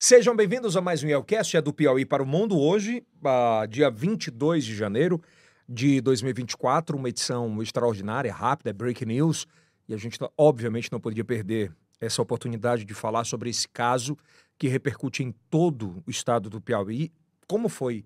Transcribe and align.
Sejam 0.00 0.36
bem-vindos 0.36 0.76
a 0.76 0.80
mais 0.80 1.02
um 1.02 1.08
Yelcast, 1.08 1.56
é 1.56 1.60
do 1.60 1.72
Piauí 1.72 2.06
para 2.06 2.22
o 2.22 2.26
Mundo. 2.26 2.56
Hoje, 2.56 3.04
uh, 3.20 3.66
dia 3.66 3.90
22 3.90 4.64
de 4.64 4.72
janeiro 4.72 5.20
de 5.68 6.00
2024, 6.00 6.96
uma 6.96 7.08
edição 7.08 7.60
extraordinária, 7.60 8.32
rápida, 8.32 8.72
breaking 8.72 9.06
news. 9.06 9.44
E 9.88 9.94
a 9.94 9.96
gente, 9.96 10.16
obviamente, 10.36 10.92
não 10.92 11.00
podia 11.00 11.24
perder 11.24 11.74
essa 12.00 12.22
oportunidade 12.22 12.84
de 12.84 12.94
falar 12.94 13.24
sobre 13.24 13.50
esse 13.50 13.66
caso 13.66 14.16
que 14.56 14.68
repercute 14.68 15.24
em 15.24 15.32
todo 15.50 16.00
o 16.06 16.10
estado 16.12 16.48
do 16.48 16.60
Piauí. 16.60 17.10
Como 17.48 17.68
foi 17.68 18.04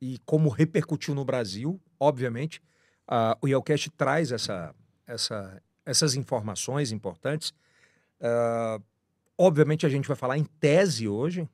e 0.00 0.18
como 0.24 0.48
repercutiu 0.48 1.14
no 1.14 1.26
Brasil, 1.26 1.78
obviamente. 2.00 2.62
Uh, 3.06 3.36
o 3.42 3.48
Yelcast 3.48 3.90
traz 3.90 4.32
essa, 4.32 4.74
essa, 5.06 5.62
essas 5.84 6.14
informações 6.14 6.90
importantes. 6.90 7.52
Uh, 8.18 8.82
Obviamente, 9.38 9.86
a 9.86 9.88
gente 9.88 10.08
vai 10.08 10.16
falar 10.16 10.36
em 10.36 10.44
tese 10.44 11.06
hoje 11.06 11.48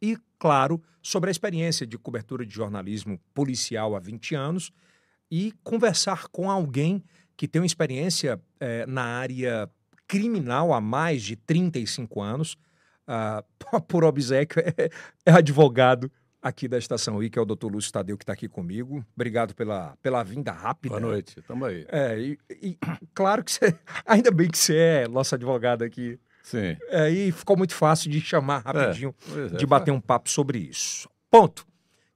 e, 0.00 0.16
claro, 0.38 0.80
sobre 1.02 1.28
a 1.28 1.32
experiência 1.32 1.84
de 1.84 1.98
cobertura 1.98 2.46
de 2.46 2.54
jornalismo 2.54 3.18
policial 3.34 3.96
há 3.96 3.98
20 3.98 4.34
anos 4.36 4.72
e 5.30 5.52
conversar 5.64 6.28
com 6.28 6.48
alguém 6.48 7.02
que 7.36 7.48
tem 7.48 7.60
uma 7.60 7.66
experiência 7.66 8.40
é, 8.60 8.86
na 8.86 9.02
área 9.02 9.68
criminal 10.06 10.72
há 10.72 10.80
mais 10.80 11.22
de 11.22 11.36
35 11.36 12.20
anos. 12.20 12.56
Uh, 13.08 13.80
por 13.88 14.04
obsequio, 14.04 14.60
é, 14.60 14.90
é, 15.26 15.32
advogado 15.32 16.10
aqui 16.40 16.68
da 16.68 16.78
Estação 16.78 17.22
I, 17.22 17.28
que 17.28 17.38
é 17.38 17.42
o 17.42 17.44
doutor 17.44 17.72
Lúcio 17.72 17.92
Tadeu, 17.92 18.16
que 18.16 18.22
está 18.22 18.32
aqui 18.32 18.48
comigo. 18.48 19.04
Obrigado 19.14 19.54
pela, 19.54 19.96
pela 20.00 20.22
vinda 20.22 20.52
rápida. 20.52 20.98
Boa 20.98 21.00
noite, 21.00 21.40
estamos 21.40 21.68
aí. 21.68 21.84
É, 21.88 22.18
e, 22.18 22.38
e, 22.50 22.78
claro 23.12 23.42
que 23.42 23.50
você, 23.50 23.76
ainda 24.06 24.30
bem 24.30 24.48
que 24.48 24.58
você 24.58 24.76
é 24.76 25.08
nosso 25.08 25.34
advogado 25.34 25.82
aqui 25.82 26.20
Sim. 26.42 26.76
Aí 26.90 27.28
é, 27.28 27.32
ficou 27.32 27.56
muito 27.56 27.74
fácil 27.74 28.10
de 28.10 28.20
chamar 28.20 28.58
rapidinho, 28.58 29.14
é, 29.52 29.56
de 29.56 29.66
bater 29.66 29.90
um 29.90 30.00
papo 30.00 30.30
sobre 30.30 30.58
isso. 30.58 31.08
Ponto. 31.30 31.66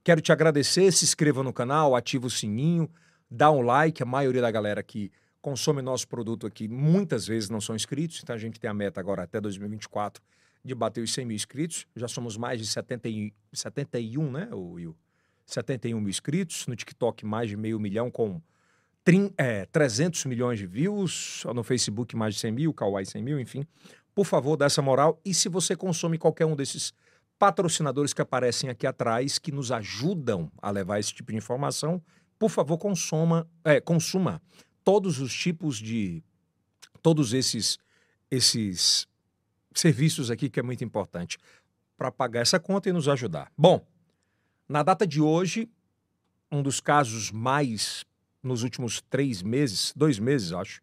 Quero 0.03 0.21
te 0.21 0.31
agradecer, 0.31 0.91
se 0.91 1.03
inscreva 1.03 1.41
no 1.41 1.51
canal, 1.51 1.95
ativa 1.95 2.27
o 2.27 2.29
sininho, 2.29 2.89
dá 3.29 3.49
um 3.49 3.61
like. 3.61 4.03
A 4.03 4.05
maioria 4.05 4.41
da 4.41 4.51
galera 4.51 4.83
que 4.83 5.11
consome 5.41 5.81
nosso 5.81 6.07
produto 6.07 6.45
aqui 6.45 6.67
muitas 6.67 7.25
vezes 7.25 7.49
não 7.49 7.59
são 7.59 7.75
inscritos, 7.75 8.19
então 8.21 8.35
a 8.35 8.39
gente 8.39 8.59
tem 8.59 8.69
a 8.69 8.73
meta 8.73 8.99
agora 8.99 9.23
até 9.23 9.39
2024 9.41 10.21
de 10.63 10.73
bater 10.73 11.01
os 11.01 11.13
100 11.13 11.25
mil 11.25 11.35
inscritos. 11.35 11.85
Já 11.95 12.07
somos 12.07 12.35
mais 12.35 12.59
de 12.59 12.65
70, 12.65 13.07
71, 13.53 14.31
né, 14.31 14.49
Will? 14.51 14.95
71 15.45 15.99
mil 15.99 16.09
inscritos. 16.09 16.65
No 16.65 16.75
TikTok, 16.75 17.23
mais 17.25 17.49
de 17.49 17.55
meio 17.55 17.79
milhão 17.79 18.09
com 18.09 18.41
é, 19.37 19.65
300 19.65 20.25
milhões 20.25 20.59
de 20.59 20.65
views. 20.65 21.43
No 21.53 21.63
Facebook, 21.63 22.15
mais 22.15 22.35
de 22.35 22.41
100 22.41 22.51
mil. 22.51 22.73
Kawaii, 22.73 23.05
100 23.05 23.23
mil, 23.23 23.39
enfim 23.39 23.65
por 24.15 24.25
favor, 24.25 24.55
dá 24.55 24.65
essa 24.65 24.81
moral. 24.81 25.19
E 25.25 25.33
se 25.33 25.49
você 25.49 25.75
consome 25.75 26.17
qualquer 26.17 26.45
um 26.45 26.55
desses 26.55 26.93
patrocinadores 27.37 28.13
que 28.13 28.21
aparecem 28.21 28.69
aqui 28.69 28.87
atrás, 28.87 29.37
que 29.37 29.51
nos 29.51 29.73
ajudam 29.73 30.49
a 30.61 30.71
levar 30.71 30.99
esse 30.99 31.13
tipo 31.13 31.33
de 31.33 31.37
informação, 31.37 32.01
por 32.39 32.49
favor, 32.49 32.77
consuma, 32.77 33.45
é, 33.63 33.81
consuma 33.81 34.41
todos 34.83 35.19
os 35.19 35.35
tipos 35.35 35.77
de. 35.77 36.23
todos 37.01 37.33
esses, 37.33 37.77
esses 38.31 39.05
serviços 39.73 40.31
aqui, 40.31 40.49
que 40.49 40.61
é 40.61 40.63
muito 40.63 40.83
importante, 40.83 41.37
para 41.97 42.09
pagar 42.09 42.39
essa 42.39 42.59
conta 42.59 42.87
e 42.87 42.93
nos 42.93 43.09
ajudar. 43.09 43.51
Bom, 43.57 43.85
na 44.67 44.81
data 44.81 45.05
de 45.05 45.21
hoje, 45.21 45.69
um 46.49 46.63
dos 46.63 46.79
casos 46.79 47.31
mais 47.31 48.05
nos 48.45 48.63
últimos 48.63 49.01
três 49.09 49.41
meses, 49.41 49.91
dois 49.95 50.19
meses, 50.19 50.53
acho, 50.53 50.81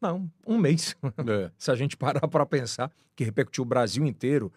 não, 0.00 0.30
um 0.46 0.58
mês. 0.58 0.96
É. 1.02 1.50
Se 1.58 1.70
a 1.70 1.74
gente 1.74 1.96
parar 1.96 2.28
para 2.28 2.44
pensar, 2.44 2.90
que 3.16 3.24
repercutiu 3.24 3.62
o 3.62 3.66
Brasil 3.66 4.04
inteiro. 4.04 4.52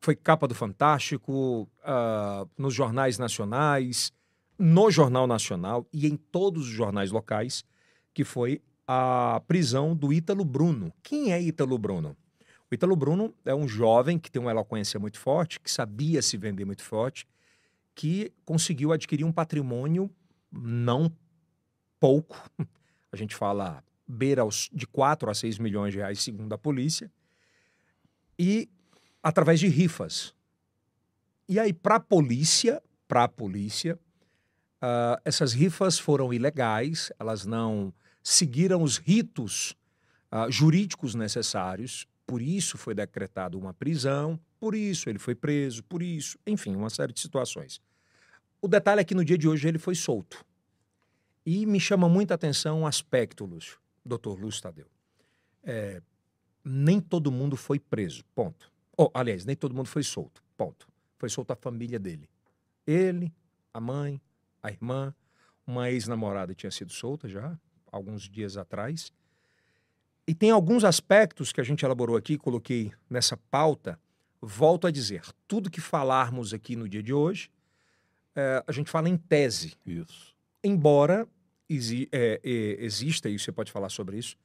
Foi 0.00 0.16
capa 0.16 0.48
do 0.48 0.54
Fantástico, 0.54 1.68
uh, 1.84 2.48
nos 2.58 2.74
jornais 2.74 3.18
nacionais, 3.18 4.12
no 4.58 4.90
Jornal 4.90 5.26
Nacional 5.26 5.86
e 5.92 6.06
em 6.06 6.16
todos 6.16 6.64
os 6.64 6.72
jornais 6.72 7.10
locais, 7.10 7.64
que 8.12 8.24
foi 8.24 8.60
a 8.86 9.40
prisão 9.46 9.94
do 9.94 10.12
Ítalo 10.12 10.44
Bruno. 10.44 10.92
Quem 11.02 11.32
é 11.32 11.40
Ítalo 11.40 11.78
Bruno? 11.78 12.16
O 12.70 12.74
Ítalo 12.74 12.96
Bruno 12.96 13.34
é 13.44 13.54
um 13.54 13.68
jovem 13.68 14.18
que 14.18 14.30
tem 14.30 14.40
uma 14.40 14.50
eloquência 14.50 14.98
muito 14.98 15.18
forte, 15.18 15.60
que 15.60 15.70
sabia 15.70 16.22
se 16.22 16.36
vender 16.36 16.64
muito 16.64 16.82
forte, 16.82 17.26
que 17.94 18.32
conseguiu 18.44 18.92
adquirir 18.92 19.24
um 19.24 19.32
patrimônio 19.32 20.10
não 20.50 21.10
pouco. 22.02 22.50
A 23.12 23.16
gente 23.16 23.36
fala 23.36 23.84
beira 24.08 24.42
aos, 24.42 24.68
de 24.72 24.88
4 24.88 25.30
a 25.30 25.34
6 25.34 25.58
milhões 25.58 25.92
de 25.92 26.00
reais, 26.00 26.20
segundo 26.20 26.52
a 26.52 26.58
polícia, 26.58 27.08
e 28.36 28.68
através 29.22 29.60
de 29.60 29.68
rifas. 29.68 30.34
E 31.48 31.60
aí, 31.60 31.72
para 31.72 31.96
a 31.96 32.00
polícia, 32.00 32.82
para 33.06 33.22
a 33.22 33.28
polícia, 33.28 33.96
uh, 34.82 35.20
essas 35.24 35.52
rifas 35.52 35.96
foram 35.96 36.34
ilegais, 36.34 37.12
elas 37.20 37.46
não 37.46 37.94
seguiram 38.20 38.82
os 38.82 38.96
ritos 38.96 39.76
uh, 40.32 40.50
jurídicos 40.50 41.14
necessários, 41.14 42.08
por 42.26 42.42
isso 42.42 42.76
foi 42.76 42.96
decretada 42.96 43.56
uma 43.56 43.72
prisão, 43.72 44.40
por 44.58 44.74
isso 44.74 45.08
ele 45.08 45.20
foi 45.20 45.36
preso, 45.36 45.84
por 45.84 46.02
isso, 46.02 46.36
enfim, 46.44 46.74
uma 46.74 46.90
série 46.90 47.12
de 47.12 47.20
situações. 47.20 47.80
O 48.60 48.66
detalhe 48.66 49.02
é 49.02 49.04
que 49.04 49.14
no 49.14 49.24
dia 49.24 49.38
de 49.38 49.46
hoje 49.46 49.68
ele 49.68 49.78
foi 49.78 49.94
solto. 49.94 50.44
E 51.44 51.66
me 51.66 51.80
chama 51.80 52.08
muita 52.08 52.34
atenção 52.34 52.80
um 52.80 52.86
aspecto, 52.86 53.44
Lúcio 53.44 53.82
doutor 54.04 54.38
Lúcio 54.38 54.62
Tadeu. 54.62 54.86
É, 55.62 56.02
nem 56.64 57.00
todo 57.00 57.30
mundo 57.30 57.56
foi 57.56 57.78
preso, 57.78 58.24
ponto. 58.34 58.70
Oh, 58.96 59.10
aliás, 59.14 59.44
nem 59.44 59.56
todo 59.56 59.74
mundo 59.74 59.88
foi 59.88 60.02
solto, 60.02 60.42
ponto. 60.56 60.88
Foi 61.18 61.28
solta 61.28 61.52
a 61.54 61.56
família 61.56 61.98
dele. 61.98 62.28
Ele, 62.86 63.32
a 63.72 63.80
mãe, 63.80 64.20
a 64.62 64.70
irmã, 64.70 65.14
uma 65.66 65.90
ex-namorada 65.90 66.54
tinha 66.54 66.70
sido 66.70 66.92
solta 66.92 67.28
já, 67.28 67.58
alguns 67.90 68.28
dias 68.28 68.56
atrás. 68.56 69.12
E 70.26 70.34
tem 70.34 70.50
alguns 70.50 70.84
aspectos 70.84 71.52
que 71.52 71.60
a 71.60 71.64
gente 71.64 71.84
elaborou 71.84 72.16
aqui, 72.16 72.36
coloquei 72.36 72.92
nessa 73.08 73.36
pauta. 73.36 73.98
Volto 74.40 74.86
a 74.86 74.90
dizer, 74.90 75.22
tudo 75.46 75.70
que 75.70 75.80
falarmos 75.80 76.52
aqui 76.52 76.74
no 76.74 76.88
dia 76.88 77.02
de 77.02 77.12
hoje, 77.12 77.50
é, 78.34 78.62
a 78.66 78.72
gente 78.72 78.90
fala 78.90 79.08
em 79.08 79.16
tese. 79.16 79.74
Isso. 79.86 80.31
Embora 80.64 81.26
exi 81.68 82.08
é, 82.12 82.40
é, 82.42 82.84
exista, 82.84 83.28
e 83.28 83.38
você 83.38 83.50
pode 83.50 83.72
falar 83.72 83.88
sobre 83.88 84.18
isso, 84.18 84.36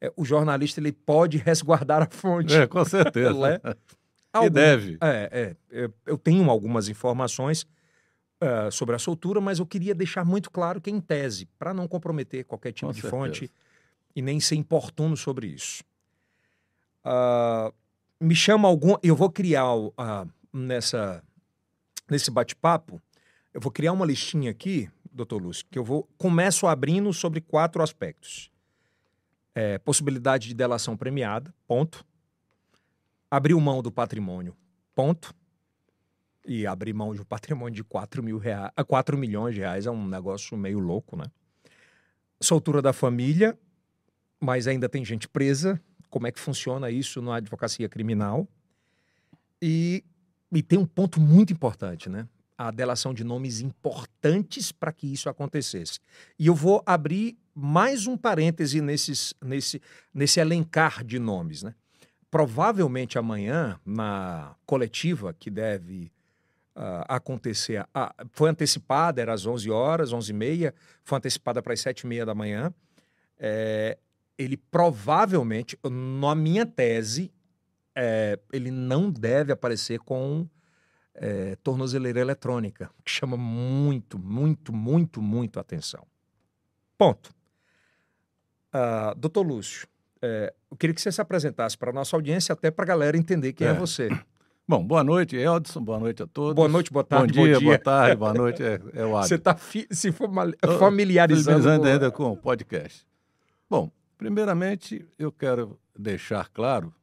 é, 0.00 0.12
o 0.16 0.24
jornalista 0.24 0.80
ele 0.80 0.92
pode 0.92 1.36
resguardar 1.38 2.02
a 2.02 2.08
fonte. 2.10 2.54
É, 2.54 2.66
com 2.66 2.84
certeza. 2.84 3.30
é? 3.64 3.76
Algum, 4.32 4.46
e 4.46 4.50
deve. 4.50 4.98
É, 5.00 5.56
é, 5.70 5.90
eu 6.06 6.16
tenho 6.16 6.48
algumas 6.48 6.88
informações 6.88 7.66
uh, 8.42 8.70
sobre 8.70 8.94
a 8.94 8.98
soltura, 8.98 9.40
mas 9.40 9.58
eu 9.58 9.66
queria 9.66 9.94
deixar 9.94 10.24
muito 10.24 10.50
claro 10.50 10.80
que, 10.80 10.90
em 10.90 11.00
tese, 11.00 11.46
para 11.58 11.74
não 11.74 11.88
comprometer 11.88 12.44
qualquer 12.44 12.72
tipo 12.72 12.86
com 12.86 12.92
de 12.92 13.00
certeza. 13.00 13.22
fonte 13.22 13.50
e 14.14 14.22
nem 14.22 14.40
ser 14.40 14.54
importuno 14.54 15.16
sobre 15.16 15.48
isso. 15.48 15.82
Uh, 17.04 17.74
me 18.20 18.34
chama 18.34 18.68
algum. 18.68 18.94
Eu 19.02 19.16
vou 19.16 19.30
criar 19.30 19.74
uh, 19.74 19.92
nessa, 20.52 21.22
nesse 22.08 22.30
bate-papo, 22.30 23.00
eu 23.52 23.60
vou 23.60 23.72
criar 23.72 23.92
uma 23.92 24.06
listinha 24.06 24.50
aqui 24.50 24.88
doutor 25.12 25.42
Lúcio, 25.42 25.64
que 25.70 25.78
eu 25.78 25.84
vou 25.84 26.08
começo 26.16 26.66
abrindo 26.66 27.12
sobre 27.12 27.40
quatro 27.40 27.82
aspectos. 27.82 28.50
É, 29.54 29.78
possibilidade 29.78 30.48
de 30.48 30.54
delação 30.54 30.96
premiada, 30.96 31.52
ponto. 31.66 32.04
Abriu 33.30 33.60
mão 33.60 33.82
do 33.82 33.90
patrimônio, 33.90 34.56
ponto. 34.94 35.34
E 36.46 36.66
abrir 36.66 36.94
mão 36.94 37.14
de 37.14 37.20
um 37.20 37.24
patrimônio 37.24 37.74
de 37.74 37.84
4, 37.84 38.22
mil 38.22 38.38
reais, 38.38 38.72
4 38.86 39.18
milhões 39.18 39.54
de 39.54 39.60
reais 39.60 39.86
é 39.86 39.90
um 39.90 40.06
negócio 40.08 40.56
meio 40.56 40.78
louco, 40.78 41.16
né? 41.16 41.24
Soltura 42.40 42.80
da 42.80 42.92
família, 42.92 43.58
mas 44.40 44.66
ainda 44.66 44.88
tem 44.88 45.04
gente 45.04 45.28
presa. 45.28 45.80
Como 46.08 46.26
é 46.26 46.32
que 46.32 46.40
funciona 46.40 46.90
isso 46.90 47.20
na 47.20 47.36
advocacia 47.36 47.88
criminal? 47.88 48.48
E, 49.60 50.02
e 50.50 50.62
tem 50.62 50.78
um 50.78 50.86
ponto 50.86 51.20
muito 51.20 51.52
importante, 51.52 52.08
né? 52.08 52.26
A 52.60 52.70
delação 52.70 53.14
de 53.14 53.24
nomes 53.24 53.62
importantes 53.62 54.70
para 54.70 54.92
que 54.92 55.10
isso 55.10 55.30
acontecesse. 55.30 55.98
E 56.38 56.46
eu 56.46 56.54
vou 56.54 56.82
abrir 56.84 57.38
mais 57.54 58.06
um 58.06 58.18
parêntese 58.18 58.82
nesses, 58.82 59.32
nesse, 59.42 59.80
nesse 60.12 60.40
elencar 60.40 61.02
de 61.02 61.18
nomes. 61.18 61.62
Né? 61.62 61.74
Provavelmente 62.30 63.18
amanhã, 63.18 63.80
na 63.82 64.54
coletiva 64.66 65.32
que 65.32 65.48
deve 65.48 66.12
uh, 66.76 67.02
acontecer, 67.08 67.82
foi 68.32 68.50
antecipada, 68.50 69.22
era 69.22 69.32
às 69.32 69.46
11 69.46 69.70
horas, 69.70 70.12
11 70.12 70.30
e 70.30 70.34
meia, 70.34 70.74
foi 71.02 71.16
antecipada 71.16 71.62
para 71.62 71.72
as 71.72 71.80
7 71.80 72.00
e 72.00 72.06
meia 72.08 72.26
da 72.26 72.34
manhã. 72.34 72.74
É, 73.38 73.96
ele 74.36 74.58
provavelmente, 74.58 75.78
na 75.82 76.34
minha 76.34 76.66
tese, 76.66 77.32
é, 77.94 78.38
ele 78.52 78.70
não 78.70 79.10
deve 79.10 79.50
aparecer 79.50 79.98
com 80.00 80.46
é, 81.14 81.56
tornozeleira 81.56 82.20
eletrônica, 82.20 82.90
que 83.04 83.10
chama 83.10 83.36
muito, 83.36 84.18
muito, 84.18 84.72
muito, 84.72 85.20
muito 85.20 85.58
atenção. 85.60 86.06
Ponto. 86.96 87.34
Uh, 88.72 89.14
doutor 89.16 89.42
Lúcio, 89.42 89.88
é, 90.22 90.52
eu 90.70 90.76
queria 90.76 90.94
que 90.94 91.00
você 91.00 91.10
se 91.10 91.20
apresentasse 91.20 91.76
para 91.76 91.90
a 91.90 91.92
nossa 91.92 92.14
audiência, 92.16 92.52
até 92.52 92.70
para 92.70 92.84
a 92.84 92.86
galera 92.86 93.16
entender 93.16 93.52
quem 93.52 93.66
é, 93.66 93.70
é 93.70 93.74
você. 93.74 94.08
Bom, 94.68 94.84
boa 94.86 95.02
noite, 95.02 95.36
Eldson, 95.36 95.82
boa 95.82 95.98
noite 95.98 96.22
a 96.22 96.26
todos. 96.28 96.54
Boa 96.54 96.68
noite, 96.68 96.92
boa 96.92 97.02
tarde, 97.02 97.32
bom 97.32 97.42
dia. 97.42 97.54
bom 97.54 97.58
dia. 97.58 97.68
boa 97.68 97.78
tarde, 97.78 98.16
boa 98.16 98.34
noite, 98.34 98.62
é, 98.62 98.80
é 98.94 99.04
o 99.04 99.10
Você 99.10 99.34
hábito. 99.34 99.50
está 99.50 99.56
se 99.90 100.12
familiarizando. 100.78 101.80
Com- 101.80 101.86
ainda 101.86 102.10
com 102.12 102.30
o 102.30 102.36
podcast. 102.36 103.04
Bom, 103.68 103.90
primeiramente, 104.16 105.04
eu 105.18 105.32
quero 105.32 105.76
deixar 105.98 106.48
claro 106.50 106.94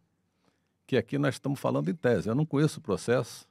que 0.85 0.95
aqui 0.95 1.17
nós 1.17 1.35
estamos 1.35 1.59
falando 1.59 1.89
em 1.89 1.95
tese. 1.95 2.29
Eu 2.29 2.35
não 2.35 2.45
conheço 2.45 2.79
o 2.79 2.81
processo, 2.81 3.46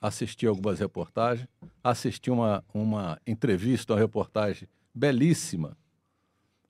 assisti 0.00 0.46
algumas 0.46 0.78
reportagens, 0.78 1.48
assisti 1.82 2.30
uma, 2.30 2.64
uma 2.72 3.20
entrevista, 3.26 3.92
uma 3.94 3.98
reportagem 4.00 4.68
belíssima 4.94 5.76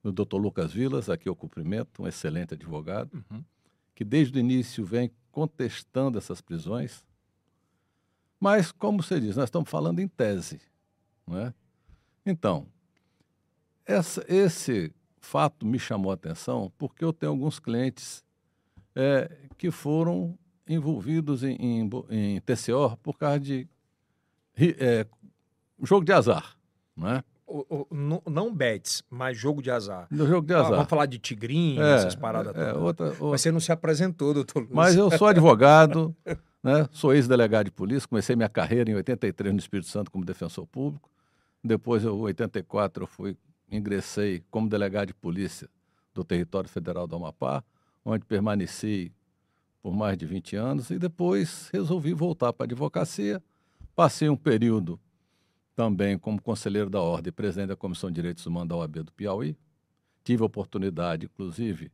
do 0.02 0.12
Dr. 0.12 0.36
Lucas 0.36 0.72
Vilas, 0.72 1.10
aqui 1.10 1.28
eu 1.28 1.36
cumprimento, 1.36 2.02
um 2.02 2.06
excelente 2.06 2.54
advogado, 2.54 3.22
Uhum. 3.30 3.44
que 3.94 4.04
desde 4.04 4.38
o 4.38 4.40
início 4.40 4.84
vem 4.84 5.10
contestando 5.30 6.16
essas 6.18 6.40
prisões. 6.40 7.04
Mas, 8.40 8.70
como 8.72 9.02
você 9.02 9.18
diz, 9.20 9.36
nós 9.36 9.44
estamos 9.46 9.68
falando 9.68 9.98
em 10.00 10.08
tese. 10.08 10.60
Não 11.26 11.36
é? 11.38 11.54
Então, 12.24 12.66
essa- 13.84 14.24
esse 14.28 14.92
fato 15.20 15.66
me 15.66 15.78
chamou 15.78 16.10
a 16.12 16.14
atenção 16.14 16.72
porque 16.78 17.04
eu 17.04 17.12
tenho 17.12 17.32
alguns 17.32 17.58
clientes 17.58 18.24
é, 19.00 19.30
que 19.56 19.70
foram 19.70 20.36
envolvidos 20.68 21.42
em, 21.42 21.54
em 21.54 21.90
em 22.10 22.40
TCO 22.40 22.96
por 23.02 23.16
causa 23.18 23.40
de 23.40 23.68
é, 24.56 25.06
jogo 25.82 26.04
de 26.04 26.12
azar. 26.12 26.56
Não 26.96 27.08
é? 27.10 27.24
O- 27.46 27.64
o- 27.90 27.94
não- 27.94 28.22
não 28.26 28.54
bets, 28.54 29.02
mas 29.08 29.38
jogo 29.38 29.62
de 29.62 29.70
azar. 29.70 30.06
No 30.10 30.26
jogo 30.26 30.46
de 30.46 30.52
Ah, 30.52 30.58
azar. 30.60 30.70
vamos 30.72 30.88
falar 30.88 31.06
de 31.06 31.18
tigrinho, 31.18 31.80
É, 31.82 31.94
essas 31.94 32.14
paradas 32.14 32.54
é, 32.54 32.72
todas. 32.72 32.82
outra- 32.82 33.06
outra- 33.06 33.26
Mas 33.30 33.40
você 33.40 33.50
não 33.50 33.60
se 33.60 33.72
apresentou, 33.72 34.34
doutor 34.34 34.60
Lúcio. 34.60 34.76
Mas 34.76 34.96
eu 34.96 35.10
sou 35.16 35.26
advogado, 35.28 36.14
né? 36.62 36.86
sou 36.90 37.14
ex-delegado 37.14 37.66
de 37.66 37.70
polícia, 37.70 38.06
comecei 38.08 38.36
minha 38.36 38.48
carreira 38.50 38.90
em 38.90 38.94
83 38.94 39.54
no 39.54 39.58
Espírito 39.60 39.88
Santo 39.88 40.10
como 40.10 40.24
defensor 40.26 40.66
público. 40.66 41.08
Depois, 41.64 42.04
em 42.04 42.08
84, 42.08 43.04
eu 43.04 43.06
fui, 43.06 43.34
ingressei 43.70 44.42
como 44.50 44.68
delegado 44.68 45.06
de 45.08 45.14
polícia 45.14 45.68
do 46.12 46.22
território 46.24 46.68
federal 46.68 47.06
do 47.06 47.16
Amapá, 47.16 47.62
onde 48.04 48.24
permaneci 48.26 49.10
por 49.82 49.94
mais 49.94 50.16
de 50.16 50.26
20 50.26 50.56
anos 50.56 50.90
e 50.90 50.98
depois 50.98 51.68
resolvi 51.72 52.12
voltar 52.12 52.52
para 52.52 52.64
a 52.64 52.68
advocacia. 52.68 53.42
Passei 53.94 54.28
um 54.28 54.36
período 54.36 55.00
também 55.74 56.18
como 56.18 56.42
conselheiro 56.42 56.90
da 56.90 57.00
Ordem 57.00 57.28
e 57.28 57.32
presidente 57.32 57.68
da 57.68 57.76
Comissão 57.76 58.10
de 58.10 58.16
Direitos 58.16 58.44
Humanos 58.44 58.68
da 58.68 58.76
OAB 58.76 58.96
do 59.04 59.12
Piauí. 59.12 59.56
Tive 60.24 60.42
a 60.42 60.46
oportunidade, 60.46 61.26
inclusive, 61.26 61.90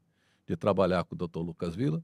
de 0.46 0.56
trabalhar 0.56 1.04
com 1.04 1.14
o 1.14 1.18
doutor 1.18 1.42
Lucas 1.42 1.74
Vila 1.74 2.02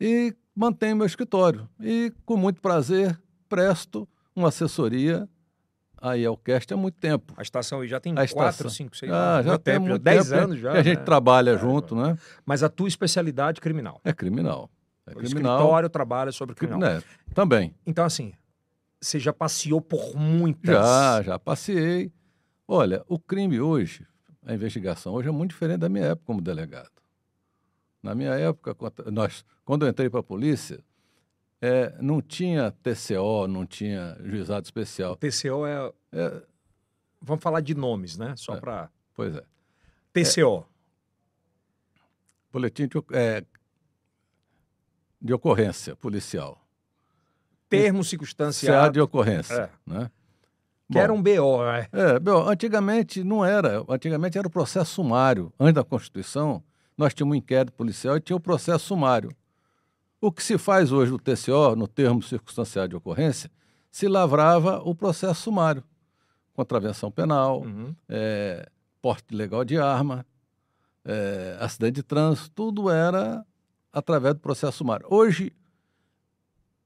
e 0.00 0.34
mantenho 0.54 0.96
meu 0.96 1.06
escritório. 1.06 1.68
E, 1.78 2.12
com 2.24 2.36
muito 2.36 2.60
prazer, 2.60 3.20
presto 3.48 4.08
uma 4.34 4.48
assessoria 4.48 5.28
aí 6.00 6.24
ao 6.24 6.36
Cast 6.36 6.72
há 6.72 6.76
muito 6.76 6.94
tempo. 6.98 7.32
A 7.36 7.42
estação 7.42 7.80
aí 7.80 7.88
já 7.88 8.00
tem 8.00 8.12
A 8.12 8.16
quatro, 8.16 8.32
estação. 8.50 8.70
cinco, 8.70 8.96
seis 8.96 9.12
Ah, 9.12 9.34
anos. 9.36 9.46
já 9.46 9.58
tem 9.58 9.74
tempo, 9.74 9.86
muito 9.88 10.02
dez 10.02 10.28
tempo 10.28 10.40
anos 10.42 10.58
já. 10.58 10.72
que 10.72 10.78
a 10.78 10.82
gente 10.82 10.98
né? 10.98 11.04
trabalha 11.04 11.50
É, 11.50 11.58
junto, 11.58 11.94
né? 11.94 12.16
Mas 12.44 12.62
a 12.62 12.68
tua 12.68 12.88
especialidade 12.88 13.58
é 13.58 13.62
criminal. 13.62 14.00
É 14.04 14.12
criminal. 14.12 14.70
É 15.06 15.12
O 15.12 15.16
criminal. 15.16 15.56
escritório 15.58 15.88
trabalha 15.90 16.32
sobre 16.32 16.54
criminal. 16.54 16.88
É, 16.88 17.02
também. 17.34 17.74
Então, 17.86 18.04
assim, 18.04 18.32
você 19.00 19.18
já 19.18 19.32
passeou 19.32 19.80
por 19.80 20.14
muitas. 20.16 20.74
Já, 20.74 21.22
já 21.22 21.38
passei. 21.38 22.12
Olha, 22.66 23.02
o 23.08 23.18
crime 23.18 23.60
hoje, 23.60 24.06
a 24.46 24.54
investigação 24.54 25.12
hoje 25.14 25.28
é 25.28 25.32
muito 25.32 25.50
diferente 25.50 25.80
da 25.80 25.88
minha 25.88 26.04
época 26.06 26.26
como 26.26 26.40
delegado. 26.40 26.90
Na 28.02 28.14
minha 28.14 28.30
época, 28.34 28.74
quando- 28.74 29.10
nós, 29.10 29.44
quando 29.64 29.84
eu 29.84 29.90
entrei 29.90 30.08
para 30.08 30.20
a 30.20 30.22
polícia, 30.22 30.80
é, 31.60 31.94
não 32.00 32.20
tinha 32.22 32.70
TCO, 32.82 33.46
não 33.46 33.66
tinha 33.66 34.16
juizado 34.24 34.64
especial. 34.64 35.16
TCO 35.16 35.66
é. 35.66 35.92
É, 36.12 36.42
Vamos 37.22 37.42
falar 37.42 37.60
de 37.60 37.74
nomes, 37.74 38.16
né? 38.16 38.34
Só 38.36 38.54
É. 38.54 38.60
para. 38.60 38.90
pois 39.14 39.36
é. 39.36 39.42
TCO. 40.12 40.66
Boletim 42.52 42.88
de, 42.88 42.96
é, 43.12 43.44
de 45.20 45.32
ocorrência 45.34 45.94
policial. 45.94 46.58
Termo 47.68 47.98
CA 47.98 48.04
circunstanciado. 48.08 48.92
de 48.94 49.00
ocorrência. 49.00 49.54
É. 49.54 49.70
Né? 49.86 50.10
Que 50.90 50.98
era 50.98 51.12
um 51.12 51.22
BO, 51.22 51.62
né? 51.64 51.86
É, 51.92 52.18
bom, 52.18 52.48
antigamente 52.48 53.22
não 53.22 53.44
era. 53.44 53.84
Antigamente 53.88 54.36
era 54.36 54.48
o 54.48 54.50
processo 54.50 54.92
sumário. 54.94 55.52
Antes 55.60 55.74
da 55.74 55.84
Constituição, 55.84 56.64
nós 56.98 57.14
tínhamos 57.14 57.34
um 57.34 57.38
inquérito 57.38 57.72
policial 57.74 58.16
e 58.16 58.20
tinha 58.20 58.36
o 58.36 58.40
processo 58.40 58.86
sumário. 58.86 59.30
O 60.20 60.30
que 60.30 60.42
se 60.42 60.58
faz 60.58 60.92
hoje 60.92 61.10
no 61.10 61.18
TCO, 61.18 61.74
no 61.76 61.88
termo 61.88 62.22
circunstanciado 62.22 62.88
de 62.90 62.96
ocorrência, 62.96 63.50
se 63.90 64.06
lavrava 64.06 64.80
o 64.84 64.94
processo 64.94 65.42
sumário. 65.42 65.82
Contravenção 66.52 67.10
penal, 67.10 67.62
Uhum. 67.62 67.94
é, 68.08 68.68
porte 69.00 69.32
ilegal 69.32 69.64
de 69.64 69.78
arma, 69.78 70.26
é, 71.04 71.56
acidente 71.58 71.94
de 71.96 72.02
trânsito, 72.02 72.50
tudo 72.50 72.90
era 72.90 73.44
através 73.92 74.34
do 74.34 74.40
processo 74.40 74.78
sumário. 74.78 75.06
Hoje 75.08 75.52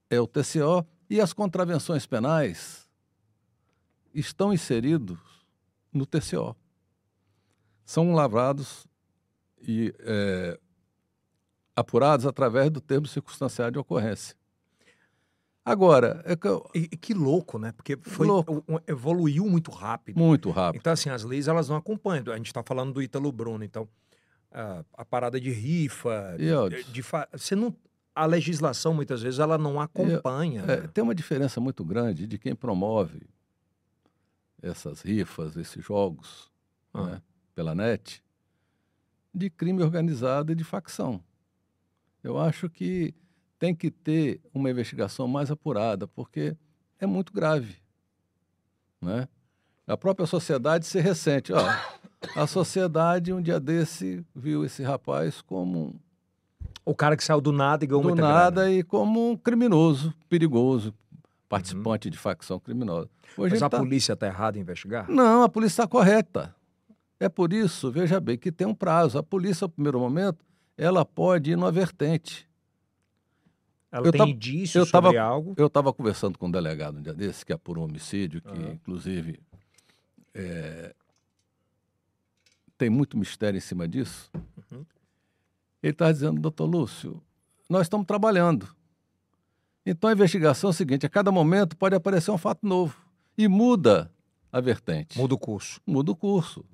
é 0.08 0.20
o 0.20 0.26
TCO 0.28 0.86
e 1.10 1.20
as 1.20 1.32
contravenções 1.32 2.06
penais 2.06 2.88
estão 4.14 4.52
inseridos 4.52 5.18
no 5.92 6.06
TCO. 6.06 6.56
São 7.84 8.12
lavrados 8.14 8.86
e 9.60 9.92
é, 9.98 10.58
apurados 11.76 12.26
através 12.26 12.70
do 12.70 12.80
termo 12.80 13.06
circunstanciado 13.06 13.72
de 13.72 13.78
ocorrência. 13.78 14.36
Agora, 15.64 16.22
é 16.26 16.36
que 16.36 16.46
eu- 16.46 16.68
E, 16.74 16.88
que 16.88 17.14
louco, 17.14 17.58
né? 17.58 17.72
Porque 17.72 17.96
foi, 18.02 18.26
Louco. 18.26 18.62
evoluiu 18.86 19.46
muito 19.46 19.70
rápido. 19.70 20.18
muito 20.18 20.50
rápido. 20.50 20.80
Então, 20.80 20.92
assim, 20.92 21.08
as 21.08 21.24
leis 21.24 21.48
elas 21.48 21.68
não 21.70 21.76
acompanham. 21.76 22.30
A 22.32 22.36
gente 22.36 22.48
está 22.48 22.62
falando 22.62 22.92
do 22.92 23.02
Ítalo 23.02 23.32
Bruno, 23.32 23.64
então. 23.64 23.88
A, 24.52 24.84
a 24.92 25.04
parada 25.04 25.40
de 25.40 25.50
rifa. 25.50 26.36
De, 26.38 26.84
de 26.92 27.02
você 27.32 27.56
não, 27.56 27.74
a 28.14 28.26
legislação, 28.26 28.92
muitas 28.94 29.22
vezes, 29.22 29.40
ela 29.40 29.56
não 29.56 29.80
acompanha. 29.80 30.62
É, 30.62 30.82
né? 30.82 30.88
tem 30.92 31.02
uma 31.02 31.14
diferença 31.14 31.60
muito 31.60 31.82
grande 31.84 32.26
de 32.26 32.38
quem 32.38 32.54
promove 32.54 33.22
essas 34.62 35.00
rifas, 35.00 35.56
esses 35.56 35.82
jogos 35.84 36.52
Ah. 36.92 37.02
né, 37.06 37.22
pela 37.54 37.74
net, 37.74 38.22
de 39.34 39.48
crime 39.50 39.82
organizado 39.82 40.52
e 40.52 40.54
de 40.54 40.62
facção. 40.62 41.22
Eu 42.24 42.38
acho 42.38 42.68
que 42.70 43.14
tem 43.58 43.74
que 43.74 43.90
ter 43.90 44.40
uma 44.52 44.70
investigação 44.70 45.28
mais 45.28 45.50
apurada, 45.50 46.08
porque 46.08 46.56
é 46.98 47.06
muito 47.06 47.32
grave. 47.32 47.76
Né? 49.00 49.28
A 49.86 49.96
própria 49.96 50.26
sociedade 50.26 50.86
se 50.86 50.98
ressente. 50.98 51.52
Ó, 51.52 51.60
a 52.34 52.46
sociedade, 52.46 53.32
um 53.32 53.40
dia 53.42 53.60
desse, 53.60 54.24
viu 54.34 54.64
esse 54.64 54.82
rapaz 54.82 55.42
como 55.42 55.94
O 56.84 56.94
cara 56.94 57.16
que 57.16 57.22
saiu 57.22 57.40
do 57.40 57.52
nada 57.52 57.84
e 57.84 57.86
ganhou 57.86 58.02
do 58.02 58.08
muita 58.08 58.22
nada 58.22 58.62
grana. 58.62 58.74
e 58.74 58.82
como 58.82 59.30
um 59.30 59.36
criminoso, 59.36 60.12
perigoso, 60.28 60.94
participante 61.48 62.08
de 62.08 62.16
facção 62.18 62.58
criminosa. 62.58 63.08
Hoje 63.36 63.54
Mas 63.54 63.62
a 63.62 63.68
tá- 63.68 63.78
polícia 63.78 64.14
está 64.14 64.26
errada 64.26 64.56
em 64.58 64.62
investigar? 64.62 65.08
Não, 65.10 65.42
a 65.42 65.48
polícia 65.48 65.82
está 65.82 65.86
correta. 65.86 66.54
É 67.20 67.28
por 67.28 67.52
isso, 67.52 67.90
veja 67.90 68.18
bem, 68.18 68.36
que 68.38 68.50
tem 68.50 68.66
um 68.66 68.74
prazo. 68.74 69.18
A 69.18 69.22
polícia, 69.22 69.66
no 69.66 69.70
primeiro 69.70 70.00
momento, 70.00 70.44
ela 70.76 71.04
pode 71.04 71.52
ir 71.52 71.56
numa 71.56 71.70
vertente. 71.72 72.48
Ela 73.92 74.06
Eu 74.08 74.12
tem 74.12 74.18
tava- 74.18 74.30
indícios 74.30 74.74
eu 74.86 74.90
tava- 74.90 75.08
sobre 75.08 75.18
algo. 75.18 75.54
Eu 75.56 75.66
estava 75.68 75.92
conversando 75.92 76.36
com 76.38 76.46
um 76.46 76.50
delegado 76.50 76.98
um 76.98 77.02
dia 77.02 77.14
desse, 77.14 77.46
que 77.46 77.52
apurou 77.52 77.84
um 77.84 77.88
homicídio, 77.88 78.42
que 78.42 78.48
Aham. 78.48 78.72
inclusive 78.72 79.38
é, 80.34 80.92
tem 82.76 82.90
muito 82.90 83.16
mistério 83.16 83.56
em 83.56 83.60
cima 83.60 83.86
disso. 83.86 84.30
Uhum. 84.72 84.84
Ele 85.82 85.92
está 85.92 86.10
dizendo, 86.10 86.40
doutor 86.40 86.64
Lúcio, 86.66 87.22
nós 87.68 87.82
estamos 87.82 88.04
trabalhando. 88.06 88.74
Então 89.86 90.10
a 90.10 90.12
investigação 90.12 90.70
é 90.70 90.72
o 90.72 90.74
seguinte: 90.74 91.06
a 91.06 91.08
cada 91.10 91.30
momento 91.30 91.76
pode 91.76 91.94
aparecer 91.94 92.30
um 92.32 92.38
fato 92.38 92.66
novo 92.66 92.96
e 93.38 93.46
muda 93.46 94.10
a 94.50 94.60
vertente, 94.60 95.16
Muda 95.18 95.34
o 95.34 95.38
curso. 95.38 95.80
muda 95.86 96.10
o 96.10 96.16
curso. 96.16 96.64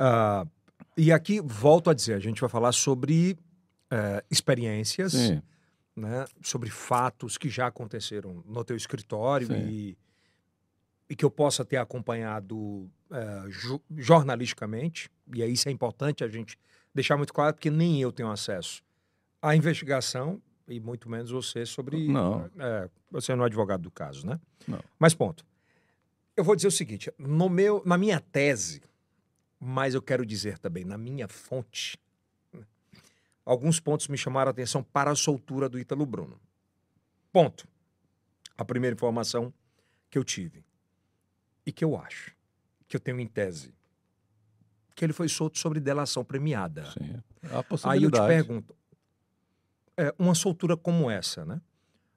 Ah, 0.00 0.46
e 0.98 1.12
aqui, 1.12 1.40
volto 1.40 1.88
a 1.90 1.94
dizer, 1.94 2.14
a 2.14 2.18
gente 2.18 2.40
vai 2.40 2.50
falar 2.50 2.72
sobre 2.72 3.38
eh, 3.90 4.24
experiências, 4.30 5.12
Sim, 5.12 5.40
né, 5.96 6.26
sobre 6.42 6.68
fatos 6.70 7.38
que 7.38 7.48
já 7.48 7.68
aconteceram 7.68 8.42
no 8.46 8.64
teu 8.64 8.76
escritório 8.76 9.48
e, 9.56 9.96
e 11.08 11.16
que 11.16 11.24
eu 11.24 11.30
possa 11.30 11.64
ter 11.64 11.76
acompanhado 11.76 12.90
eh, 13.10 13.44
ju- 13.48 13.80
jornalisticamente, 13.96 15.08
e 15.34 15.42
aí 15.42 15.52
isso 15.52 15.68
é 15.68 15.72
importante 15.72 16.22
a 16.24 16.28
gente 16.28 16.58
deixar 16.94 17.16
muito 17.16 17.32
claro, 17.32 17.54
porque 17.54 17.70
nem 17.70 18.00
eu 18.00 18.10
tenho 18.12 18.30
acesso 18.30 18.82
à 19.40 19.54
investigação, 19.56 20.42
e 20.66 20.78
muito 20.80 21.08
menos 21.08 21.30
você 21.30 21.64
sobre... 21.64 22.08
Não. 22.08 22.50
eh, 22.58 22.90
você 23.10 23.34
não 23.34 23.44
é 23.44 23.46
advogado 23.46 23.82
do 23.82 23.90
caso, 23.90 24.26
né? 24.26 24.38
Não. 24.66 24.80
Mas 24.98 25.14
ponto. 25.14 25.46
Eu 26.36 26.44
vou 26.44 26.54
dizer 26.54 26.68
o 26.68 26.72
seguinte, 26.72 27.10
no 27.18 27.48
meu, 27.48 27.82
na 27.86 27.96
minha 27.96 28.20
tese, 28.20 28.82
mas 29.60 29.94
eu 29.94 30.02
quero 30.02 30.24
dizer 30.24 30.58
também, 30.58 30.84
na 30.84 30.96
minha 30.96 31.26
fonte, 31.26 31.98
alguns 33.44 33.80
pontos 33.80 34.08
me 34.08 34.16
chamaram 34.16 34.48
a 34.48 34.52
atenção 34.52 34.82
para 34.82 35.10
a 35.10 35.16
soltura 35.16 35.68
do 35.68 35.78
Ítalo 35.78 36.06
Bruno. 36.06 36.40
Ponto. 37.32 37.66
A 38.56 38.64
primeira 38.64 38.94
informação 38.94 39.52
que 40.10 40.18
eu 40.18 40.24
tive 40.24 40.64
e 41.64 41.72
que 41.72 41.84
eu 41.84 41.96
acho, 41.96 42.34
que 42.86 42.96
eu 42.96 43.00
tenho 43.00 43.20
em 43.20 43.26
tese, 43.26 43.74
que 44.94 45.04
ele 45.04 45.12
foi 45.12 45.28
solto 45.28 45.58
sobre 45.58 45.78
delação 45.78 46.24
premiada. 46.24 46.84
Sim. 46.86 47.22
Há 47.44 47.90
Aí 47.90 48.02
eu 48.02 48.10
te 48.10 48.18
pergunto, 48.26 48.76
é, 49.96 50.14
uma 50.18 50.34
soltura 50.34 50.76
como 50.76 51.10
essa, 51.10 51.44
né? 51.44 51.60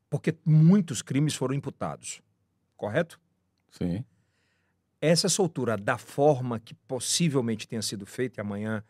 Porque 0.09 0.35
muitos 0.45 1.01
crimes 1.01 1.35
foram 1.35 1.53
imputados, 1.53 2.21
correto? 2.75 3.19
Sim. 3.69 4.03
Essa 5.01 5.27
soltura, 5.27 5.75
da 5.75 5.97
forma 5.97 6.59
que 6.59 6.75
possivelmente 6.75 7.67
tenha 7.67 7.81
sido 7.81 8.05
feita, 8.05 8.39
e 8.39 8.41
amanhã, 8.41 8.83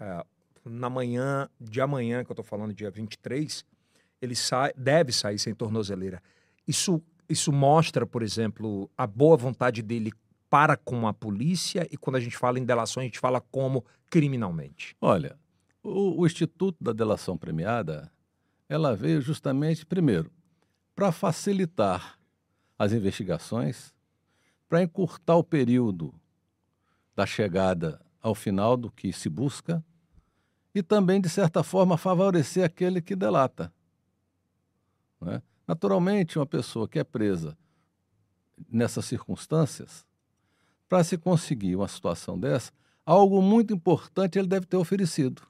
é, 0.00 0.24
na 0.64 0.88
manhã 0.88 1.46
de 1.60 1.78
amanhã, 1.80 2.24
que 2.24 2.30
eu 2.30 2.34
estou 2.34 2.44
falando, 2.44 2.72
dia 2.72 2.90
23, 2.90 3.62
ele 4.22 4.34
sai, 4.34 4.72
deve 4.74 5.12
sair 5.12 5.38
sem 5.38 5.54
tornozeleira. 5.54 6.22
Isso, 6.66 7.02
isso 7.28 7.52
mostra, 7.52 8.06
por 8.06 8.22
exemplo, 8.22 8.90
a 8.96 9.06
boa 9.06 9.36
vontade 9.36 9.82
dele 9.82 10.12
para 10.48 10.76
com 10.76 11.06
a 11.06 11.12
polícia 11.12 11.86
e 11.90 11.96
quando 11.96 12.16
a 12.16 12.20
gente 12.20 12.36
fala 12.36 12.58
em 12.58 12.64
delação, 12.64 13.00
a 13.00 13.04
gente 13.04 13.18
fala 13.18 13.40
como 13.40 13.84
criminalmente. 14.08 14.96
Olha, 15.00 15.36
o, 15.82 16.20
o 16.20 16.26
Instituto 16.26 16.76
da 16.82 16.92
Delação 16.92 17.36
Premiada, 17.36 18.10
ela 18.68 18.94
veio 18.94 19.20
justamente, 19.20 19.84
primeiro, 19.84 20.30
para 20.94 21.10
facilitar 21.10 22.18
as 22.78 22.92
investigações, 22.92 23.94
para 24.72 24.82
encurtar 24.82 25.36
o 25.36 25.44
período 25.44 26.14
da 27.14 27.26
chegada 27.26 28.00
ao 28.22 28.34
final 28.34 28.74
do 28.74 28.90
que 28.90 29.12
se 29.12 29.28
busca 29.28 29.84
e 30.74 30.82
também, 30.82 31.20
de 31.20 31.28
certa 31.28 31.62
forma, 31.62 31.98
favorecer 31.98 32.64
aquele 32.64 33.02
que 33.02 33.14
delata. 33.14 33.70
Né? 35.20 35.42
Naturalmente, 35.68 36.38
uma 36.38 36.46
pessoa 36.46 36.88
que 36.88 36.98
é 36.98 37.04
presa 37.04 37.54
nessas 38.66 39.04
circunstâncias, 39.04 40.06
para 40.88 41.04
se 41.04 41.18
conseguir 41.18 41.76
uma 41.76 41.86
situação 41.86 42.40
dessa, 42.40 42.72
algo 43.04 43.42
muito 43.42 43.74
importante 43.74 44.38
ele 44.38 44.48
deve 44.48 44.64
ter 44.64 44.78
oferecido 44.78 45.42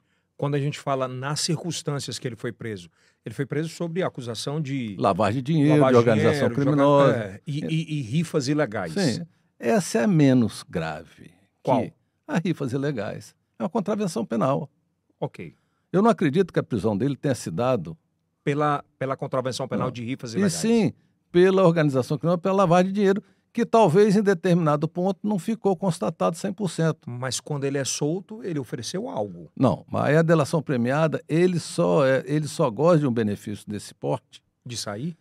quando 0.43 0.55
a 0.55 0.59
gente 0.59 0.77
fala 0.77 1.07
nas 1.07 1.39
circunstâncias 1.39 2.19
que 2.19 2.27
ele 2.27 2.35
foi 2.35 2.51
preso. 2.51 2.89
Ele 3.25 3.33
foi 3.33 3.45
preso 3.45 3.69
sob 3.69 4.03
acusação 4.03 4.59
de 4.59 4.93
lavagem 4.99 5.41
de 5.41 5.53
dinheiro, 5.53 5.87
de 5.87 5.95
organização 5.95 6.49
dinheiro, 6.49 6.53
criminosa 6.53 7.15
é, 7.15 7.41
e, 7.47 7.63
e, 7.63 7.99
e, 7.99 8.01
rifas 8.01 8.49
ilegais. 8.49 8.91
Sim, 8.91 9.25
essa 9.57 9.99
é 9.99 10.03
a 10.03 10.07
menos 10.07 10.61
grave. 10.69 11.31
Qual? 11.63 11.87
a 12.27 12.39
rifas 12.39 12.73
ilegais. 12.73 13.33
É 13.57 13.63
uma 13.63 13.69
contravenção 13.69 14.25
penal. 14.25 14.69
Ok. 15.17 15.55
Eu 15.93 16.01
não 16.01 16.09
acredito 16.09 16.51
que 16.51 16.59
a 16.59 16.63
prisão 16.63 16.97
dele 16.97 17.15
tenha 17.15 17.35
se 17.35 17.49
dado 17.49 17.97
pela, 18.43 18.83
pela 18.99 19.15
contravenção 19.15 19.65
penal 19.65 19.87
não. 19.87 19.93
de 19.93 20.03
rifas 20.03 20.33
ilegais. 20.33 20.55
E 20.55 20.57
sim, 20.57 20.93
pela 21.31 21.63
organização 21.63 22.17
criminosa, 22.17 22.41
pela 22.41 22.55
lavagem 22.55 22.91
de 22.91 22.95
dinheiro 22.95 23.23
que 23.53 23.65
talvez 23.65 24.15
em 24.15 24.23
determinado 24.23 24.87
ponto 24.87 25.19
não 25.21 25.37
ficou 25.37 25.77
constatado 25.77 26.35
100%. 26.35 26.97
Mas 27.05 27.39
quando 27.39 27.65
ele 27.65 27.77
é 27.77 27.85
solto, 27.85 28.43
ele 28.43 28.57
ofereceu 28.57 29.07
algo. 29.07 29.51
Não, 29.55 29.85
mas 29.87 30.17
a 30.17 30.23
delação 30.23 30.61
premiada, 30.61 31.23
ele 31.29 31.59
só, 31.59 32.03
é, 32.03 32.23
ele 32.25 32.47
só 32.47 32.69
gosta 32.71 32.99
de 32.99 33.07
um 33.07 33.13
benefício 33.13 33.69
desse 33.69 33.93
porte. 33.93 34.41
De 34.65 34.75
sair? 34.75 35.15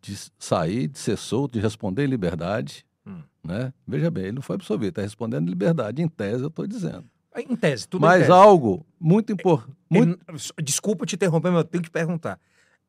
De 0.00 0.16
sair, 0.38 0.88
de 0.88 0.98
ser 0.98 1.18
solto, 1.18 1.52
de 1.52 1.60
responder 1.60 2.04
em 2.04 2.08
liberdade. 2.08 2.86
Hum. 3.06 3.20
Né? 3.44 3.70
Veja 3.86 4.10
bem, 4.10 4.24
ele 4.24 4.32
não 4.32 4.42
foi 4.42 4.56
absolvido, 4.56 4.88
está 4.88 5.02
respondendo 5.02 5.46
em 5.46 5.50
liberdade. 5.50 6.00
Em 6.00 6.08
tese, 6.08 6.42
eu 6.42 6.48
estou 6.48 6.66
dizendo. 6.66 7.04
Em 7.36 7.54
tese, 7.56 7.86
tudo 7.86 8.02
Mas 8.02 8.20
tese. 8.20 8.32
algo 8.32 8.86
muito 8.98 9.30
importante. 9.30 9.76
Muito... 9.90 10.18
Desculpa 10.62 11.04
te 11.04 11.16
interromper, 11.16 11.50
mas 11.50 11.58
eu 11.58 11.68
tenho 11.68 11.84
que 11.84 11.90
perguntar. 11.90 12.40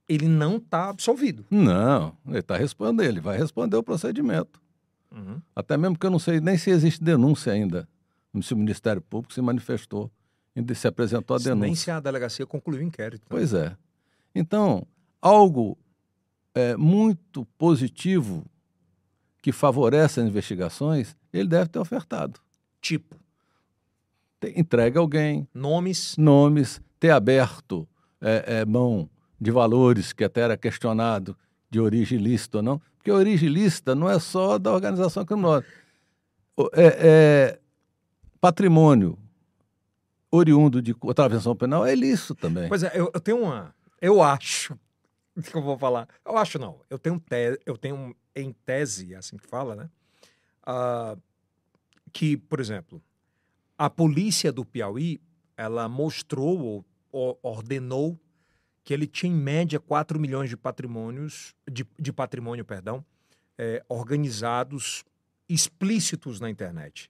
Ele 0.08 0.28
não 0.28 0.58
está 0.58 0.90
absolvido. 0.90 1.46
Não, 1.50 2.16
ele 2.28 2.40
está 2.40 2.56
respondendo, 2.56 3.02
ele 3.02 3.20
vai 3.20 3.38
responder 3.38 3.76
o 3.76 3.84
procedimento. 3.84 4.64
Uhum. 5.16 5.42
Até 5.56 5.78
mesmo 5.78 5.98
que 5.98 6.06
eu 6.06 6.12
não 6.12 6.20
sei 6.20 6.42
nem 6.42 6.58
se 6.58 6.70
existe 6.70 7.04
denúncia 7.04 7.54
ainda. 7.54 7.88
Se 8.42 8.54
o 8.54 8.58
Ministério 8.58 9.02
Público 9.02 9.34
se 9.34 9.42
manifestou 9.42 10.12
e 10.56 10.76
se 10.76 10.88
apresentou 10.88 11.36
a 11.36 11.40
denúncia. 11.40 11.66
Nem 11.66 11.76
se 11.76 11.90
a 11.90 12.00
delegacia 12.00 12.46
concluiu 12.46 12.82
o 12.82 12.84
inquérito. 12.84 13.22
Né? 13.22 13.28
Pois 13.30 13.54
é. 13.54 13.76
Então, 14.34 14.86
algo 15.22 15.78
é, 16.54 16.76
muito 16.76 17.46
positivo 17.58 18.46
que 19.42 19.52
favorece 19.52 20.20
as 20.20 20.28
investigações, 20.28 21.16
ele 21.32 21.48
deve 21.48 21.70
ter 21.70 21.80
ofertado. 21.80 22.40
Tipo? 22.82 23.16
Entregue 24.56 24.98
alguém. 24.98 25.48
Nomes. 25.54 26.16
Nomes. 26.18 26.82
Ter 27.00 27.12
aberto 27.12 27.88
é, 28.20 28.60
é, 28.62 28.66
mão 28.66 29.10
de 29.40 29.52
valores 29.52 30.14
que 30.14 30.24
até 30.24 30.42
era 30.42 30.58
questionado 30.58 31.38
de 31.76 31.82
origem 31.82 32.18
lícita 32.18 32.60
ou 32.60 32.64
não. 32.64 32.82
Porque 32.96 33.12
a 33.12 33.16
origem 33.16 33.50
lícita 33.50 33.94
não 33.94 34.10
é 34.10 34.18
só 34.18 34.58
da 34.58 34.72
organização 34.72 35.26
criminosa. 35.26 35.66
É, 36.74 36.86
é, 37.00 37.60
patrimônio 38.40 39.20
oriundo 40.32 40.82
de 40.82 40.94
contravenção 40.94 41.54
penal 41.54 41.86
é 41.86 41.92
ilícito 41.92 42.34
também. 42.34 42.70
Pois 42.70 42.82
é, 42.82 42.92
eu, 42.96 43.12
eu, 43.14 43.20
tenho 43.20 43.44
uma. 43.44 43.76
Eu 44.02 44.24
acho. 44.24 44.80
que 45.44 45.56
eu 45.56 45.62
vou 45.62 45.78
falar? 45.78 46.08
Eu 46.26 46.38
acho 46.38 46.58
não. 46.58 46.80
Eu 46.90 46.98
tenho, 46.98 47.20
te, 47.20 47.60
eu 47.66 47.78
tenho 47.78 48.16
em 48.34 48.54
tese, 48.66 49.14
é 49.14 49.18
assim 49.18 49.36
que 49.36 49.46
fala, 49.46 49.76
né? 49.76 49.90
Uh, 50.66 51.22
que, 52.14 52.38
por 52.38 52.62
exemplo, 52.62 53.04
a 53.78 53.90
polícia 53.90 54.50
do 54.50 54.64
Piauí 54.64 55.20
ela 55.58 55.90
mostrou 55.90 56.58
ou, 56.58 56.86
ou 57.12 57.40
ordenou 57.44 58.18
que 58.86 58.94
ele 58.94 59.08
tinha 59.08 59.34
em 59.34 59.36
média 59.36 59.80
4 59.80 60.20
milhões 60.20 60.48
de 60.48 60.56
patrimônios, 60.56 61.56
de, 61.70 61.86
de 62.00 62.14
patrimônio, 62.14 62.64
perdão, 62.64 63.04
é, 63.58 63.84
organizados, 63.90 65.04
explícitos 65.50 66.40
na 66.40 66.52
internet. 66.52 67.10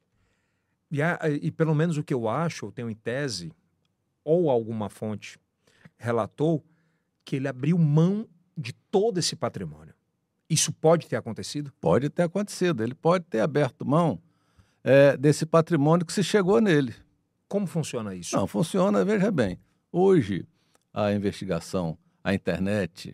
E, 0.89 1.01
a, 1.01 1.19
e 1.29 1.51
pelo 1.51 1.75
menos 1.75 1.97
o 1.97 2.03
que 2.03 2.13
eu 2.13 2.29
acho, 2.29 2.67
eu 2.67 2.71
tenho 2.71 2.89
em 2.89 2.95
tese, 2.95 3.51
ou 4.23 4.49
alguma 4.49 4.89
fonte 4.89 5.37
relatou, 5.97 6.63
que 7.25 7.35
ele 7.35 7.47
abriu 7.47 7.77
mão 7.77 8.25
de 8.57 8.71
todo 8.89 9.17
esse 9.17 9.35
patrimônio. 9.35 9.93
Isso 10.49 10.71
pode 10.71 11.07
ter 11.07 11.17
acontecido? 11.17 11.73
Pode 11.81 12.09
ter 12.09 12.23
acontecido. 12.23 12.83
Ele 12.83 12.95
pode 12.95 13.25
ter 13.25 13.41
aberto 13.41 13.85
mão 13.85 14.21
é, 14.81 15.17
desse 15.17 15.45
patrimônio 15.45 16.05
que 16.05 16.13
se 16.13 16.23
chegou 16.23 16.61
nele. 16.61 16.95
Como 17.49 17.67
funciona 17.67 18.15
isso? 18.15 18.35
Não, 18.35 18.47
funciona, 18.47 19.03
veja 19.03 19.31
bem. 19.31 19.59
Hoje, 19.91 20.47
a 20.95 21.11
investigação, 21.11 21.97
a 22.23 22.33
internet, 22.33 23.13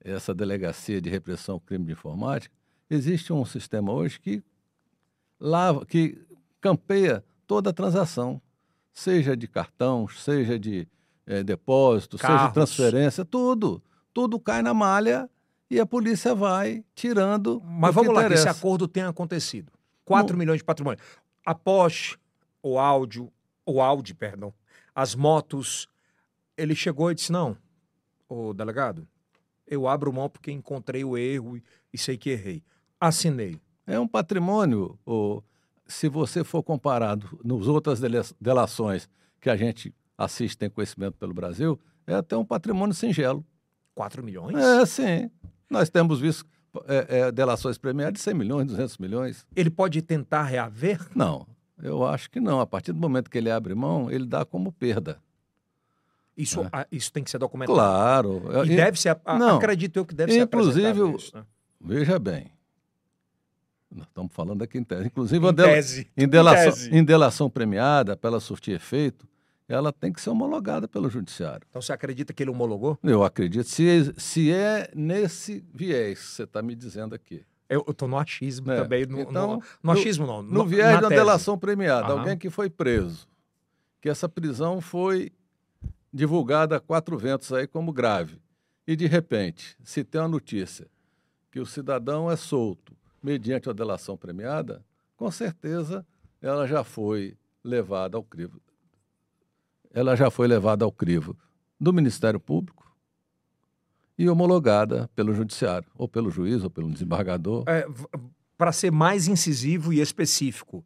essa 0.00 0.34
delegacia 0.34 1.00
de 1.00 1.08
repressão 1.08 1.54
ao 1.54 1.60
crime 1.60 1.84
de 1.84 1.92
informática, 1.92 2.52
existe 2.90 3.32
um 3.32 3.44
sistema 3.44 3.92
hoje 3.92 4.18
que 4.18 4.42
lava, 5.38 5.86
que 5.86 6.20
campeia 6.60 7.24
toda 7.46 7.70
a 7.70 7.72
transação, 7.72 8.42
seja 8.92 9.36
de 9.36 9.46
cartão, 9.46 10.08
seja 10.08 10.58
de 10.58 10.88
é, 11.24 11.44
depósito, 11.44 12.18
Carros. 12.18 12.36
seja 12.36 12.48
de 12.48 12.54
transferência, 12.54 13.24
tudo. 13.24 13.80
Tudo 14.12 14.40
cai 14.40 14.60
na 14.60 14.74
malha 14.74 15.30
e 15.70 15.78
a 15.78 15.86
polícia 15.86 16.34
vai 16.34 16.84
tirando. 16.92 17.62
Mas 17.64 17.94
vamos 17.94 18.12
lá, 18.12 18.26
que 18.26 18.34
esse 18.34 18.48
acordo 18.48 18.88
tenha 18.88 19.08
acontecido. 19.08 19.70
4 20.04 20.36
milhões 20.36 20.58
de 20.58 20.64
patrimônio. 20.64 20.98
A 21.46 21.54
Porsche, 21.54 22.18
o 22.60 22.80
áudio, 22.80 23.32
o 23.64 23.80
Audi, 23.80 24.12
perdão, 24.12 24.52
as 24.92 25.14
motos, 25.14 25.88
ele 26.62 26.74
chegou 26.74 27.10
e 27.10 27.14
disse: 27.14 27.32
Não, 27.32 27.56
o 28.28 28.54
delegado, 28.54 29.06
eu 29.66 29.88
abro 29.88 30.12
mão 30.12 30.28
porque 30.28 30.52
encontrei 30.52 31.04
o 31.04 31.18
erro 31.18 31.60
e 31.92 31.98
sei 31.98 32.16
que 32.16 32.30
errei. 32.30 32.62
Assinei. 33.00 33.60
É 33.86 33.98
um 33.98 34.06
patrimônio, 34.06 34.98
o, 35.04 35.42
se 35.86 36.08
você 36.08 36.44
for 36.44 36.62
comparado 36.62 37.38
nos 37.44 37.66
outras 37.66 38.00
delações 38.40 39.08
que 39.40 39.50
a 39.50 39.56
gente 39.56 39.92
assiste, 40.16 40.56
tem 40.56 40.70
conhecimento 40.70 41.16
pelo 41.18 41.34
Brasil, 41.34 41.78
é 42.06 42.14
até 42.14 42.36
um 42.36 42.44
patrimônio 42.44 42.94
singelo. 42.94 43.44
4 43.94 44.22
milhões? 44.22 44.56
É, 44.56 44.86
sim. 44.86 45.30
Nós 45.68 45.90
temos 45.90 46.20
visto 46.20 46.46
é, 46.86 47.18
é, 47.18 47.32
delações 47.32 47.76
premiadas 47.76 48.14
de 48.14 48.20
100 48.20 48.34
milhões, 48.34 48.66
200 48.68 48.98
milhões. 48.98 49.46
Ele 49.54 49.68
pode 49.68 50.00
tentar 50.00 50.44
reaver? 50.44 51.00
Não, 51.14 51.46
eu 51.82 52.04
acho 52.04 52.30
que 52.30 52.40
não. 52.40 52.60
A 52.60 52.66
partir 52.66 52.92
do 52.92 53.00
momento 53.00 53.28
que 53.28 53.36
ele 53.36 53.50
abre 53.50 53.74
mão, 53.74 54.10
ele 54.10 54.24
dá 54.24 54.44
como 54.44 54.70
perda. 54.70 55.20
Isso, 56.36 56.62
é. 56.62 56.86
isso 56.90 57.12
tem 57.12 57.22
que 57.22 57.30
ser 57.30 57.38
documentado. 57.38 57.76
Claro. 57.76 58.42
E, 58.64 58.72
e 58.72 58.76
deve 58.76 58.98
ser, 58.98 59.18
não, 59.38 59.56
acredito 59.56 59.98
eu 59.98 60.06
que 60.06 60.14
deve 60.14 60.38
inclusive, 60.38 60.82
ser 60.82 60.90
Inclusive, 60.90 61.36
né? 61.36 61.44
veja 61.80 62.18
bem, 62.18 62.50
nós 63.94 64.06
estamos 64.06 64.32
falando 64.32 64.62
aqui 64.62 64.78
em 64.78 64.84
tese. 64.84 65.06
Inclusive, 65.06 65.46
em, 65.46 65.54
tese. 65.54 66.10
Em, 66.16 66.28
delação, 66.28 66.68
em, 66.68 66.72
tese. 66.72 66.96
em 66.96 67.04
delação 67.04 67.50
premiada, 67.50 68.16
para 68.16 68.30
ela 68.30 68.40
surtir 68.40 68.74
efeito, 68.74 69.28
ela 69.68 69.92
tem 69.92 70.12
que 70.12 70.20
ser 70.20 70.30
homologada 70.30 70.88
pelo 70.88 71.08
judiciário. 71.08 71.66
Então 71.68 71.80
você 71.80 71.92
acredita 71.92 72.32
que 72.32 72.42
ele 72.42 72.50
homologou? 72.50 72.98
Eu 73.02 73.22
acredito. 73.22 73.68
Se, 73.68 74.12
se 74.16 74.52
é 74.52 74.90
nesse 74.94 75.64
viés 75.72 76.18
que 76.18 76.26
você 76.26 76.42
está 76.44 76.62
me 76.62 76.74
dizendo 76.74 77.14
aqui. 77.14 77.44
Eu 77.68 77.84
estou 77.88 78.06
no 78.06 78.18
achismo 78.18 78.70
é. 78.70 78.82
também. 78.82 79.06
No, 79.06 79.20
então, 79.20 79.56
no, 79.56 79.62
no 79.82 79.92
achismo 79.92 80.26
não. 80.26 80.42
No, 80.42 80.52
no 80.52 80.66
viés 80.66 81.00
da 81.00 81.08
delação 81.08 81.56
premiada. 81.56 82.08
Aham. 82.08 82.20
Alguém 82.20 82.36
que 82.36 82.50
foi 82.50 82.68
preso. 82.68 83.26
Que 84.00 84.08
essa 84.08 84.28
prisão 84.28 84.80
foi 84.80 85.32
divulgada 86.12 86.76
a 86.76 86.80
quatro 86.80 87.16
ventos 87.16 87.52
aí 87.52 87.66
como 87.66 87.92
grave. 87.92 88.40
E, 88.86 88.94
de 88.94 89.06
repente, 89.06 89.76
se 89.82 90.04
tem 90.04 90.20
uma 90.20 90.28
notícia 90.28 90.86
que 91.50 91.60
o 91.60 91.66
cidadão 91.66 92.30
é 92.30 92.36
solto 92.36 92.96
mediante 93.22 93.70
a 93.70 93.72
delação 93.72 94.16
premiada, 94.16 94.84
com 95.16 95.30
certeza 95.30 96.04
ela 96.40 96.66
já 96.66 96.82
foi 96.82 97.36
levada 97.62 98.16
ao 98.16 98.24
crivo. 98.24 98.60
Ela 99.92 100.16
já 100.16 100.30
foi 100.30 100.48
levada 100.48 100.84
ao 100.84 100.90
crivo 100.90 101.36
do 101.78 101.92
Ministério 101.92 102.40
Público 102.40 102.82
e 104.18 104.28
homologada 104.28 105.08
pelo 105.14 105.32
Judiciário, 105.32 105.88
ou 105.94 106.08
pelo 106.08 106.30
juiz, 106.30 106.64
ou 106.64 106.70
pelo 106.70 106.90
desembargador. 106.90 107.64
É, 107.66 107.86
Para 108.56 108.72
ser 108.72 108.90
mais 108.90 109.28
incisivo 109.28 109.92
e 109.92 110.00
específico, 110.00 110.84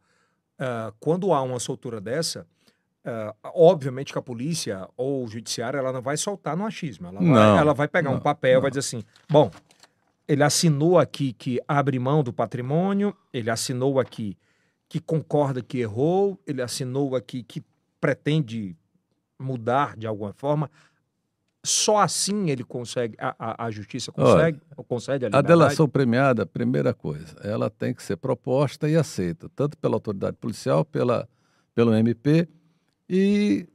uh, 0.61 0.95
quando 1.01 1.33
há 1.33 1.43
uma 1.43 1.59
soltura 1.59 2.01
dessa, 2.01 2.47
Uh, 3.07 3.33
obviamente 3.55 4.13
que 4.13 4.19
a 4.19 4.23
polícia 4.23 4.89
ou 4.97 5.25
o 5.25 5.29
judiciário 5.29 5.79
ela 5.79 5.93
não 5.93 6.03
vai 6.03 6.17
soltar 6.17 6.57
no 6.57 6.67
achismo. 6.67 7.07
Ela, 7.07 7.21
Não, 7.21 7.33
vai, 7.33 7.59
ela 7.59 7.73
vai 7.73 7.87
pegar 7.87 8.11
não, 8.11 8.17
um 8.17 8.21
papel, 8.21 8.55
não. 8.55 8.63
vai 8.63 8.71
dizer 8.71 8.81
assim: 8.81 9.05
bom, 9.31 9.49
ele 10.27 10.43
assinou 10.43 10.99
aqui 10.99 11.33
que 11.33 11.61
abre 11.69 12.01
mão 12.01 12.25
do 12.25 12.33
patrimônio, 12.33 13.17
ele 13.33 13.49
assinou 13.49 14.01
aqui 14.01 14.37
que 14.89 14.99
concorda 14.99 15.63
que 15.63 15.79
errou, 15.79 16.37
ele 16.45 16.61
assinou 16.61 17.15
aqui 17.15 17.45
que 17.45 17.63
pretende 18.01 18.77
mudar 19.39 19.97
de 19.97 20.07
alguma 20.07 20.33
forma. 20.33 20.69
Só 21.65 21.99
assim 21.99 22.51
ele 22.51 22.65
consegue, 22.65 23.17
a, 23.21 23.35
a, 23.39 23.67
a 23.67 23.71
justiça 23.71 24.11
consegue, 24.11 24.61
ou 24.77 24.83
concede 24.85 25.27
a 25.27 25.39
A 25.39 25.43
delação 25.43 25.89
premiada, 25.89 26.45
primeira 26.45 26.95
coisa, 26.95 27.37
ela 27.43 27.69
tem 27.71 27.95
que 27.95 28.03
ser 28.03 28.17
proposta 28.17 28.89
e 28.89 28.97
aceita, 28.97 29.49
tanto 29.55 29.77
pela 29.79 29.95
autoridade 29.95 30.37
policial, 30.37 30.85
pela, 30.85 31.29
pelo 31.75 31.93
MP, 31.95 32.49
e 33.09 33.69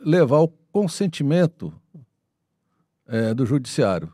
levar 0.00 0.40
o 0.40 0.48
consentimento 0.72 1.72
eh, 3.06 3.34
do 3.34 3.46
judiciário. 3.46 4.12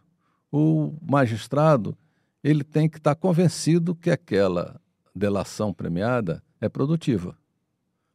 O 0.50 0.94
magistrado 1.02 1.96
ele 2.42 2.62
tem 2.62 2.88
que 2.88 2.98
estar 2.98 3.14
convencido 3.14 3.94
que 3.94 4.10
aquela 4.10 4.80
delação 5.14 5.72
premiada 5.72 6.42
é 6.60 6.68
produtiva. 6.68 7.36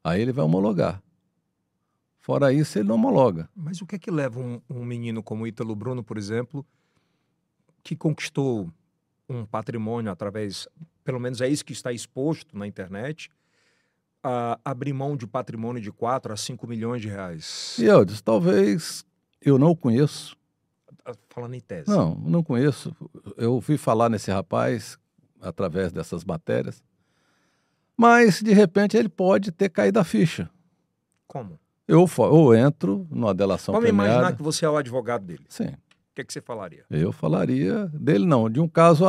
Aí 0.04 0.22
ele 0.22 0.32
vai 0.32 0.46
homologar. 0.46 1.02
Fora 2.20 2.54
isso, 2.54 2.78
ele 2.78 2.88
não 2.88 2.96
homologa. 2.96 3.50
Mas 3.56 3.82
o 3.82 3.88
que 3.88 3.96
é 3.96 4.00
que 4.00 4.12
leva 4.12 4.40
um, 4.40 4.62
um 4.70 4.86
menino 4.86 5.24
como 5.24 5.48
Ítalo 5.48 5.76
Bruno, 5.76 6.04
por 6.04 6.18
exemplo, 6.18 6.66
que 7.82 7.96
conquistou 7.96 8.70
um 9.28 9.46
patrimônio 9.46 10.12
através, 10.12 10.68
pelo 11.04 11.20
menos 11.20 11.42
é 11.42 11.48
isso 11.48 11.66
que 11.66 11.74
está 11.74 11.92
exposto 11.92 12.58
na 12.58 12.68
internet, 12.68 13.32
a 14.24 14.60
abrir 14.64 14.94
mão 14.94 15.16
de 15.16 15.26
patrimônio 15.26 15.82
de 15.82 15.92
4 15.92 16.34
a 16.34 16.38
5 16.38 16.68
milhões 16.68 17.02
de 17.02 17.08
reais? 17.08 17.78
E 17.80 17.86
eu 17.86 18.04
disse, 18.04 18.24
talvez 18.24 19.06
eu 19.42 19.58
não 19.58 19.72
o 19.72 19.76
conheço. 19.76 20.36
Falando 21.30 21.54
em 21.56 21.60
tese. 21.60 21.90
Não, 21.90 22.16
não 22.16 22.44
conheço. 22.44 22.96
Eu 23.38 23.54
ouvi 23.54 23.78
falar 23.78 24.10
nesse 24.10 24.30
rapaz 24.32 24.98
através 25.42 25.92
dessas 25.92 26.24
matérias. 26.24 26.84
Mas, 27.98 28.42
de 28.42 28.54
repente, 28.54 28.96
ele 28.96 29.10
pode 29.10 29.52
ter 29.52 29.70
caído 29.70 30.00
a 30.00 30.04
ficha. 30.04 30.50
Como? 31.28 31.60
Eu 31.88 32.08
ou 32.18 32.54
entro 32.56 33.08
numa 33.10 33.34
delação 33.34 33.74
Vamos 33.74 33.90
imaginar 33.90 34.16
premiada. 34.18 34.38
que 34.38 34.44
você 34.44 34.64
é 34.66 34.70
o 34.70 34.78
advogado 34.78 35.26
dele. 35.26 35.44
Sim, 35.50 35.70
O 35.70 35.78
que, 36.14 36.22
é 36.22 36.24
que 36.24 36.32
você 36.32 36.40
falaria? 36.40 36.86
eu 36.90 37.12
falaria 37.12 37.88
dele 37.88 38.26
não, 38.26 38.48
de 38.50 38.60
um 38.60 38.68
caso 38.68 39.06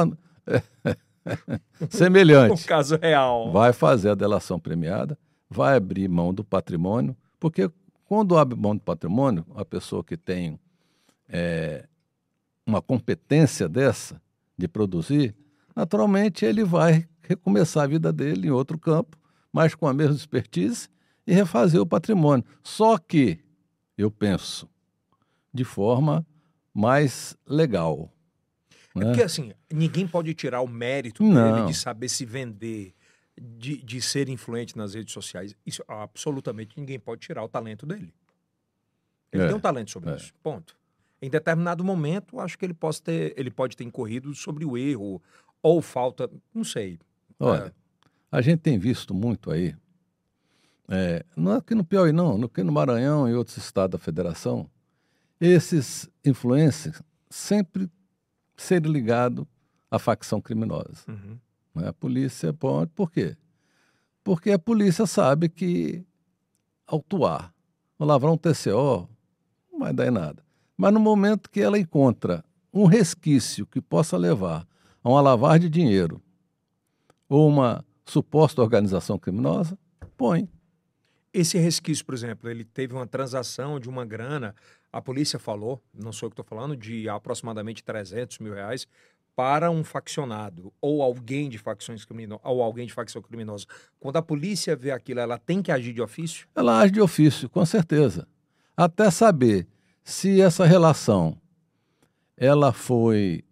an- 1.26 1.60
Um 1.80 1.90
semelhante. 1.90 2.66
caso 2.66 2.96
real. 3.00 3.52
Vai 3.52 3.72
fazer 3.72 4.10
a 4.10 4.14
delação 4.14 4.58
premiada, 4.58 5.18
vai 5.48 5.76
abrir 5.76 6.08
mão 6.08 6.32
do 6.32 6.44
patrimônio, 6.44 7.16
porque 7.38 7.70
quando 8.06 8.36
abre 8.36 8.58
mão 8.58 8.74
do 8.74 8.82
patrimônio, 8.82 9.44
a 9.54 9.64
pessoa 9.64 10.02
que 10.02 10.16
tem 10.16 10.58
é, 11.28 11.86
uma 12.66 12.82
competência 12.82 13.68
dessa 13.68 14.20
de 14.58 14.66
produzir, 14.68 15.34
naturalmente 15.74 16.44
ele 16.44 16.64
vai 16.64 17.06
recomeçar 17.22 17.84
a 17.84 17.86
vida 17.86 18.12
dele 18.12 18.48
em 18.48 18.50
outro 18.50 18.76
campo, 18.78 19.16
mas 19.52 19.74
com 19.74 19.86
a 19.86 19.94
mesma 19.94 20.14
expertise 20.16 20.88
e 21.26 21.32
refazer 21.32 21.80
o 21.80 21.86
patrimônio. 21.86 22.44
Só 22.62 22.98
que, 22.98 23.38
eu 23.96 24.10
penso, 24.10 24.68
de 25.54 25.64
forma 25.64 26.26
mais 26.74 27.36
legal. 27.46 28.10
É 28.94 28.98
né? 28.98 29.04
porque 29.06 29.22
assim, 29.22 29.52
ninguém 29.72 30.06
pode 30.06 30.32
tirar 30.34 30.60
o 30.62 30.68
mérito 30.68 31.22
dele 31.22 31.66
de 31.66 31.74
saber 31.74 32.08
se 32.08 32.24
vender, 32.24 32.92
de, 33.40 33.76
de 33.82 34.02
ser 34.02 34.28
influente 34.28 34.76
nas 34.76 34.94
redes 34.94 35.12
sociais. 35.12 35.54
Isso 35.64 35.82
absolutamente 35.86 36.78
ninguém 36.78 36.98
pode 36.98 37.20
tirar 37.20 37.44
o 37.44 37.48
talento 37.48 37.86
dele. 37.86 38.12
Ele 39.32 39.44
É, 39.44 39.46
tem 39.46 39.56
um 39.56 39.60
talento 39.60 39.90
sobre 39.92 40.10
é. 40.10 40.16
isso. 40.16 40.32
Ponto. 40.42 40.76
Em 41.22 41.30
determinado 41.30 41.84
momento, 41.84 42.40
acho 42.40 42.58
que 42.58 42.64
ele 42.64 42.74
pode 42.74 43.00
ter, 43.02 43.32
ele 43.36 43.50
pode 43.50 43.76
ter 43.76 43.84
incorrido 43.84 44.34
sobre 44.34 44.64
o 44.64 44.76
erro 44.76 45.22
ou 45.62 45.80
falta, 45.82 46.28
não 46.52 46.64
sei. 46.64 46.98
Olha, 47.38 47.66
É. 47.66 47.72
a 48.32 48.40
gente 48.40 48.60
tem 48.60 48.78
visto 48.78 49.14
muito 49.14 49.50
aí, 49.52 49.76
é, 50.88 51.24
não 51.36 51.52
é 51.52 51.56
aqui 51.58 51.74
no 51.74 51.84
Piauí 51.84 52.10
não, 52.10 52.36
no- 52.36 52.46
aqui 52.46 52.62
no 52.64 52.72
Maranhão 52.72 53.28
e 53.28 53.34
outros 53.34 53.56
estados 53.58 53.92
da 53.98 54.04
federação, 54.04 54.68
esses 55.40 56.08
influencers 56.24 57.00
sempre 57.28 57.88
serem 58.60 58.92
ligados 58.92 59.44
à 59.90 59.98
facção 59.98 60.40
criminosa. 60.40 61.04
Uhum. 61.08 61.38
né? 61.74 61.88
A 61.88 61.92
polícia 61.92 62.52
pode, 62.52 62.90
por 62.92 63.10
quê? 63.10 63.36
Porque 64.22 64.50
a 64.50 64.58
polícia 64.58 65.06
sabe 65.06 65.48
que 65.48 66.04
autuar, 66.86 67.54
lavrar 67.98 68.32
um 68.32 68.36
TCO, 68.36 69.08
não 69.72 69.78
vai 69.78 69.92
dar 69.92 70.06
em 70.06 70.10
nada. 70.10 70.44
Mas 70.76 70.92
no 70.92 71.00
momento 71.00 71.50
que 71.50 71.60
ela 71.60 71.78
encontra 71.78 72.44
um 72.72 72.84
resquício 72.84 73.66
que 73.66 73.80
possa 73.80 74.16
levar 74.16 74.66
a 75.02 75.08
uma 75.08 75.20
lavagem 75.20 75.62
de 75.62 75.70
dinheiro 75.70 76.22
ou 77.28 77.48
uma 77.48 77.84
suposta 78.04 78.60
organização 78.60 79.18
criminosa, 79.18 79.78
põe. 80.16 80.48
Esse 81.32 81.56
resquício, 81.58 82.04
por 82.04 82.14
exemplo, 82.14 82.50
ele 82.50 82.64
teve 82.64 82.92
uma 82.92 83.06
transação 83.06 83.78
de 83.78 83.88
uma 83.88 84.04
grana, 84.04 84.54
a 84.92 85.00
polícia 85.00 85.38
falou, 85.38 85.82
não 85.94 86.12
sou 86.12 86.26
eu 86.26 86.30
que 86.30 86.40
estou 86.40 86.44
falando, 86.44 86.76
de 86.76 87.08
aproximadamente 87.08 87.82
300 87.84 88.38
mil 88.38 88.54
reais 88.54 88.86
para 89.36 89.70
um 89.70 89.82
faccionado 89.84 90.72
ou 90.80 91.02
alguém 91.02 91.48
de 91.48 91.56
facções 91.56 92.04
crimino 92.04 92.40
ou 92.42 92.62
alguém 92.62 92.86
de 92.86 92.92
facção 92.92 93.22
criminosa. 93.22 93.64
Quando 93.98 94.16
a 94.16 94.22
polícia 94.22 94.76
vê 94.76 94.90
aquilo, 94.90 95.20
ela 95.20 95.38
tem 95.38 95.62
que 95.62 95.72
agir 95.72 95.92
de 95.92 96.02
ofício? 96.02 96.46
Ela 96.54 96.80
age 96.80 96.92
de 96.92 97.00
ofício, 97.00 97.48
com 97.48 97.64
certeza. 97.64 98.26
Até 98.76 99.10
saber 99.10 99.66
se 100.02 100.40
essa 100.40 100.64
relação 100.66 101.40
ela 102.36 102.72
foi 102.72 103.44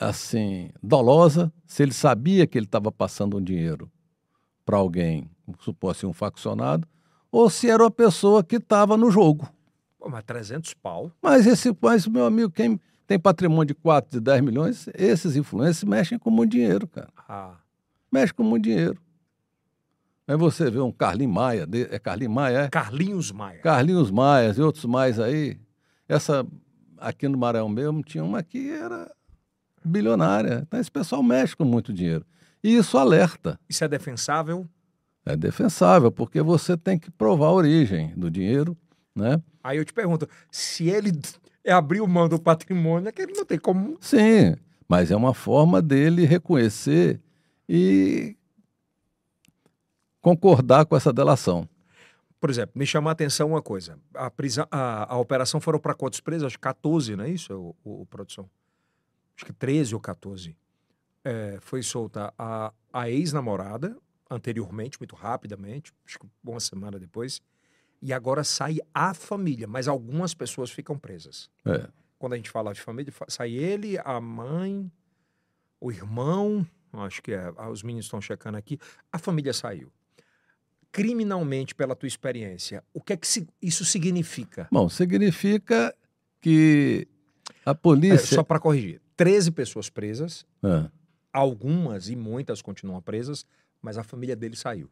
assim 0.00 0.70
dolosa, 0.82 1.52
se 1.66 1.82
ele 1.82 1.92
sabia 1.92 2.46
que 2.46 2.58
ele 2.58 2.66
estava 2.66 2.90
passando 2.90 3.36
um 3.36 3.42
dinheiro 3.42 3.90
para 4.64 4.76
alguém, 4.76 5.30
supor 5.60 5.92
assim, 5.92 6.06
um 6.06 6.12
faccionado, 6.12 6.86
ou 7.30 7.48
se 7.48 7.70
era 7.70 7.82
uma 7.82 7.90
pessoa 7.90 8.42
que 8.42 8.56
estava 8.56 8.96
no 8.96 9.10
jogo. 9.10 9.48
Pô, 10.02 10.08
mas 10.08 10.24
300 10.24 10.74
pau? 10.74 11.12
Mas 11.22 11.46
esse, 11.46 11.72
mas 11.80 12.08
meu 12.08 12.26
amigo, 12.26 12.50
quem 12.50 12.80
tem 13.06 13.20
patrimônio 13.20 13.66
de 13.66 13.74
4, 13.74 14.18
de 14.18 14.20
10 14.20 14.40
milhões, 14.42 14.88
esses 14.94 15.36
influencers 15.36 15.84
mexem 15.84 16.18
com 16.18 16.28
muito 16.28 16.50
dinheiro, 16.50 16.88
cara. 16.88 17.08
Ah, 17.28 17.54
Mexem 18.10 18.34
com 18.34 18.42
muito 18.42 18.64
dinheiro. 18.64 19.00
Aí 20.26 20.36
você 20.36 20.68
vê 20.68 20.80
um 20.80 20.90
Carlinhos 20.90 21.32
Maia, 21.32 21.68
é 21.88 21.98
Carlinhos 22.00 22.34
Maia, 22.34 22.58
é? 22.58 22.68
Carlinhos 22.68 23.30
Maia. 23.30 23.60
Carlinhos 23.60 24.10
Maias 24.10 24.58
e 24.58 24.62
outros 24.62 24.84
mais 24.86 25.20
aí. 25.20 25.56
Essa 26.08 26.44
aqui 26.98 27.28
no 27.28 27.38
Maranhão 27.38 27.68
mesmo 27.68 28.02
tinha 28.02 28.24
uma 28.24 28.42
que 28.42 28.70
era 28.72 29.08
bilionária. 29.84 30.64
Então 30.66 30.80
esse 30.80 30.90
pessoal 30.90 31.22
mexe 31.22 31.54
com 31.54 31.64
muito 31.64 31.92
dinheiro. 31.92 32.26
E 32.62 32.74
isso 32.74 32.98
alerta. 32.98 33.56
Isso 33.68 33.84
é 33.84 33.88
defensável? 33.88 34.68
É 35.24 35.36
defensável, 35.36 36.10
porque 36.10 36.42
você 36.42 36.76
tem 36.76 36.98
que 36.98 37.08
provar 37.08 37.46
a 37.46 37.52
origem 37.52 38.12
do 38.16 38.28
dinheiro, 38.28 38.76
né? 39.14 39.42
Aí 39.62 39.78
eu 39.78 39.84
te 39.84 39.92
pergunto, 39.92 40.28
se 40.50 40.88
ele 40.88 41.12
abriu 41.68 42.06
mão 42.06 42.28
do 42.28 42.40
patrimônio, 42.40 43.08
é 43.08 43.12
que 43.12 43.22
ele 43.22 43.32
não 43.32 43.44
tem 43.44 43.58
como... 43.58 43.96
Sim, 44.00 44.56
mas 44.88 45.10
é 45.10 45.16
uma 45.16 45.32
forma 45.34 45.80
dele 45.80 46.24
reconhecer 46.24 47.20
e 47.68 48.36
concordar 50.20 50.86
com 50.86 50.96
essa 50.96 51.12
delação. 51.12 51.68
Por 52.40 52.50
exemplo, 52.50 52.72
me 52.74 52.84
chamou 52.86 53.08
a 53.08 53.12
atenção 53.12 53.48
uma 53.50 53.62
coisa. 53.62 53.98
A, 54.14 54.30
prisão, 54.30 54.66
a, 54.70 55.14
a 55.14 55.16
operação 55.18 55.60
foram 55.60 55.78
para 55.78 55.94
quantos 55.94 56.20
presos? 56.20 56.44
Acho 56.46 56.56
que 56.56 56.62
14, 56.62 57.14
não 57.14 57.24
é 57.24 57.30
isso, 57.30 57.52
o, 57.54 57.76
o- 57.84 58.02
o 58.02 58.06
produção? 58.06 58.50
Acho 59.36 59.46
que 59.46 59.52
13 59.52 59.94
ou 59.94 60.00
14. 60.00 60.56
É, 61.24 61.58
foi 61.60 61.82
solta 61.84 62.34
a, 62.36 62.72
a 62.92 63.08
ex-namorada, 63.08 63.96
anteriormente, 64.28 64.98
muito 64.98 65.14
rapidamente, 65.14 65.92
acho 66.04 66.18
que 66.18 66.26
uma 66.44 66.58
semana 66.58 66.98
depois. 66.98 67.40
E 68.02 68.12
agora 68.12 68.42
sai 68.42 68.78
a 68.92 69.14
família, 69.14 69.66
mas 69.68 69.86
algumas 69.86 70.34
pessoas 70.34 70.70
ficam 70.70 70.98
presas. 70.98 71.48
É. 71.64 71.88
Quando 72.18 72.32
a 72.32 72.36
gente 72.36 72.50
fala 72.50 72.72
de 72.74 72.80
família, 72.80 73.12
fa- 73.12 73.26
sai 73.28 73.52
ele, 73.52 73.96
a 74.04 74.20
mãe, 74.20 74.90
o 75.80 75.90
irmão, 75.92 76.66
acho 76.92 77.22
que 77.22 77.32
é, 77.32 77.52
ah, 77.56 77.70
os 77.70 77.82
meninos 77.82 78.06
estão 78.06 78.20
checando 78.20 78.58
aqui, 78.58 78.78
a 79.12 79.18
família 79.18 79.52
saiu. 79.52 79.90
criminalmente 80.90 81.74
pela 81.74 81.96
tua 81.96 82.06
experiência, 82.06 82.84
o 82.92 83.00
que 83.00 83.14
é 83.14 83.16
que 83.16 83.26
isso 83.62 83.82
significa? 83.84 84.68
Bom, 84.70 84.88
significa 84.90 85.94
que 86.40 87.08
a 87.64 87.70
É, 87.70 87.74
polícia. 87.74 88.18
só 88.36 88.42
para 88.42 88.58
corrigir, 88.60 89.00
13 89.16 89.50
pessoas 89.50 89.88
presas, 89.88 90.44
Ah, 90.62 90.90
algumas 91.32 92.08
e 92.10 92.16
muitas 92.16 92.60
continuam 92.60 93.00
presas, 93.00 93.46
mas 93.80 93.96
a 93.96 94.02
família 94.04 94.36
dele 94.36 94.54
saiu. 94.56 94.90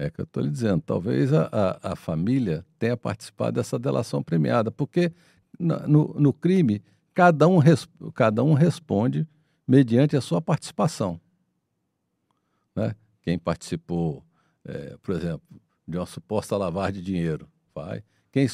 É 0.00 0.10
que 0.10 0.20
eu 0.20 0.24
estou 0.24 0.42
lhe 0.42 0.50
dizendo, 0.50 0.82
talvez 0.82 1.32
a, 1.32 1.48
a, 1.52 1.92
a 1.92 1.96
família 1.96 2.64
tenha 2.78 2.96
participado 2.96 3.52
dessa 3.52 3.78
delação 3.78 4.22
premiada, 4.22 4.70
porque 4.70 5.12
no, 5.58 6.14
no 6.18 6.32
crime, 6.32 6.82
cada 7.12 7.46
um, 7.46 7.58
res- 7.58 7.88
cada 8.14 8.42
um 8.42 8.54
responde 8.54 9.28
mediante 9.68 10.16
a 10.16 10.20
sua 10.20 10.40
participação. 10.40 11.20
Né? 12.74 12.94
Quem 13.22 13.38
participou, 13.38 14.24
eh, 14.64 14.96
por 15.02 15.14
exemplo, 15.14 15.42
de 15.86 15.98
uma 15.98 16.06
suposta 16.06 16.56
lavagem 16.56 16.94
de 16.94 17.02
dinheiro, 17.02 17.46
vai. 17.74 18.02
Quem, 18.32 18.46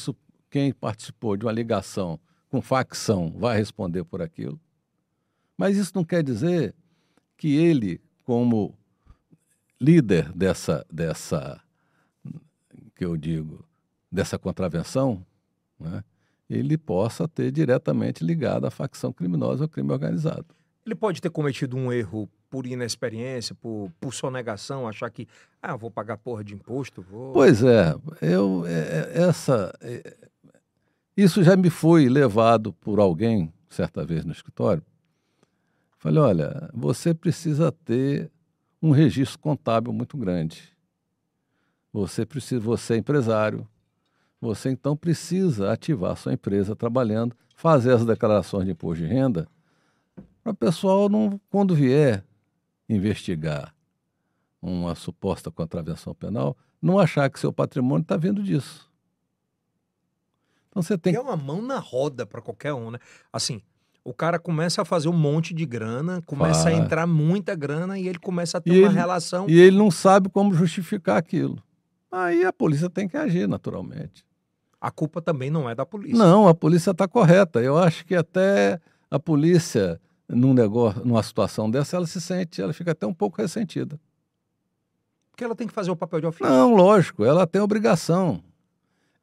quem 0.49 0.73
participou 0.73 1.37
de 1.37 1.45
uma 1.45 1.51
ligação 1.51 2.19
com 2.49 2.61
facção 2.61 3.31
vai 3.37 3.57
responder 3.57 4.03
por 4.03 4.21
aquilo. 4.21 4.59
Mas 5.57 5.77
isso 5.77 5.93
não 5.95 6.03
quer 6.03 6.23
dizer 6.23 6.75
que 7.37 7.55
ele, 7.55 8.01
como 8.23 8.76
líder 9.79 10.31
dessa, 10.33 10.85
dessa 10.91 11.61
que 12.95 13.05
eu 13.05 13.15
digo, 13.15 13.65
dessa 14.11 14.37
contravenção, 14.39 15.25
né, 15.79 16.03
ele 16.49 16.77
possa 16.77 17.27
ter 17.27 17.51
diretamente 17.51 18.23
ligado 18.23 18.65
à 18.65 18.71
facção 18.71 19.13
criminosa 19.13 19.65
ao 19.65 19.69
crime 19.69 19.91
organizado. 19.91 20.45
Ele 20.85 20.95
pode 20.95 21.21
ter 21.21 21.29
cometido 21.29 21.75
um 21.75 21.91
erro 21.91 22.29
por 22.49 22.65
inexperiência, 22.65 23.53
por, 23.53 23.91
por 23.99 24.13
sonegação, 24.13 24.87
achar 24.87 25.09
que, 25.09 25.27
ah, 25.61 25.75
vou 25.75 25.91
pagar 25.91 26.17
porra 26.17 26.43
de 26.43 26.53
imposto, 26.53 27.01
vou... 27.01 27.33
Pois 27.33 27.61
é, 27.61 27.93
eu, 28.21 28.65
é, 28.65 28.71
é, 28.71 29.21
essa, 29.23 29.73
é, 29.81 30.15
isso 31.15 31.43
já 31.43 31.57
me 31.57 31.69
foi 31.69 32.07
levado 32.07 32.71
por 32.71 32.99
alguém, 32.99 33.51
certa 33.69 34.05
vez 34.05 34.23
no 34.23 34.31
escritório. 34.31 34.81
Falei, 35.97 36.19
olha, 36.19 36.69
você 36.73 37.13
precisa 37.13 37.71
ter 37.71 38.31
um 38.81 38.91
registro 38.91 39.39
contábil 39.39 39.91
muito 39.91 40.17
grande. 40.17 40.75
Você 41.91 42.25
precisa, 42.25 42.61
você 42.61 42.93
é 42.93 42.97
empresário, 42.97 43.67
você 44.39 44.69
então 44.69 44.95
precisa 44.95 45.71
ativar 45.71 46.15
sua 46.15 46.33
empresa 46.33 46.75
trabalhando, 46.75 47.35
fazer 47.55 47.93
as 47.93 48.05
declarações 48.05 48.65
de 48.65 48.71
imposto 48.71 49.03
de 49.03 49.09
renda, 49.09 49.47
para 50.47 50.53
o 50.53 50.55
pessoal, 50.55 51.09
não, 51.09 51.41
quando 51.49 51.75
vier 51.75 52.23
investigar 52.87 53.75
uma 54.61 54.95
suposta 54.95 55.51
contravenção 55.51 56.15
penal, 56.15 56.55
não 56.81 56.97
achar 56.97 57.29
que 57.29 57.37
seu 57.37 57.51
patrimônio 57.51 58.03
está 58.03 58.15
vindo 58.15 58.41
disso. 58.41 58.89
Então 60.69 60.81
você 60.81 60.97
tem 60.97 61.15
é 61.15 61.19
uma 61.19 61.35
mão 61.35 61.61
na 61.61 61.79
roda 61.79 62.25
para 62.25 62.41
qualquer 62.41 62.73
um, 62.73 62.91
né? 62.91 62.99
Assim, 63.33 63.61
o 64.09 64.13
cara 64.13 64.39
começa 64.39 64.81
a 64.81 64.85
fazer 64.85 65.09
um 65.09 65.17
monte 65.17 65.53
de 65.53 65.65
grana, 65.65 66.21
começa 66.25 66.69
a 66.69 66.71
entrar 66.73 67.05
muita 67.05 67.53
grana 67.53 67.99
e 67.99 68.07
ele 68.07 68.17
começa 68.17 68.57
a 68.57 68.61
ter 68.61 68.71
E 68.73 68.79
uma 68.79 68.87
ele- 68.87 68.95
relação. 68.97 69.49
E 69.49 69.59
ele 69.59 69.77
não 69.77 69.91
sabe 69.91 70.29
como 70.29 70.53
justificar 70.53 71.17
aquilo. 71.17 71.61
Aí 72.09 72.45
a 72.45 72.53
polícia 72.53 72.89
tem 72.89 73.05
que 73.05 73.17
agir, 73.17 73.49
naturalmente. 73.49 74.25
A 74.79 74.89
culpa 74.89 75.21
também 75.21 75.49
não 75.51 75.69
é 75.69 75.75
da 75.75 75.85
polícia. 75.85 76.17
Não, 76.17 76.47
a 76.47 76.53
polícia 76.55 76.91
está 76.91 77.05
correta. 77.05 77.59
Eu 77.61 77.77
acho 77.77 78.05
que 78.05 78.15
até 78.15 78.79
a 79.11 79.19
polícia, 79.19 79.99
num 80.29 80.53
negócio, 80.53 81.03
numa 81.03 81.21
situação 81.21 81.69
dessa, 81.69 81.97
ela 81.97 82.07
se 82.07 82.21
sente, 82.21 82.61
ela 82.61 82.71
fica 82.71 82.91
até 82.93 83.05
um 83.05 83.13
pouco 83.13 83.41
ressentida. 83.41 83.99
Porque 85.31 85.43
ela 85.43 85.53
tem 85.55 85.67
que 85.67 85.73
fazer 85.73 85.91
o 85.91 85.97
papel 85.97 86.21
de 86.21 86.27
ofício. 86.27 86.47
Não, 86.47 86.73
lógico, 86.75 87.25
ela 87.25 87.45
tem 87.45 87.61
obrigação. 87.61 88.41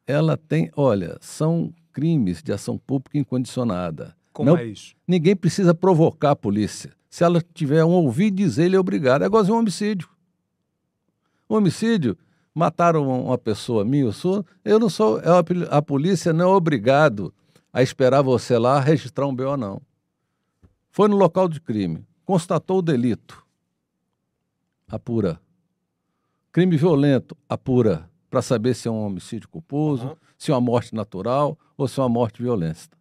Ela 0.07 0.37
tem, 0.37 0.70
olha, 0.77 1.16
são 1.23 1.73
crimes 1.90 2.42
de 2.42 2.53
ação 2.53 2.77
pública 2.77 3.16
incondicionada. 3.16 4.14
Como 4.35 4.51
não- 4.51 4.59
é 4.59 4.66
isso? 4.66 4.94
Ninguém 5.09 5.35
precisa 5.35 5.73
provocar 5.75 6.33
a 6.33 6.37
polícia. 6.37 6.92
Se 7.09 7.23
ela 7.25 7.40
tiver 7.55 7.83
um 7.85 7.90
ouvir 7.92 8.31
dizer, 8.31 8.64
ele 8.64 8.77
é 8.77 8.81
obrigado. 8.81 9.23
É 9.23 9.27
igual 9.27 9.44
um 9.44 9.55
homicídio. 9.59 10.09
Um 11.49 11.55
homicídio, 11.57 12.18
mataram 12.53 13.09
uma 13.27 13.38
pessoa 13.38 13.85
minha, 13.85 14.05
eu 14.05 14.12
sou, 14.12 14.44
eu 14.64 14.79
não 14.79 14.90
sou, 14.90 15.20
é 15.20 15.29
a, 15.70 15.81
polícia 15.81 16.33
não 16.33 16.51
é 16.51 16.55
obrigado 16.55 17.33
a 17.73 17.83
esperar 17.83 18.23
você 18.23 18.59
lá 18.59 18.81
registrar 18.81 19.27
um 19.27 19.35
BO, 19.35 19.57
não. 19.57 19.81
Foi 20.90 21.07
no 21.09 21.16
local 21.16 21.49
de 21.49 21.61
crime, 21.61 22.05
constatou 22.25 22.79
o 22.79 22.83
delito, 22.83 23.44
apura. 24.88 25.40
Crime 26.51 26.77
violento, 26.77 27.37
apura, 27.49 28.09
para 28.31 28.40
saber 28.42 28.75
se 28.75 28.88
é 28.88 28.90
um 28.90 29.05
homicídio 29.05 29.49
culposo, 29.49 30.07
Aham. 30.07 30.16
se 30.38 30.51
é 30.51 30.55
uma 30.55 30.61
morte 30.61 30.94
natural 30.94 31.59
ou 31.77 31.87
se 31.87 31.99
é 32.01 32.03
uma 32.03 32.09
morte 32.09 32.42
violenta. 32.42 32.97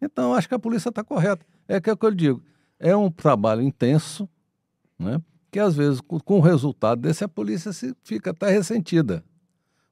Então, 0.00 0.34
acho 0.34 0.48
que 0.48 0.54
a 0.54 0.58
polícia 0.58 0.88
está 0.88 1.02
correta. 1.02 1.44
É 1.66 1.80
que 1.80 1.90
é 1.90 1.92
o 1.92 1.96
que 1.96 2.06
eu 2.06 2.14
digo. 2.14 2.42
É 2.78 2.96
um 2.96 3.10
trabalho 3.10 3.62
intenso, 3.62 4.28
né? 4.98 5.20
que 5.50 5.58
às 5.58 5.74
vezes, 5.74 6.00
com, 6.00 6.38
o 6.38 6.40
resultado 6.40 7.00
desse, 7.00 7.24
a 7.24 7.28
polícia 7.28 7.72
se, 7.72 7.94
fica 8.02 8.30
até 8.30 8.50
ressentida. 8.50 9.24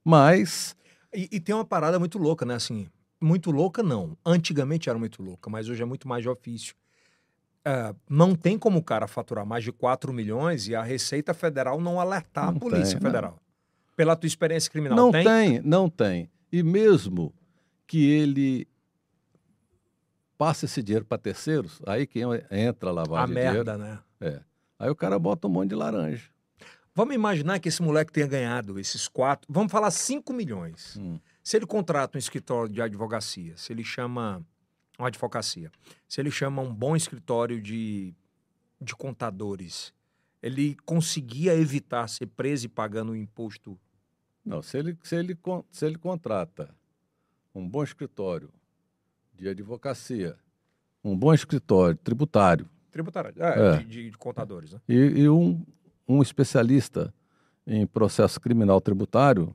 Mas, 0.03 0.75
E, 1.13 1.27
e 1.31 1.39
tem 1.39 1.53
uma 1.53 1.65
parada 1.65 1.99
muito 1.99 2.17
louca, 2.17 2.45
né? 2.45 2.55
Assim, 2.55 2.87
muito 3.19 3.51
louca 3.51 3.81
não. 3.81 4.17
Antigamente 4.25 4.89
era 4.89 4.97
muito 4.97 5.21
louca, 5.21 5.49
mas 5.49 5.67
hoje 5.67 5.81
é 5.81 5.85
muito 5.85 6.07
mais 6.07 6.21
de 6.21 6.29
ofício. 6.29 6.75
É, 7.65 7.93
não 8.09 8.35
tem 8.35 8.57
como 8.57 8.79
o 8.79 8.83
cara 8.83 9.07
faturar 9.07 9.45
mais 9.45 9.63
de 9.63 9.71
4 9.71 10.13
milhões 10.13 10.67
e 10.67 10.75
a 10.75 10.81
Receita 10.81 11.33
Federal 11.33 11.81
não 11.81 11.99
alertar 11.99 12.45
Não 12.45 12.57
a 12.57 12.59
Polícia 12.59 12.97
tem, 12.97 13.01
Federal. 13.01 13.39
Pela 13.95 14.15
tua 14.15 14.27
experiência 14.27 14.71
criminal, 14.71 14.95
não 14.95 15.11
tem? 15.11 15.23
tem? 15.23 15.61
não 15.61 15.89
tem. 15.89 16.29
E 16.51 16.63
mesmo 16.63 17.33
que 17.85 18.09
ele 18.09 18.67
passe 20.37 20.65
esse 20.65 20.83
dinheiro 20.83 21.05
para 21.05 21.17
terceiros, 21.17 21.81
aí 21.85 22.05
quem 22.05 22.23
entra 22.51 22.91
a 22.91 23.23
A 23.23 23.25
de 23.25 23.33
dinheiro, 23.33 23.53
merda, 23.53 23.77
né? 23.77 23.99
é. 24.21 24.41
Aí 24.79 24.89
o 24.89 24.95
cara 24.95 25.17
bota 25.17 25.47
um 25.47 25.49
monte 25.49 25.69
de 25.69 25.75
laranja. 25.75 26.29
Vamos 26.93 27.15
imaginar 27.15 27.59
que 27.59 27.69
esse 27.69 27.81
moleque 27.81 28.11
tenha 28.11 28.27
ganhado 28.27 28.79
esses 28.79 29.07
quatro, 29.07 29.51
vamos 29.51 29.71
falar 29.71 29.91
5 29.91 30.33
milhões. 30.33 30.97
Hum. 30.97 31.19
Se 31.43 31.57
ele 31.57 31.65
contrata 31.65 32.17
um 32.17 32.19
escritório 32.19 32.71
de 32.71 32.81
advocacia, 32.81 33.55
se 33.57 33.71
ele 33.71 33.83
chama 33.83 34.43
uma 34.97 35.07
advocacia, 35.07 35.71
se 36.07 36.19
ele 36.19 36.31
chama 36.31 36.61
um 36.61 36.73
bom 36.73 36.95
escritório 36.95 37.61
de, 37.61 38.13
de 38.81 38.95
contadores, 38.95 39.93
ele 40.41 40.75
conseguia 40.85 41.55
evitar 41.55 42.07
ser 42.07 42.27
preso 42.27 42.65
e 42.65 42.69
pagando 42.69 43.11
o 43.11 43.15
imposto. 43.15 43.79
Não, 44.43 44.61
se 44.61 44.77
ele, 44.77 44.97
se, 45.03 45.15
ele, 45.15 45.37
se 45.71 45.85
ele 45.85 45.97
contrata 45.97 46.73
um 47.53 47.67
bom 47.67 47.83
escritório 47.83 48.51
de 49.37 49.47
advocacia, 49.49 50.35
um 51.03 51.15
bom 51.17 51.33
escritório 51.33 51.97
tributário 52.03 52.67
Tributário, 52.91 53.31
é, 53.37 53.75
É. 53.75 53.77
De, 53.77 53.83
de- 53.85 54.09
de 54.11 54.17
contadores, 54.17 54.73
né? 54.73 54.79
e, 54.89 54.95
e 54.95 55.29
um, 55.29 55.63
um 56.07 56.21
especialista 56.21 57.13
em 57.65 57.85
processo 57.85 58.39
criminal 58.41 58.81
tributário, 58.81 59.53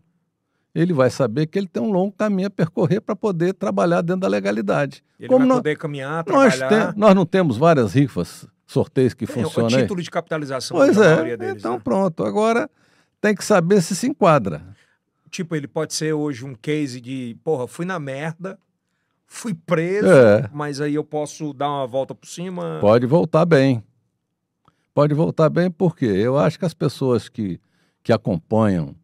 ele 0.75 0.92
vai 0.92 1.11
saber 1.11 1.47
que 1.47 1.59
ele 1.59 1.66
tem 1.66 1.83
um 1.83 1.90
longo 1.90 2.12
caminho 2.12 2.47
a 2.47 2.51
percorrer 2.51 3.01
para 3.01 3.16
poder 3.16 3.53
trabalhar 3.55 4.01
dentro 4.03 4.21
da 4.21 4.29
legalidade. 4.29 5.03
Ele 5.18 5.29
Como 5.29 5.40
vai 5.40 5.49
nós, 5.49 5.57
poder 5.59 5.77
caminhar, 5.77 6.25
nós, 6.29 6.57
trabalhar. 6.57 6.92
tem- 6.92 7.01
nós 7.01 7.14
não 7.14 7.27
temos 7.27 7.57
várias 7.57 7.95
rifas, 7.95 8.47
sorteios 8.66 9.12
que 9.12 9.27
Tem 9.27 9.35
funcionam 9.42 9.71
o 9.71 9.75
aí? 9.75 9.83
título 9.83 10.01
de 10.03 10.11
capitalização 10.11 10.77
Pois 10.77 10.97
da 10.97 11.05
é, 11.05 11.11
maioria 11.14 11.37
deles. 11.37 11.57
então 11.59 11.75
né? 11.75 11.81
pronto. 11.83 12.25
Agora 12.25 12.71
tem 13.21 13.35
que 13.35 13.45
saber 13.45 13.83
se 13.83 13.97
se 13.97 14.07
enquadra. 14.09 14.62
Tipo, 15.31 15.57
ele 15.57 15.66
pode 15.66 15.95
ser 15.95 16.12
hoje 16.12 16.45
um 16.45 16.55
case 16.55 17.01
de, 17.01 17.37
porra, 17.42 17.66
fui 17.66 17.85
na 17.87 17.99
merda, 17.99 18.59
fui 19.35 19.55
preso, 19.55 20.07
É. 20.09 20.49
mas 20.53 20.81
aí 20.81 20.95
eu 20.95 21.03
posso 21.03 21.53
dar 21.55 21.68
uma 21.71 21.87
volta 21.87 22.14
por 22.14 22.27
cima. 22.29 22.79
Pode 22.81 23.07
voltar 23.07 23.45
bem. 23.47 23.83
Pode 24.95 25.14
voltar 25.14 25.49
bem 25.49 25.71
porque 25.71 26.05
eu 26.05 26.38
acho 26.38 26.59
que 26.59 26.64
as 26.66 26.75
pessoas 26.75 27.29
que, 27.29 27.59
que 28.03 28.12
acompanham 28.12 28.95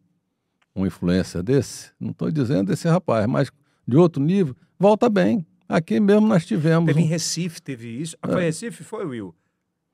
um 0.75 0.85
influencer 0.85 1.41
desse, 1.41 1.91
não 1.99 2.11
estou 2.11 2.29
dizendo 2.31 2.67
desse 2.67 2.87
rapaz, 2.87 3.25
mas 3.25 3.49
de 3.87 3.97
outro 3.97 4.21
nível, 4.21 4.55
volta 4.77 5.09
bem. 5.09 5.45
Aqui 5.67 5.99
mesmo 5.99 6.27
nós 6.27 6.45
tivemos. 6.45 6.85
Teve 6.87 7.01
em 7.01 7.05
um- 7.05 7.09
Recife, 7.09 7.61
teve 7.61 7.87
isso. 7.89 8.15
Ah, 8.21 8.29
É. 8.29 8.31
Foi 8.33 8.43
Recife? 8.43 8.83
Foi, 8.83 9.05
Will? 9.05 9.35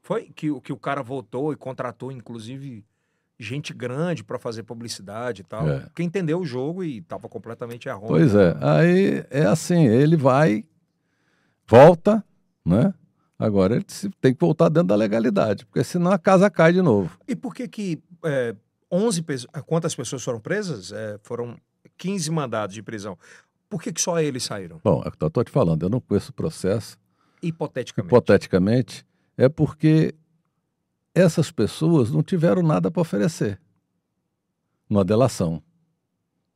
Foi 0.02 0.30
que, 0.36 0.52
o- 0.52 0.60
que 0.62 0.74
o 0.74 0.78
cara 0.78 1.02
voltou 1.02 1.54
e 1.54 1.56
contratou, 1.56 2.12
inclusive, 2.12 2.86
gente 3.39 3.74
grande 3.74 4.24
para 4.24 4.39
fazer 4.39 4.63
publicidade 4.63 5.41
e 5.41 5.43
tal. 5.45 5.67
É. 5.67 5.80
Porque 5.82 6.04
entendeu 6.04 6.39
o 6.39 6.45
jogo 6.45 6.84
e 6.84 7.02
tava 7.02 7.28
completamente 7.28 7.88
errôneo. 7.88 8.08
Pois 8.08 8.34
é. 8.34 8.56
Aí 8.62 9.26
é 9.30 9.45
assim, 9.45 9.86
ele 9.88 10.15
vai, 10.15 10.63
volta, 11.67 12.24
né? 12.65 12.93
Agora 13.38 13.76
ele 13.76 13.86
tem 14.21 14.34
que 14.34 14.39
voltar 14.39 14.69
dentro 14.69 14.88
da 14.89 14.95
legalidade, 14.95 15.65
porque 15.65 15.84
senão 15.84 16.12
a 16.12 16.17
casa 16.17 16.50
cai 16.50 16.71
de 16.71 16.82
novo. 16.82 17.19
E 17.28 17.36
por 17.36 17.54
que 17.54 17.67
que 17.67 18.02
é, 18.24 18.56
11 18.89 19.21
pessoas... 19.24 19.63
Quantas 19.65 19.93
pessoas 19.93 20.24
foram 20.24 20.39
presas? 20.39 20.93
É, 20.93 21.19
foram 21.21 21.58
15 21.98 22.32
mandados 22.32 22.74
de 22.74 22.82
prisão. 22.82 23.17
Por 23.69 23.82
que 23.82 23.91
que 23.91 24.00
só 24.00 24.21
eles 24.21 24.43
saíram? 24.43 24.80
Bom, 24.82 25.04
é 25.06 25.12
que 25.12 25.17
eu 25.21 25.28
estou 25.28 25.43
te 25.43 25.52
falando, 25.52 25.84
eu 25.84 25.89
não 25.89 26.00
conheço 26.00 26.32
o 26.32 26.34
processo, 26.34 26.98
Hipoteticamente. 27.41 28.08
hipoteticamente, 28.10 29.06
é 29.38 29.50
porque 29.50 30.15
essas 31.15 31.49
pessoas 31.49 32.12
não 32.12 32.21
tiveram 32.21 32.62
nada 32.62 32.91
para 32.91 33.01
oferecer. 33.01 33.60
numa 34.88 35.04
delação. 35.04 35.63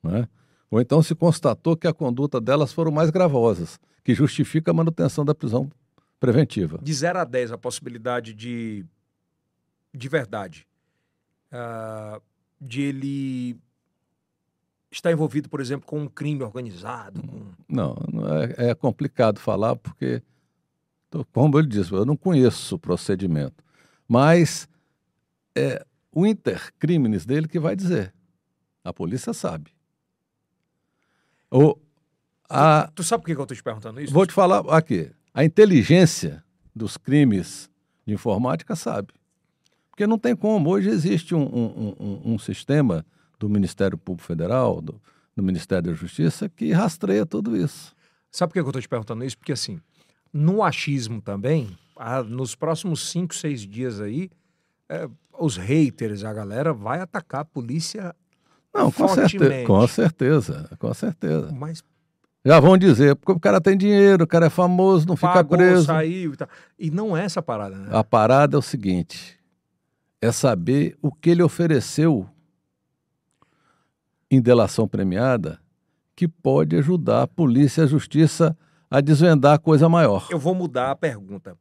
Né? 0.03 0.27
Ou 0.69 0.79
então 0.79 1.01
se 1.01 1.15
constatou 1.15 1.75
que 1.75 1.87
a 1.87 1.93
conduta 1.93 2.39
delas 2.39 2.71
foram 2.71 2.91
mais 2.91 3.09
gravosas, 3.09 3.79
que 4.03 4.13
justifica 4.13 4.69
a 4.69 4.73
manutenção 4.73 5.25
da 5.25 5.33
prisão 5.33 5.71
preventiva. 6.19 6.77
De 6.81 6.93
0 6.93 7.19
a 7.19 7.23
10, 7.23 7.53
a 7.53 7.57
possibilidade 7.57 8.33
de, 8.35 8.85
de 9.93 10.09
verdade, 10.09 10.67
uh, 11.51 12.21
de 12.61 12.81
ele 12.81 13.57
estar 14.91 15.11
envolvido, 15.11 15.49
por 15.49 15.59
exemplo, 15.59 15.87
com 15.87 16.01
um 16.01 16.07
crime 16.07 16.43
organizado? 16.43 17.21
Com... 17.21 17.51
Não, 17.67 17.95
não 18.11 18.27
é, 18.37 18.69
é, 18.69 18.75
complicado 18.75 19.39
falar, 19.39 19.75
porque, 19.75 20.21
como 21.31 21.57
ele 21.57 21.67
disse, 21.67 21.91
eu 21.91 22.05
não 22.05 22.17
conheço 22.17 22.75
o 22.75 22.79
procedimento. 22.79 23.63
Mas 24.09 24.67
é 25.55 25.85
o 26.11 26.25
intercrimes 26.25 27.27
dele 27.27 27.47
que 27.47 27.59
vai 27.59 27.75
dizer. 27.75 28.11
A 28.83 28.91
polícia 28.91 29.33
sabe. 29.33 29.71
O, 31.51 31.77
a... 32.49 32.87
tu, 32.87 32.95
tu 32.95 33.03
sabe 33.03 33.21
por 33.21 33.27
que 33.27 33.33
eu 33.33 33.43
estou 33.43 33.55
te 33.55 33.61
perguntando 33.61 34.01
isso? 34.01 34.11
Vou 34.11 34.25
te 34.25 34.33
falar 34.33 34.61
aqui. 34.75 35.11
A 35.31 35.45
inteligência 35.45 36.43
dos 36.75 36.97
crimes 36.97 37.69
de 38.05 38.13
informática 38.15 38.75
sabe. 38.75 39.13
Porque 39.91 40.07
não 40.07 40.17
tem 40.17 40.35
como. 40.35 40.71
Hoje 40.71 40.89
existe 40.89 41.35
um, 41.35 41.43
um, 41.43 41.95
um, 41.99 42.33
um 42.33 42.39
sistema 42.39 43.05
do 43.37 43.47
Ministério 43.47 43.97
Público 43.97 44.25
Federal, 44.25 44.81
do, 44.81 44.99
do, 45.35 45.43
Ministério 45.43 45.91
da 45.91 45.93
Justiça, 45.93 46.49
que 46.49 46.71
rastreia 46.71 47.25
tudo 47.25 47.55
isso. 47.55 47.95
Sabe 48.31 48.49
por 48.49 48.53
que 48.53 48.59
eu 48.59 48.67
estou 48.67 48.81
te 48.81 48.89
perguntando 48.89 49.23
isso? 49.23 49.37
Porque, 49.37 49.51
assim, 49.51 49.79
no 50.31 50.63
achismo 50.63 51.21
também, 51.21 51.77
nos 52.27 52.55
próximos 52.55 53.09
cinco, 53.09 53.35
seis 53.35 53.61
dias 53.61 53.99
aí, 53.99 54.29
é, 54.87 55.07
os 55.37 55.57
haters, 55.57 56.23
a 56.23 56.33
galera 56.33 56.73
vai 56.73 56.99
atacar 56.99 57.41
a 57.41 57.45
polícia 57.45 58.15
Não, 58.73 58.91
com, 58.91 59.07
certe 59.07 59.37
com 59.65 59.87
certeza, 59.87 60.69
com 60.79 60.93
certeza. 60.93 61.51
Mas 61.51 61.83
já 62.45 62.59
vão 62.59 62.77
dizer, 62.77 63.15
porque 63.15 63.33
o 63.33 63.39
cara 63.39 63.59
tem 63.59 63.77
dinheiro, 63.77 64.23
o 64.23 64.27
cara 64.27 64.45
é 64.45 64.49
famoso, 64.49 65.05
não 65.07 65.15
fica 65.15 65.33
Pagou, 65.33 65.57
preso. 65.57 65.85
saiu 65.85 66.33
e 66.33 66.37
tal. 66.37 66.47
E 66.77 66.89
não 66.89 67.15
é 67.15 67.25
essa 67.25 67.41
parada, 67.41 67.75
né? 67.75 67.89
A 67.91 68.03
parada 68.03 68.55
é 68.55 68.59
o 68.59 68.61
seguinte: 68.61 69.37
é 70.21 70.31
saber 70.31 70.97
o 71.01 71.11
que 71.11 71.29
ele 71.29 71.43
ofereceu 71.43 72.27
em 74.31 74.41
delação 74.41 74.87
premiada 74.87 75.59
que 76.15 76.27
pode 76.27 76.75
ajudar 76.75 77.23
a 77.23 77.27
polícia 77.27 77.81
e 77.81 77.83
a 77.83 77.87
justiça 77.87 78.57
a 78.89 79.01
desvendar 79.01 79.59
coisa 79.59 79.87
maior. 79.87 80.27
Eu 80.29 80.39
vou 80.39 80.55
mudar 80.55 80.91
a 80.91 80.95
pergunta. 80.95 81.57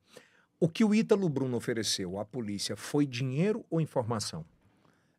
O 0.60 0.68
que 0.68 0.84
o 0.84 0.94
Ítalo 0.94 1.28
Bruno 1.28 1.56
ofereceu 1.56 2.18
à 2.18 2.24
polícia 2.24 2.76
foi 2.76 3.06
dinheiro 3.06 3.64
ou 3.70 3.80
informação? 3.80 4.44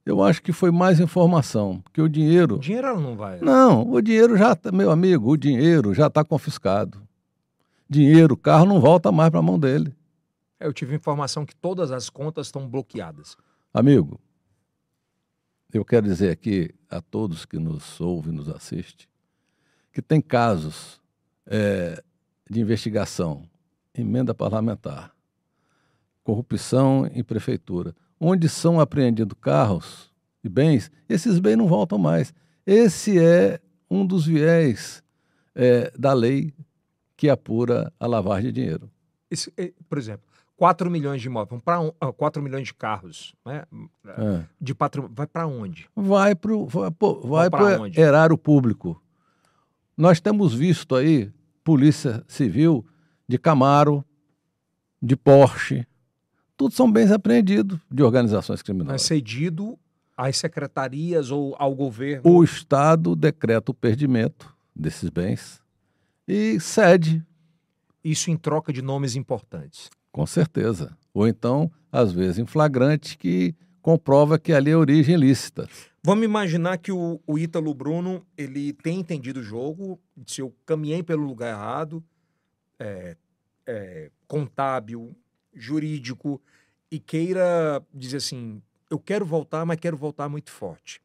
Eu 0.06 0.23
acho 0.23 0.41
que 0.41 0.52
foi 0.52 0.71
mais 0.71 0.99
informação, 0.99 1.82
porque 1.82 2.02
o 2.02 2.10
dinheiro. 2.10 2.56
O 2.56 2.60
dinheiro 2.60 2.88
ela 2.88 2.99
não 2.99 3.15
vai. 3.15 3.39
Não, 3.39 3.89
o 3.89 4.02
dinheiro 4.02 4.36
já, 4.36 4.56
tá, 4.56 4.71
meu 4.71 4.91
amigo, 4.91 5.32
o 5.32 5.38
dinheiro 5.38 5.93
já 5.93 6.08
está 6.08 6.23
confiscado. 6.23 7.02
Dinheiro, 7.89 8.36
carro 8.36 8.65
não 8.65 8.82
volta 8.82 9.12
mais 9.12 9.30
para 9.30 9.39
a 9.39 9.43
mão 9.43 9.60
dele. 9.60 9.95
Eu 10.60 10.73
tive 10.73 10.95
informação 10.95 11.45
que 11.45 11.56
todas 11.56 11.91
as 11.91 12.10
contas 12.10 12.47
estão 12.47 12.67
bloqueadas. 12.67 13.38
Amigo, 13.73 14.19
eu 15.71 15.86
quero 15.86 16.06
dizer 16.06 16.32
aqui 16.32 16.73
a 16.89 16.99
todos 16.99 17.45
que 17.45 17.58
nos 17.58 18.02
ouvem, 18.02 18.34
nos 18.34 18.49
assistem, 18.49 19.08
que 19.93 20.02
tem 20.02 20.19
casos 20.19 20.99
é, 21.45 22.04
de 22.49 22.60
investigação, 22.60 23.47
emenda 23.93 24.34
parlamentar, 24.34 25.15
corrupção 26.29 27.09
em 27.11 27.23
prefeitura, 27.23 27.95
onde 28.19 28.47
são 28.47 28.79
apreendidos 28.79 29.35
carros 29.41 30.11
e 30.43 30.49
bens, 30.49 30.91
esses 31.07 31.39
bens 31.39 31.55
não 31.55 31.67
voltam 31.67 31.97
mais. 31.97 32.31
Esse 32.67 33.19
é 33.19 33.59
um 33.89 34.05
dos 34.05 34.27
viés 34.27 35.03
é, 35.55 35.91
da 35.97 36.13
lei 36.13 36.53
que 37.17 37.29
apura 37.29 37.91
a 37.99 38.05
lavagem 38.05 38.51
de 38.51 38.61
dinheiro. 38.61 38.91
Esse, 39.31 39.51
é, 39.57 39.73
por 39.89 39.97
exemplo, 39.97 40.21
4 40.55 40.91
milhões 40.91 41.19
de 41.19 41.27
imóveis, 41.27 41.61
para 41.63 41.79
um, 41.79 41.91
4 42.15 42.43
milhões 42.43 42.67
de 42.67 42.75
carros, 42.75 43.33
né? 43.43 43.63
É. 44.05 44.43
De 44.61 44.75
patrimônio, 44.75 45.15
vai 45.15 45.25
para 45.25 45.47
onde? 45.47 45.89
Vai 45.95 46.35
para 46.35 46.51
vai, 46.55 46.91
vai 47.23 47.49
para 47.49 47.81
o 47.81 47.87
erário 47.99 48.37
público. 48.37 49.01
Nós 49.97 50.19
temos 50.19 50.53
visto 50.53 50.95
aí 50.95 51.31
polícia 51.63 52.23
civil 52.27 52.85
de 53.27 53.39
Camaro, 53.39 54.05
de 55.01 55.15
Porsche, 55.15 55.87
tudo 56.60 56.74
são 56.74 56.91
bens 56.91 57.10
apreendidos 57.10 57.80
de 57.89 58.04
organizações 58.04 58.62
criminosas. 58.62 59.02
É 59.02 59.06
cedido 59.06 59.80
às 60.17 60.36
secretarias 60.36 61.32
ou 61.32 61.56
ao 61.58 61.74
governo? 61.74 62.30
O 62.30 62.43
Estado 62.43 63.15
decreta 63.15 63.72
o 63.72 63.74
perdimento 63.74 64.54
desses 64.76 65.10
bens 65.10 65.62
e 66.28 66.60
cede. 66.60 67.26
Isso 68.04 68.30
em 68.30 68.36
troca 68.36 68.74
de 68.74 68.82
nomes 68.82 69.15
importantes? 69.15 69.89
Com 70.12 70.26
certeza. 70.26 70.98
Ou 71.13 71.26
então, 71.26 71.72
às 71.89 72.12
vezes, 72.12 72.39
em 72.39 72.45
flagrante, 72.45 73.17
que 73.17 73.56
comprova 73.82 74.38
que 74.38 74.52
ali 74.52 74.72
é 74.72 74.76
origem 74.76 75.15
lícita. 75.15 75.65
Vamos 76.04 76.26
imaginar 76.26 76.78
que 76.78 76.91
o, 76.91 77.22
o 77.26 77.39
Ítalo 77.39 77.74
Bruno 77.74 78.26
ele 78.38 78.74
tem 78.74 79.00
entendido 79.00 79.39
o 79.39 79.43
jogo, 79.43 79.98
se 80.28 80.41
eu 80.41 80.54
caminhei 80.65 81.04
pelo 81.04 81.24
lugar 81.24 81.54
errado, 81.54 82.04
é, 82.78 83.15
é, 83.65 84.12
contábil, 84.28 85.15
jurídico 85.53 86.41
e 86.91 86.99
queira 86.99 87.81
dizer 87.93 88.17
assim, 88.17 88.62
eu 88.89 88.99
quero 88.99 89.25
voltar, 89.25 89.65
mas 89.65 89.79
quero 89.79 89.95
voltar 89.95 90.27
muito 90.27 90.51
forte. 90.51 91.01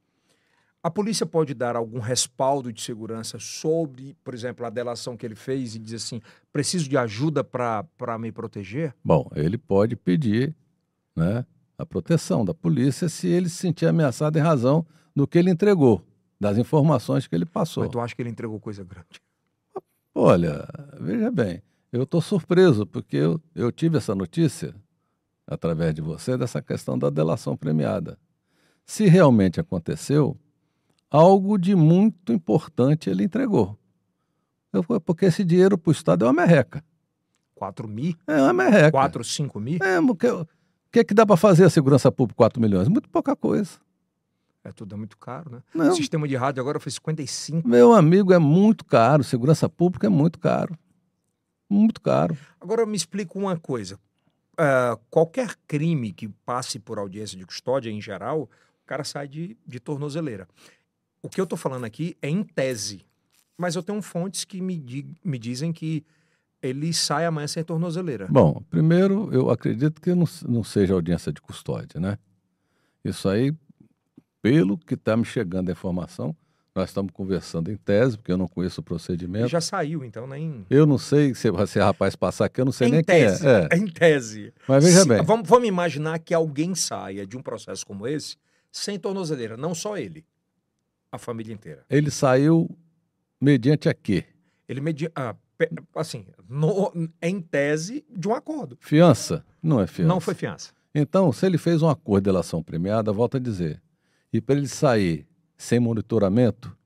A 0.82 0.90
polícia 0.90 1.24
pode 1.24 1.54
dar 1.54 1.76
algum 1.76 1.98
respaldo 1.98 2.70
de 2.70 2.82
segurança 2.82 3.38
sobre, 3.38 4.14
por 4.22 4.34
exemplo, 4.34 4.66
a 4.66 4.70
delação 4.70 5.16
que 5.16 5.24
ele 5.24 5.34
fez 5.34 5.74
e 5.74 5.78
dizer 5.78 5.96
assim: 5.96 6.20
preciso 6.52 6.90
de 6.90 6.98
ajuda 6.98 7.42
para 7.42 8.18
me 8.18 8.30
proteger? 8.30 8.94
Bom, 9.02 9.30
ele 9.34 9.56
pode 9.56 9.96
pedir 9.96 10.54
né, 11.16 11.46
a 11.78 11.86
proteção 11.86 12.44
da 12.44 12.52
polícia 12.52 13.08
se 13.08 13.26
ele 13.26 13.48
se 13.48 13.56
sentir 13.56 13.86
ameaçado 13.86 14.38
em 14.38 14.42
razão 14.42 14.86
do 15.16 15.26
que 15.26 15.38
ele 15.38 15.50
entregou, 15.50 16.04
das 16.38 16.58
informações 16.58 17.26
que 17.26 17.34
ele 17.34 17.46
passou. 17.46 17.84
Mas 17.84 17.92
tu 17.92 18.00
acha 18.00 18.14
que 18.14 18.20
ele 18.20 18.28
entregou 18.28 18.60
coisa 18.60 18.84
grande? 18.84 19.22
Olha, 20.14 20.68
veja 21.00 21.30
bem, 21.30 21.62
eu 21.94 22.02
estou 22.02 22.20
surpreso, 22.20 22.84
porque 22.84 23.16
eu, 23.16 23.40
eu 23.54 23.70
tive 23.70 23.98
essa 23.98 24.16
notícia, 24.16 24.74
através 25.46 25.94
de 25.94 26.00
você, 26.00 26.36
dessa 26.36 26.60
questão 26.60 26.98
da 26.98 27.08
delação 27.08 27.56
premiada. 27.56 28.18
Se 28.84 29.06
realmente 29.06 29.60
aconteceu, 29.60 30.36
algo 31.08 31.56
de 31.56 31.76
muito 31.76 32.32
importante 32.32 33.08
ele 33.08 33.22
entregou. 33.22 33.78
Eu, 34.72 34.82
porque 35.00 35.26
esse 35.26 35.44
dinheiro 35.44 35.78
para 35.78 35.90
o 35.90 35.92
Estado 35.92 36.24
é 36.24 36.28
uma 36.28 36.34
merreca. 36.34 36.84
4 37.54 37.86
mil? 37.86 38.16
É 38.26 38.42
uma 38.42 38.52
merreca. 38.52 38.90
4, 38.90 39.22
5 39.22 39.60
mil? 39.60 39.78
É, 39.80 40.02
porque 40.02 40.28
o 40.28 40.46
que, 40.90 40.98
é 40.98 41.04
que 41.04 41.14
dá 41.14 41.24
para 41.24 41.36
fazer 41.36 41.64
a 41.64 41.70
segurança 41.70 42.10
pública 42.10 42.38
4 42.38 42.60
milhões? 42.60 42.88
Muito 42.88 43.08
pouca 43.08 43.36
coisa. 43.36 43.78
É 44.64 44.72
tudo 44.72 44.96
é 44.96 44.98
muito 44.98 45.16
caro, 45.16 45.48
né? 45.48 45.62
Não. 45.72 45.92
O 45.92 45.94
sistema 45.94 46.26
de 46.26 46.34
rádio 46.34 46.60
agora 46.60 46.80
foi 46.80 46.90
55. 46.90 47.68
Meu 47.68 47.92
amigo, 47.92 48.32
é 48.32 48.38
muito 48.38 48.84
caro. 48.84 49.22
Segurança 49.22 49.68
pública 49.68 50.08
é 50.08 50.10
muito 50.10 50.40
caro. 50.40 50.76
Muito 51.74 52.00
caro. 52.00 52.36
Agora 52.60 52.86
me 52.86 52.96
explica 52.96 53.38
uma 53.38 53.58
coisa. 53.58 53.98
Uh, 54.54 54.96
qualquer 55.10 55.56
crime 55.66 56.12
que 56.12 56.28
passe 56.28 56.78
por 56.78 56.98
audiência 56.98 57.36
de 57.36 57.44
custódia, 57.44 57.90
em 57.90 58.00
geral, 58.00 58.42
o 58.42 58.86
cara 58.86 59.02
sai 59.02 59.26
de, 59.26 59.56
de 59.66 59.80
tornozeleira. 59.80 60.46
O 61.20 61.28
que 61.28 61.40
eu 61.40 61.44
estou 61.44 61.58
falando 61.58 61.84
aqui 61.84 62.16
é 62.22 62.28
em 62.28 62.42
tese. 62.44 63.04
Mas 63.58 63.74
eu 63.74 63.82
tenho 63.82 64.00
fontes 64.02 64.44
que 64.44 64.60
me, 64.60 64.76
di, 64.76 65.06
me 65.24 65.38
dizem 65.38 65.72
que 65.72 66.04
ele 66.62 66.92
sai 66.94 67.26
amanhã 67.26 67.46
sem 67.46 67.64
tornozeleira. 67.64 68.26
Bom, 68.30 68.62
primeiro, 68.70 69.28
eu 69.32 69.50
acredito 69.50 70.00
que 70.00 70.14
não, 70.14 70.26
não 70.46 70.64
seja 70.64 70.94
audiência 70.94 71.32
de 71.32 71.40
custódia, 71.40 72.00
né? 72.00 72.18
Isso 73.04 73.28
aí, 73.28 73.54
pelo 74.40 74.78
que 74.78 74.94
está 74.94 75.16
me 75.16 75.24
chegando 75.24 75.68
a 75.68 75.72
informação, 75.72 76.34
nós 76.74 76.90
estamos 76.90 77.12
conversando 77.12 77.70
em 77.70 77.76
tese, 77.76 78.18
porque 78.18 78.32
eu 78.32 78.36
não 78.36 78.48
conheço 78.48 78.80
o 78.80 78.84
procedimento. 78.84 79.46
Já 79.46 79.60
saiu, 79.60 80.04
então, 80.04 80.26
nem. 80.26 80.66
Eu 80.68 80.84
não 80.84 80.98
sei 80.98 81.32
se 81.32 81.48
esse 81.48 81.78
rapaz 81.78 82.16
passar 82.16 82.46
aqui, 82.46 82.60
eu 82.60 82.64
não 82.64 82.72
sei 82.72 82.88
em 82.88 82.90
nem 82.90 83.04
tese, 83.04 83.42
quem 83.42 83.48
é. 83.48 83.68
é. 83.70 83.76
Em 83.78 83.86
tese. 83.86 84.52
Mas 84.66 84.84
veja 84.84 85.02
se, 85.02 85.08
bem. 85.08 85.22
Vamos, 85.22 85.48
vamos 85.48 85.68
imaginar 85.68 86.18
que 86.18 86.34
alguém 86.34 86.74
saia 86.74 87.24
de 87.24 87.36
um 87.36 87.42
processo 87.42 87.86
como 87.86 88.08
esse 88.08 88.36
sem 88.72 88.98
tornozeleira, 88.98 89.56
não 89.56 89.72
só 89.72 89.96
ele, 89.96 90.26
a 91.12 91.16
família 91.16 91.54
inteira. 91.54 91.84
Ele 91.88 92.10
saiu 92.10 92.68
mediante 93.40 93.88
a 93.88 93.94
quê? 93.94 94.24
Ele 94.68 94.80
mediante. 94.80 95.12
Ah, 95.14 95.36
assim, 95.94 96.26
no, 96.48 96.92
em 97.22 97.40
tese 97.40 98.04
de 98.10 98.26
um 98.26 98.34
acordo. 98.34 98.76
Fiança? 98.80 99.44
Não 99.62 99.80
é 99.80 99.86
fiança. 99.86 100.08
Não 100.08 100.20
foi 100.20 100.34
fiança. 100.34 100.72
Então, 100.92 101.32
se 101.32 101.46
ele 101.46 101.56
fez 101.56 101.82
um 101.82 101.88
acordo 101.88 102.24
de 102.24 102.30
delação 102.30 102.62
premiada, 102.64 103.12
volta 103.12 103.36
a 103.36 103.40
dizer. 103.40 103.80
E 104.32 104.40
para 104.40 104.56
ele 104.56 104.66
sair 104.66 105.24
sem 105.56 105.78
monitoramento, 105.80 106.76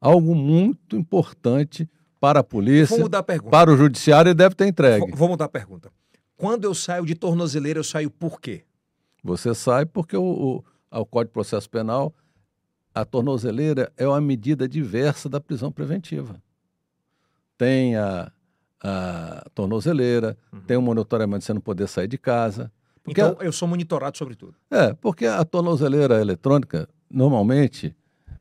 algo 0.00 0.34
muito 0.34 0.96
importante 0.96 1.88
para 2.20 2.40
a 2.40 2.44
polícia, 2.44 3.04
a 3.04 3.50
para 3.50 3.72
o 3.72 3.76
judiciário 3.76 4.30
e 4.30 4.34
deve 4.34 4.54
ter 4.54 4.66
entregue. 4.66 5.08
Vou, 5.10 5.16
vou 5.16 5.28
mudar 5.28 5.46
a 5.46 5.48
pergunta. 5.48 5.90
Quando 6.36 6.64
eu 6.64 6.74
saio 6.74 7.04
de 7.04 7.14
tornozeleira, 7.14 7.78
eu 7.78 7.84
saio 7.84 8.10
por 8.10 8.40
quê? 8.40 8.64
Você 9.22 9.54
sai 9.54 9.86
porque 9.86 10.16
o, 10.16 10.22
o, 10.22 10.64
o 11.00 11.06
Código 11.06 11.30
de 11.30 11.32
Processo 11.32 11.68
Penal 11.68 12.14
a 12.94 13.04
tornozeleira 13.04 13.92
é 13.96 14.06
uma 14.06 14.20
medida 14.20 14.68
diversa 14.68 15.28
da 15.28 15.40
prisão 15.40 15.72
preventiva. 15.72 16.40
Tem 17.58 17.96
a, 17.96 18.30
a 18.80 19.44
tornozeleira, 19.54 20.36
uhum. 20.52 20.60
tem 20.60 20.76
o 20.76 20.82
monitoramento 20.82 21.40
de 21.40 21.44
você 21.46 21.54
não 21.54 21.60
poder 21.60 21.88
sair 21.88 22.06
de 22.06 22.16
casa. 22.16 22.70
Então, 23.06 23.36
a, 23.40 23.44
eu 23.44 23.52
sou 23.52 23.66
monitorado 23.66 24.16
sobre 24.16 24.36
tudo. 24.36 24.54
É, 24.70 24.94
porque 24.94 25.26
a 25.26 25.44
tornozeleira 25.44 26.20
eletrônica, 26.20 26.88
normalmente, 27.10 27.94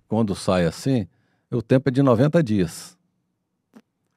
quando 0.07 0.35
sai 0.35 0.65
assim, 0.65 1.07
o 1.51 1.61
tempo 1.61 1.89
é 1.89 1.91
de 1.91 2.01
90 2.01 2.41
dias. 2.43 2.97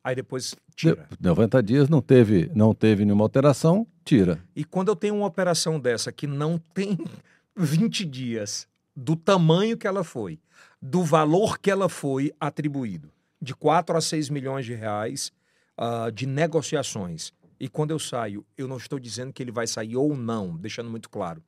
Aí 0.02 0.14
depois 0.14 0.54
tira. 0.74 1.08
De, 1.18 1.26
90 1.26 1.62
dias 1.62 1.88
não 1.88 2.00
teve, 2.00 2.50
não 2.54 2.72
teve 2.72 3.04
nenhuma 3.04 3.24
alteração, 3.24 3.86
tira. 4.04 4.40
E 4.54 4.64
quando 4.64 4.88
eu 4.88 4.96
tenho 4.96 5.16
uma 5.16 5.26
operação 5.26 5.80
dessa 5.80 6.12
que 6.12 6.26
não 6.26 6.58
tem 6.58 6.96
20 7.56 8.04
dias, 8.04 8.68
do 8.94 9.16
tamanho 9.16 9.76
que 9.76 9.86
ela 9.86 10.04
foi, 10.04 10.38
do 10.80 11.02
valor 11.02 11.58
que 11.58 11.70
ela 11.70 11.88
foi 11.88 12.32
atribuído, 12.38 13.10
de 13.40 13.54
4 13.54 13.96
a 13.96 14.00
6 14.00 14.30
milhões 14.30 14.64
de 14.64 14.74
reais 14.74 15.32
uh, 15.78 16.10
de 16.12 16.26
negociações. 16.26 17.32
E 17.58 17.68
quando 17.68 17.90
eu 17.90 17.98
saio, 17.98 18.44
eu 18.56 18.68
não 18.68 18.76
estou 18.76 18.98
dizendo 18.98 19.32
que 19.32 19.42
ele 19.42 19.50
vai 19.50 19.66
sair 19.66 19.96
ou 19.96 20.16
não, 20.16 20.56
deixando 20.56 20.90
muito 20.90 21.10
claro. 21.10 21.42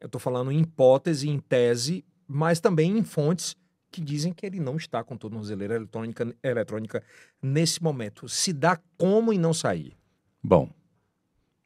Eu 0.00 0.06
estou 0.06 0.20
falando 0.20 0.52
em 0.52 0.60
hipótese, 0.60 1.28
em 1.28 1.38
tese, 1.38 2.04
mas 2.26 2.60
também 2.60 2.96
em 2.96 3.02
fontes 3.02 3.56
que 3.90 4.00
dizem 4.00 4.32
que 4.32 4.44
ele 4.44 4.60
não 4.60 4.76
está 4.76 5.02
com 5.02 5.16
tornozeleira 5.16 5.76
eletrônica, 5.76 6.34
eletrônica 6.42 7.02
nesse 7.42 7.82
momento. 7.82 8.28
Se 8.28 8.52
dá 8.52 8.78
como 8.96 9.32
e 9.32 9.38
não 9.38 9.54
sair? 9.54 9.96
Bom, 10.42 10.70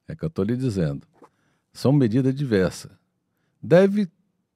é 0.08 0.14
que 0.14 0.24
eu 0.24 0.28
estou 0.28 0.44
lhe 0.44 0.56
dizendo. 0.56 1.06
São 1.72 1.92
medidas 1.92 2.34
diversas. 2.34 2.92
Deve, 3.62 4.08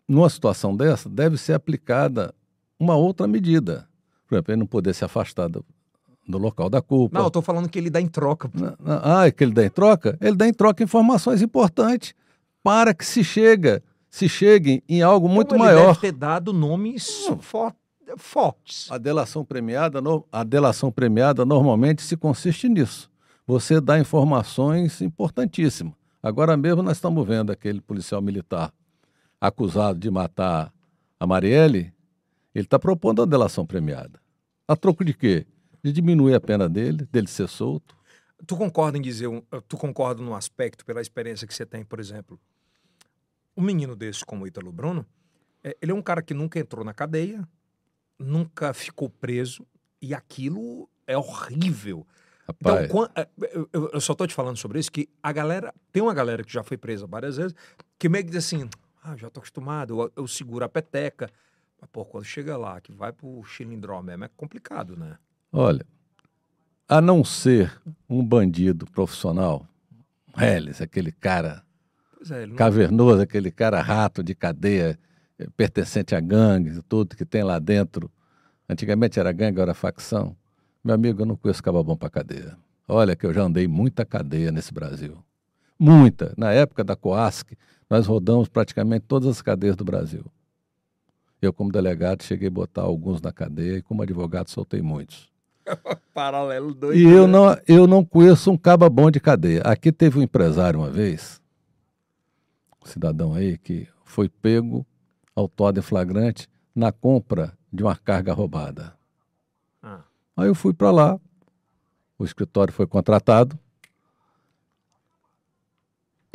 numa 0.07 0.29
situação 0.29 0.77
dessa, 0.77 1.09
deve 1.09 1.39
ser 1.39 1.55
aplicada 1.55 2.35
uma 2.79 2.95
outra 2.95 3.27
medida. 3.27 3.89
Por 4.27 4.35
exemplo, 4.35 4.53
ele 4.53 4.61
não 4.61 4.67
poder 4.67 4.95
se 4.95 5.05
afastar 5.05 5.49
do, 5.49 5.65
do 6.27 6.39
local 6.39 6.69
da 6.69 6.83
culpa. 6.83 7.17
Não, 7.17 7.25
eu 7.25 7.29
estou 7.29 7.43
falando 7.43 7.69
que 7.69 7.79
ele 7.79 7.91
dá 7.91 8.01
em 8.01 8.09
troca. 8.09 8.51
Ah, 8.85 9.27
é 9.27 9.31
que 9.31 9.45
ele 9.45 9.53
dá 9.53 9.65
em 9.65 9.71
troca? 9.71 10.19
Ele 10.21 10.37
dá 10.37 10.47
em 10.47 10.53
troca 10.53 10.83
informações 10.83 11.41
importantes 11.41 12.15
para 12.63 12.93
que 12.93 13.05
se 13.05 13.23
chega 13.23 13.83
se 14.17 14.31
chegue 14.31 14.83
em 14.89 15.03
algo 15.03 15.29
muito 15.29 15.55
ele 15.55 15.63
maior. 15.63 15.89
Deve 15.89 16.01
ter 16.01 16.13
dado 16.13 16.51
nomes 16.51 17.29
hum. 17.29 17.39
fortes. 18.17 18.91
A 18.91 18.97
delação 18.97 19.45
premiada, 19.45 20.01
a 20.33 20.43
delação 20.43 20.91
premiada 20.91 21.45
normalmente 21.45 22.01
se 22.01 22.17
consiste 22.17 22.67
nisso. 22.67 23.11
Você 23.47 23.79
dá 23.79 23.99
informações 23.99 25.03
importantíssimas. 25.03 25.93
Agora 26.23 26.57
mesmo 26.57 26.83
nós 26.83 26.97
estamos 26.97 27.29
vendo 27.29 27.53
aquele 27.53 27.79
policial 27.79 28.23
militar 28.23 28.73
acusado 29.39 29.99
de 29.99 30.11
matar 30.11 30.73
a 31.21 31.27
Marielle, 31.27 31.93
ele 32.55 32.65
está 32.65 32.79
propondo 32.79 33.21
a 33.21 33.27
delação 33.27 33.67
premiada. 33.67 34.19
A 34.67 34.75
troco 34.75 35.05
de 35.05 35.13
quê? 35.13 35.47
De 35.85 35.93
diminuir 35.93 36.33
a 36.33 36.41
pena 36.41 36.71
dele, 36.71 37.07
dele 37.13 37.29
ser 37.29 37.51
solto. 37.51 37.95
Tu 38.47 38.57
concorda 38.57 38.97
em 38.97 39.03
dizer, 39.03 39.29
tu 39.69 39.77
concorda 39.77 40.23
num 40.23 40.35
aspecto 40.35 40.87
pela 40.87 41.03
experiência 41.03 41.47
que 41.47 41.53
você 41.53 41.67
tem, 41.67 41.85
por 41.85 42.01
exemplo, 42.01 42.41
um 43.57 43.63
menino 43.63 43.97
desse 43.97 44.25
como 44.25 44.45
o 44.45 44.47
Ítalo 44.47 44.73
Bruno, 44.73 45.07
é, 45.65 45.77
ele 45.81 45.93
é 45.93 45.95
um 45.95 46.03
cara 46.03 46.23
que 46.23 46.35
nunca 46.35 46.59
entrou 46.59 46.85
na 46.85 46.93
cadeia, 46.93 47.47
nunca 48.19 48.73
ficou 48.75 49.09
preso, 49.09 49.67
e 50.01 50.15
aquilo 50.15 50.89
é 51.07 51.17
horrível. 51.17 52.07
Rapaz. 52.47 52.85
Então, 52.85 53.09
eu, 53.73 54.01
só 54.01 54.13
estou 54.13 54.27
te 54.27 54.35
falando 54.35 54.57
sobre 54.57 54.79
isso, 54.79 54.93
que 54.93 55.09
a 55.23 55.33
galera, 55.33 55.75
tem 55.93 56.03
uma 56.03 56.15
galera 56.15 56.45
que 56.45 56.53
já 56.53 56.63
foi 56.63 56.77
presa 56.77 57.07
várias 57.07 57.37
vezes, 57.37 57.55
que 57.99 58.09
meio 58.09 58.25
que 58.25 58.31
diz 58.31 58.45
assim, 58.45 58.69
ah, 59.03 59.17
já 59.17 59.27
estou 59.27 59.41
acostumado, 59.41 60.01
eu, 60.01 60.13
eu, 60.17 60.29
seguro 60.29 60.65
a 60.65 60.69
peteca. 60.69 61.29
Mas, 61.81 61.91
pô, 61.91 62.05
quando 62.05 62.25
chega 62.25 62.57
lá, 62.57 62.81
que 62.81 62.93
vai 62.93 63.13
pro 63.13 63.43
chilindró 63.45 64.01
mesmo, 64.01 64.25
é 64.25 64.31
complicado, 64.37 64.97
né? 64.97 65.19
Olha, 65.53 65.85
a 66.89 67.01
não 67.01 67.25
ser 67.25 67.81
um 68.09 68.25
bandido 68.25 68.87
profissional, 68.87 69.67
Helles, 70.39 70.81
aquele 70.81 71.11
cara 71.11 71.66
é, 72.31 72.47
não... 72.47 72.57
Cavernoso, 72.57 73.23
aquele 73.23 73.51
cara 73.51 73.81
rato 73.81 74.23
de 74.23 74.35
cadeia, 74.35 74.99
eh, 75.39 75.47
pertencente 75.57 76.15
a 76.15 76.21
gangues, 76.21 76.81
tudo 76.89 77.17
que 77.17 77.25
tem 77.25 77.43
lá 77.43 77.59
dentro. 77.59 78.11
Antigamente 78.69 79.21
era 79.21 79.33
gangue, 79.33 79.61
agora 79.61 79.75
facção. 79.75 80.37
Meu 80.83 80.95
amigo, 80.95 81.23
eu 81.23 81.27
não 81.27 81.37
conheço 81.37 81.63
cababão 81.63 81.97
para 81.97 82.11
cadeia. 82.11 82.57
Olha 82.89 83.17
que 83.17 83.27
eu 83.27 83.33
já 83.33 83.43
andei 83.43 83.67
muita 83.67 84.05
cadeia 84.05 84.53
nesse 84.53 84.73
Brasil. 84.73 85.19
Muita. 85.79 86.33
Na 86.37 86.53
época 86.53 86.85
da 86.85 86.97
Coasc, 86.97 87.57
nós 87.91 88.07
rodamos 88.07 88.49
praticamente 88.49 89.05
todas 89.07 89.29
as 89.29 89.43
cadeias 89.43 89.77
do 89.77 89.85
Brasil. 89.85 90.25
Eu, 91.41 91.53
como 91.53 91.71
delegado, 91.71 92.23
cheguei 92.23 92.49
a 92.49 92.51
botar 92.51 92.83
alguns 92.83 93.21
na 93.21 93.33
cadeia 93.33 93.79
e, 93.79 93.83
como 93.83 94.03
advogado, 94.03 94.49
soltei 94.49 94.81
muitos. 94.81 95.29
Paralelo 96.15 96.73
doido. 96.73 96.99
E 96.99 97.05
eu, 97.05 97.27
né? 97.27 97.33
não, 97.33 97.59
eu 97.69 97.87
não 97.87 98.05
conheço 98.05 98.51
um 98.51 98.57
cababão 98.57 99.11
de 99.11 99.21
cadeia. 99.21 99.61
Aqui 99.63 99.93
teve 99.93 100.19
um 100.19 100.23
empresário 100.23 100.81
uma 100.81 100.91
vez, 100.91 101.41
cidadão 102.87 103.35
aí 103.35 103.59
que 103.59 103.89
foi 104.05 104.29
pego 104.29 104.87
autório 105.35 105.83
flagrante 105.83 106.49
na 106.75 106.93
compra 106.93 107.57
de 107.73 107.83
uma 107.83 107.97
carga 107.97 108.33
roubada. 108.33 108.95
Ah. 109.83 110.01
Aí 110.37 110.49
eu 110.49 110.55
fui 110.55 110.73
para 110.73 110.91
lá, 110.91 111.21
o 112.19 112.25
escritório 112.25 112.73
foi 112.73 112.87
contratado, 112.87 113.59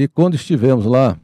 e 0.01 0.07
quando 0.07 0.33
estivemos 0.33 0.85
lá, 0.85 1.15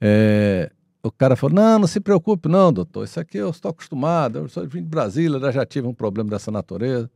é, 0.00 0.72
o 1.02 1.10
cara 1.10 1.36
falou: 1.36 1.54
Não, 1.54 1.78
não 1.78 1.86
se 1.86 2.00
preocupe, 2.00 2.48
não, 2.48 2.72
doutor. 2.72 3.04
Isso 3.04 3.20
aqui 3.20 3.38
eu 3.38 3.50
estou 3.50 3.70
acostumado. 3.70 4.38
Eu 4.38 4.48
sou 4.48 4.66
vim 4.66 4.82
de 4.82 4.88
Brasília, 4.88 5.52
já 5.52 5.64
tive 5.64 5.86
um 5.86 5.94
problema 5.94 6.30
dessa 6.30 6.50
natureza. 6.50 7.08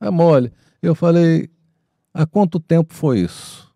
É 0.00 0.10
mole. 0.10 0.52
Eu 0.82 0.92
falei: 0.94 1.48
Há 2.12 2.26
quanto 2.26 2.58
tempo 2.58 2.92
foi 2.92 3.20
isso? 3.20 3.69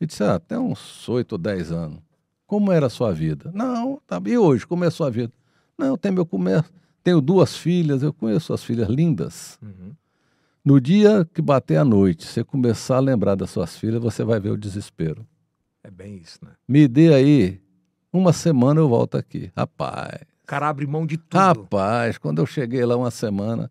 E 0.00 0.06
disse, 0.06 0.22
ah, 0.22 0.36
até 0.36 0.58
uns 0.58 1.08
oito 1.08 1.32
ou 1.32 1.38
dez 1.38 1.72
anos. 1.72 2.00
Como 2.46 2.72
era 2.72 2.86
a 2.86 2.90
sua 2.90 3.12
vida? 3.12 3.50
Não, 3.54 4.00
tá, 4.06 4.20
e 4.24 4.38
hoje, 4.38 4.66
como 4.66 4.84
é 4.84 4.88
a 4.88 4.90
sua 4.90 5.10
vida? 5.10 5.32
Não, 5.76 5.96
tem 5.96 6.10
meu 6.10 6.24
comércio, 6.24 6.72
tenho 7.04 7.20
duas 7.20 7.56
filhas, 7.56 8.02
eu 8.02 8.12
conheço 8.12 8.52
as 8.52 8.64
filhas 8.64 8.88
lindas. 8.88 9.58
Uhum. 9.62 9.92
No 10.64 10.80
dia 10.80 11.28
que 11.32 11.40
bater 11.40 11.76
a 11.76 11.84
noite, 11.84 12.26
você 12.26 12.42
começar 12.44 12.96
a 12.96 13.00
lembrar 13.00 13.34
das 13.34 13.50
suas 13.50 13.76
filhas, 13.76 14.02
você 14.02 14.24
vai 14.24 14.40
ver 14.40 14.50
o 14.50 14.56
desespero. 14.56 15.26
É 15.82 15.90
bem 15.90 16.16
isso, 16.18 16.38
né? 16.42 16.50
Me 16.66 16.86
dê 16.86 17.14
aí, 17.14 17.60
uma 18.12 18.32
semana 18.32 18.80
eu 18.80 18.88
volto 18.88 19.16
aqui. 19.16 19.50
Rapaz. 19.56 20.22
O 20.42 20.46
cara 20.46 20.68
abre 20.68 20.86
mão 20.86 21.06
de 21.06 21.16
tudo. 21.16 21.38
Rapaz, 21.38 22.18
quando 22.18 22.40
eu 22.40 22.46
cheguei 22.46 22.84
lá 22.84 22.96
uma 22.96 23.10
semana, 23.10 23.70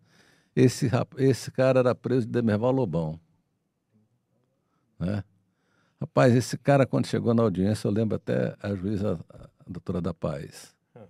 esse, 0.56 0.90
esse 1.18 1.52
cara 1.52 1.80
era 1.80 1.94
preso 1.94 2.26
de 2.26 2.32
Demerval 2.32 2.72
Lobão. 2.72 3.20
Né? 5.00 5.24
Rapaz, 6.00 6.36
esse 6.36 6.58
cara, 6.58 6.86
quando 6.86 7.08
chegou 7.08 7.34
na 7.34 7.42
audiência, 7.42 7.88
eu 7.88 7.92
lembro 7.92 8.16
até 8.16 8.56
a 8.62 8.76
juíza, 8.76 9.20
a 9.34 9.48
doutora 9.68 10.00
da 10.00 10.14
Paz. 10.14 10.76
Hum. 10.96 11.02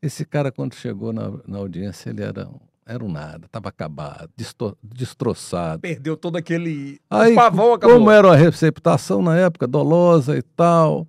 Esse 0.00 0.24
cara, 0.24 0.52
quando 0.52 0.74
chegou 0.74 1.12
na, 1.12 1.32
na 1.46 1.58
audiência, 1.58 2.10
ele 2.10 2.22
era, 2.22 2.48
era 2.86 3.04
um 3.04 3.10
nada, 3.10 3.46
estava 3.46 3.68
acabado, 3.68 4.30
desto, 4.36 4.78
destroçado. 4.80 5.80
Perdeu 5.80 6.16
todo 6.16 6.36
aquele. 6.36 7.00
Aí, 7.10 7.32
o 7.32 7.34
pavão 7.34 7.74
acabou. 7.74 7.96
Como 7.96 8.10
era 8.10 8.32
a 8.32 8.36
receptação 8.36 9.20
na 9.20 9.36
época, 9.36 9.66
dolosa 9.66 10.38
e 10.38 10.42
tal. 10.42 11.08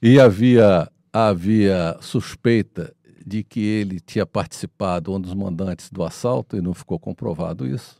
E 0.00 0.20
havia, 0.20 0.90
havia 1.10 1.96
suspeita 2.02 2.94
de 3.26 3.42
que 3.42 3.60
ele 3.60 3.98
tinha 3.98 4.26
participado, 4.26 5.14
um 5.14 5.20
dos 5.20 5.32
mandantes 5.32 5.90
do 5.90 6.04
assalto, 6.04 6.56
e 6.56 6.60
não 6.60 6.74
ficou 6.74 6.98
comprovado 6.98 7.66
isso. 7.66 7.96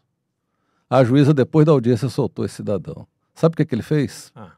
A 0.90 1.02
juíza, 1.02 1.32
depois 1.32 1.66
da 1.66 1.72
audiência, 1.72 2.08
soltou 2.08 2.44
esse 2.44 2.56
cidadão. 2.56 3.06
Sabe 3.38 3.52
o 3.52 3.56
que, 3.56 3.64
que 3.64 3.72
ele 3.72 3.82
fez? 3.82 4.32
Ah. 4.34 4.56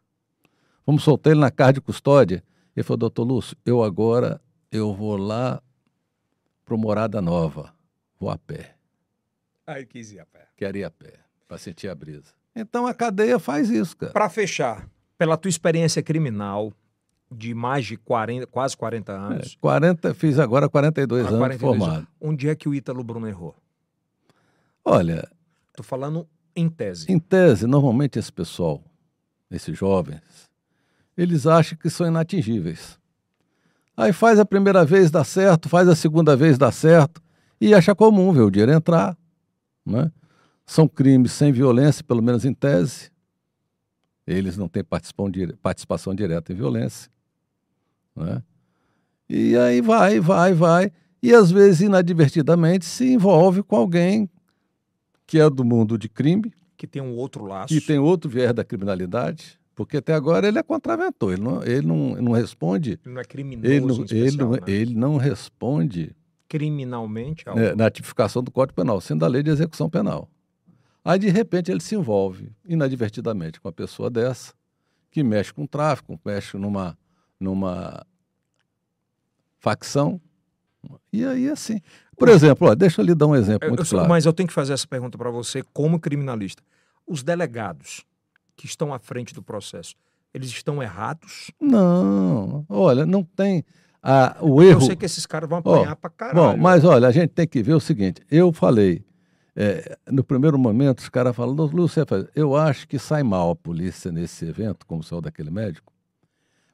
Vamos 0.86 1.04
soltar 1.04 1.32
ele 1.32 1.40
na 1.40 1.50
carta 1.50 1.74
de 1.74 1.80
custódia. 1.82 2.42
Ele 2.74 2.82
falou, 2.82 2.96
doutor 2.96 3.24
Lúcio, 3.24 3.54
eu 3.62 3.82
agora 3.82 4.40
eu 4.72 4.94
vou 4.94 5.18
lá 5.18 5.62
pro 6.64 6.78
Morada 6.78 7.20
Nova. 7.20 7.74
Vou 8.18 8.30
a 8.30 8.38
pé. 8.38 8.74
Aí 9.66 9.84
quis 9.84 10.12
ir 10.12 10.20
a 10.20 10.24
pé. 10.24 10.48
Quero 10.56 10.78
ir 10.78 10.84
a 10.84 10.90
pé, 10.90 11.20
para 11.46 11.58
sentir 11.58 11.88
a 11.88 11.94
brisa. 11.94 12.32
Então 12.56 12.86
a 12.86 12.94
cadeia 12.94 13.38
faz 13.38 13.68
isso, 13.68 13.94
cara. 13.94 14.14
Para 14.14 14.30
fechar, 14.30 14.88
pela 15.18 15.36
tua 15.36 15.50
experiência 15.50 16.02
criminal 16.02 16.72
de 17.30 17.52
mais 17.52 17.84
de 17.84 17.98
40, 17.98 18.46
quase 18.46 18.74
40 18.78 19.12
anos. 19.12 19.52
É, 19.52 19.60
40, 19.60 20.14
fiz 20.14 20.38
agora 20.38 20.70
42 20.70 21.26
ah, 21.26 21.28
anos 21.28 21.38
42 21.38 21.60
formado. 21.60 21.96
Anos. 21.98 22.08
Onde 22.18 22.48
é 22.48 22.54
que 22.54 22.66
o 22.66 22.74
Ítalo 22.74 23.04
Bruno 23.04 23.28
errou? 23.28 23.54
Olha... 24.82 25.30
Tô 25.76 25.82
falando 25.82 26.26
em 26.54 26.68
tese. 26.68 27.10
Em 27.10 27.18
tese, 27.18 27.66
normalmente 27.66 28.18
esse 28.18 28.32
pessoal, 28.32 28.82
esses 29.50 29.76
jovens, 29.76 30.22
eles 31.16 31.46
acham 31.46 31.76
que 31.78 31.90
são 31.90 32.06
inatingíveis. 32.06 32.98
Aí 33.96 34.12
faz 34.12 34.38
a 34.38 34.44
primeira 34.44 34.84
vez, 34.84 35.10
dá 35.10 35.22
certo, 35.24 35.68
faz 35.68 35.88
a 35.88 35.94
segunda 35.94 36.34
vez, 36.34 36.56
dá 36.56 36.72
certo, 36.72 37.22
e 37.60 37.74
acha 37.74 37.94
comum 37.94 38.32
ver 38.32 38.40
o 38.40 38.50
dinheiro 38.50 38.72
entrar. 38.72 39.16
Né? 39.84 40.10
São 40.64 40.88
crimes 40.88 41.32
sem 41.32 41.52
violência, 41.52 42.02
pelo 42.02 42.22
menos 42.22 42.44
em 42.44 42.54
tese. 42.54 43.10
Eles 44.26 44.56
não 44.56 44.68
têm 44.68 44.84
participação, 44.84 46.14
direta 46.14 46.52
em 46.52 46.56
violência. 46.56 47.10
Né? 48.16 48.42
E 49.28 49.56
aí 49.56 49.80
vai, 49.80 50.20
vai, 50.20 50.54
vai. 50.54 50.92
E 51.22 51.34
às 51.34 51.50
vezes, 51.50 51.82
inadvertidamente, 51.82 52.84
se 52.84 53.12
envolve 53.12 53.62
com 53.62 53.76
alguém 53.76 54.30
que 55.30 55.38
é 55.38 55.48
do 55.48 55.64
mundo 55.64 55.96
de 55.96 56.08
crime, 56.08 56.52
Que 56.76 56.86
tem 56.86 57.00
um 57.00 57.14
outro 57.16 57.44
laço. 57.44 57.72
que 57.72 57.80
tem 57.80 57.98
outro 57.98 58.28
viés 58.28 58.52
da 58.52 58.64
criminalidade, 58.64 59.60
porque 59.76 59.98
até 59.98 60.12
agora 60.12 60.48
ele 60.48 60.58
é 60.58 60.62
contraventor, 60.62 61.32
ele 61.32 61.42
não, 61.42 61.62
ele 61.62 61.86
não, 61.86 62.14
não 62.16 62.32
responde, 62.32 62.98
Ele 63.04 63.14
não 63.14 63.20
é 63.20 63.24
criminoso 63.24 63.66
ele 63.72 63.80
não, 63.80 63.94
em 63.94 64.00
ele 64.00 64.02
especial, 64.24 64.48
não, 64.48 64.50
né? 64.56 64.60
ele 64.66 64.94
não 64.94 65.16
responde 65.16 66.16
Criminalmente, 66.48 67.48
ao- 67.48 67.54
né, 67.54 67.74
na 67.76 67.88
tipificação 67.88 68.42
do 68.42 68.50
Código 68.50 68.74
Penal, 68.74 69.00
sendo 69.00 69.24
a 69.24 69.28
lei 69.28 69.40
de 69.42 69.50
execução 69.50 69.88
penal. 69.88 70.28
Aí, 71.04 71.16
de 71.18 71.30
repente, 71.30 71.70
ele 71.70 71.80
se 71.80 71.94
envolve 71.94 72.50
inadvertidamente 72.66 73.60
com 73.60 73.68
uma 73.68 73.72
pessoa 73.72 74.10
dessa, 74.10 74.52
que 75.12 75.22
mexe 75.22 75.54
com 75.54 75.64
tráfico, 75.66 76.20
mexe 76.24 76.58
numa, 76.58 76.98
numa 77.38 78.04
facção. 79.58 80.20
E 81.12 81.24
aí, 81.24 81.48
assim. 81.48 81.80
Por 82.16 82.28
exemplo, 82.28 82.68
ó, 82.68 82.74
deixa 82.74 83.00
eu 83.00 83.04
lhe 83.06 83.14
dar 83.14 83.26
um 83.26 83.34
exemplo 83.36 83.66
Eu- 83.66 83.70
muito 83.70 83.82
eu 83.84 83.88
claro. 83.88 84.08
Mas 84.08 84.24
eu 84.26 84.32
tenho 84.32 84.46
que 84.46 84.52
fazer 84.52 84.72
essa 84.72 84.86
pergunta 84.86 85.16
para 85.18 85.30
você, 85.30 85.62
como 85.72 85.98
criminalista. 85.98 86.62
Os 87.06 87.22
delegados 87.22 88.04
que 88.56 88.66
estão 88.66 88.92
à 88.94 88.98
frente 88.98 89.34
do 89.34 89.42
processo, 89.42 89.94
eles 90.32 90.48
estão 90.50 90.82
errados? 90.82 91.50
Não, 91.60 92.64
olha, 92.68 93.04
não 93.06 93.22
tem. 93.24 93.64
a- 94.02 94.38
o 94.40 94.62
Eu 94.62 94.70
erro. 94.70 94.80
sei 94.80 94.96
que 94.96 95.04
esses 95.04 95.26
caras 95.26 95.46
vão 95.46 95.58
apanhar 95.58 95.94
pra 95.96 96.08
caralho. 96.08 96.36
Bom, 96.38 96.56
mas 96.56 96.84
olha, 96.84 97.06
a 97.06 97.10
gente 97.10 97.28
tem 97.30 97.46
que 97.46 97.62
ver 97.62 97.74
o 97.74 97.80
seguinte: 97.80 98.22
eu 98.30 98.50
falei, 98.50 99.04
é, 99.54 99.98
no 100.10 100.24
primeiro 100.24 100.58
momento, 100.58 101.00
os 101.00 101.08
caras 101.10 101.36
falam, 101.36 101.54
Lúcio, 101.54 102.02
eu 102.34 102.56
acho 102.56 102.88
que 102.88 102.98
sai 102.98 103.22
mal 103.22 103.50
a 103.50 103.54
polícia 103.56 104.10
nesse 104.10 104.46
evento, 104.46 104.86
como 104.86 105.02
saiu 105.02 105.20
daquele 105.20 105.50
médico, 105.50 105.92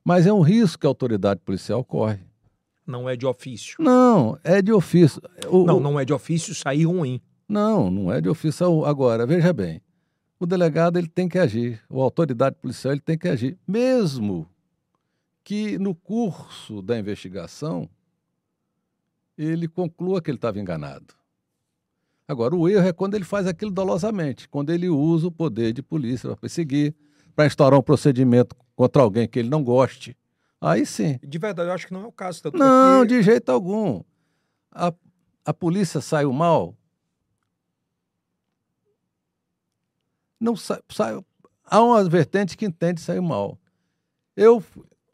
mas 0.05 0.25
é 0.25 0.33
um 0.33 0.41
risco 0.41 0.79
que 0.79 0.87
a 0.87 0.91
autoridade 0.91 1.41
policial 1.45 1.83
corre. 1.85 2.21
Não 2.87 3.09
é 3.09 3.17
de 3.17 3.27
ofício. 3.27 3.77
Não, 3.81 4.39
é 4.45 4.63
de 4.63 4.73
ofício. 4.73 5.21
O- 5.51 5.65
Não, 5.65 5.81
não 5.81 5.99
é 5.99 6.05
de 6.05 6.13
ofício 6.13 6.55
sair 6.55 6.85
ruim. 6.85 7.21
não, 7.49 7.91
não 7.91 8.13
é 8.13 8.21
de 8.21 8.29
ofício. 8.29 8.85
Agora, 8.85 9.27
veja 9.27 9.53
bem, 9.53 9.81
o 10.39 10.47
delegado 10.47 10.99
ele 10.99 11.09
tem 11.09 11.29
que 11.29 11.39
agir, 11.39 11.81
a 11.91 11.95
autoridade 11.97 12.57
policial 12.61 12.93
ele 12.93 13.01
tem 13.01 13.17
que 13.19 13.29
agir, 13.29 13.59
mesmo 13.67 14.49
que 15.43 15.79
no 15.79 15.95
curso 15.95 16.83
da 16.83 16.99
investigação 16.99 17.89
ele 19.39 19.69
conclua 19.69 20.21
que 20.23 20.31
ele 20.31 20.39
estava 20.39 20.59
enganado. 20.59 21.15
Agora, 22.29 22.57
o 22.57 22.69
erro 22.69 22.87
é 22.89 22.93
quando 22.93 23.15
ele 23.15 23.25
faz 23.25 23.47
aquilo 23.47 23.71
dolosamente, 23.71 24.49
quando 24.49 24.71
ele 24.71 24.89
usa 24.89 25.29
o 25.29 25.33
poder 25.33 25.73
de 25.73 25.83
polícia 25.83 26.29
para 26.31 26.37
perseguir, 26.37 26.95
para 27.35 27.47
instaurar 27.47 27.79
um 27.79 27.83
procedimento 27.83 28.57
contra 28.75 29.03
alguém 29.03 29.29
que 29.29 29.39
ele 29.39 29.49
não 29.49 29.63
goste. 29.63 30.17
Aí 30.61 30.87
sim. 30.87 31.19
De 31.23 31.39
verdade, 31.39 31.69
eu 31.69 31.75
acho 31.75 31.87
que 31.87 31.93
não 31.93 32.05
é 32.05 32.07
o 32.07 32.13
caso. 32.13 32.41
Não, 32.55 33.05
de 33.05 33.23
jeito 33.23 33.51
algum. 33.51 34.03
A, 34.71 34.93
a 35.45 35.55
polícia 35.55 36.01
saiu 36.01 36.33
mal. 36.33 36.75
Não 40.41 40.57
sa, 40.57 40.83
saiu. 40.91 41.25
Há 41.65 41.83
uma 41.83 42.05
vertente 42.09 42.57
que 42.57 42.65
entende 42.65 43.01
saiu 43.01 43.23
mal. 43.23 43.59
Eu 44.37 44.63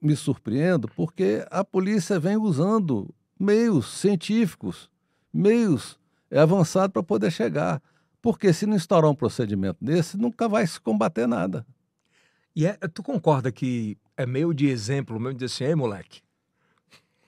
me 0.01 0.17
surpreendo 0.17 0.89
porque 0.89 1.47
a 1.51 1.65
polícia 1.65 2.19
vem 2.19 2.37
usando 2.37 3.15
meios 3.39 3.99
científicos, 3.99 4.91
meios 5.33 5.99
avançados 6.31 6.93
para 6.93 7.03
poder 7.03 7.31
chegar. 7.31 7.83
Porque 8.21 8.53
se 8.53 8.67
não 8.67 8.77
instaurar 8.77 9.11
um 9.11 9.15
procedimento 9.15 9.85
desse, 9.85 10.17
nunca 10.17 10.49
vai 10.49 10.65
se 10.67 10.81
combater 10.81 11.27
nada. 11.27 11.67
E 12.55 12.67
é, 12.67 12.75
tu 12.95 13.03
concorda 13.03 13.51
que 13.51 13.97
é 14.23 14.27
meio 14.27 14.53
de 14.55 14.67
exemplo, 14.69 15.19
mesmo 15.19 15.35
de 15.39 15.45
dizer 15.45 15.55
assim, 15.65 15.65
ei, 15.71 15.75
moleque, 15.75 16.21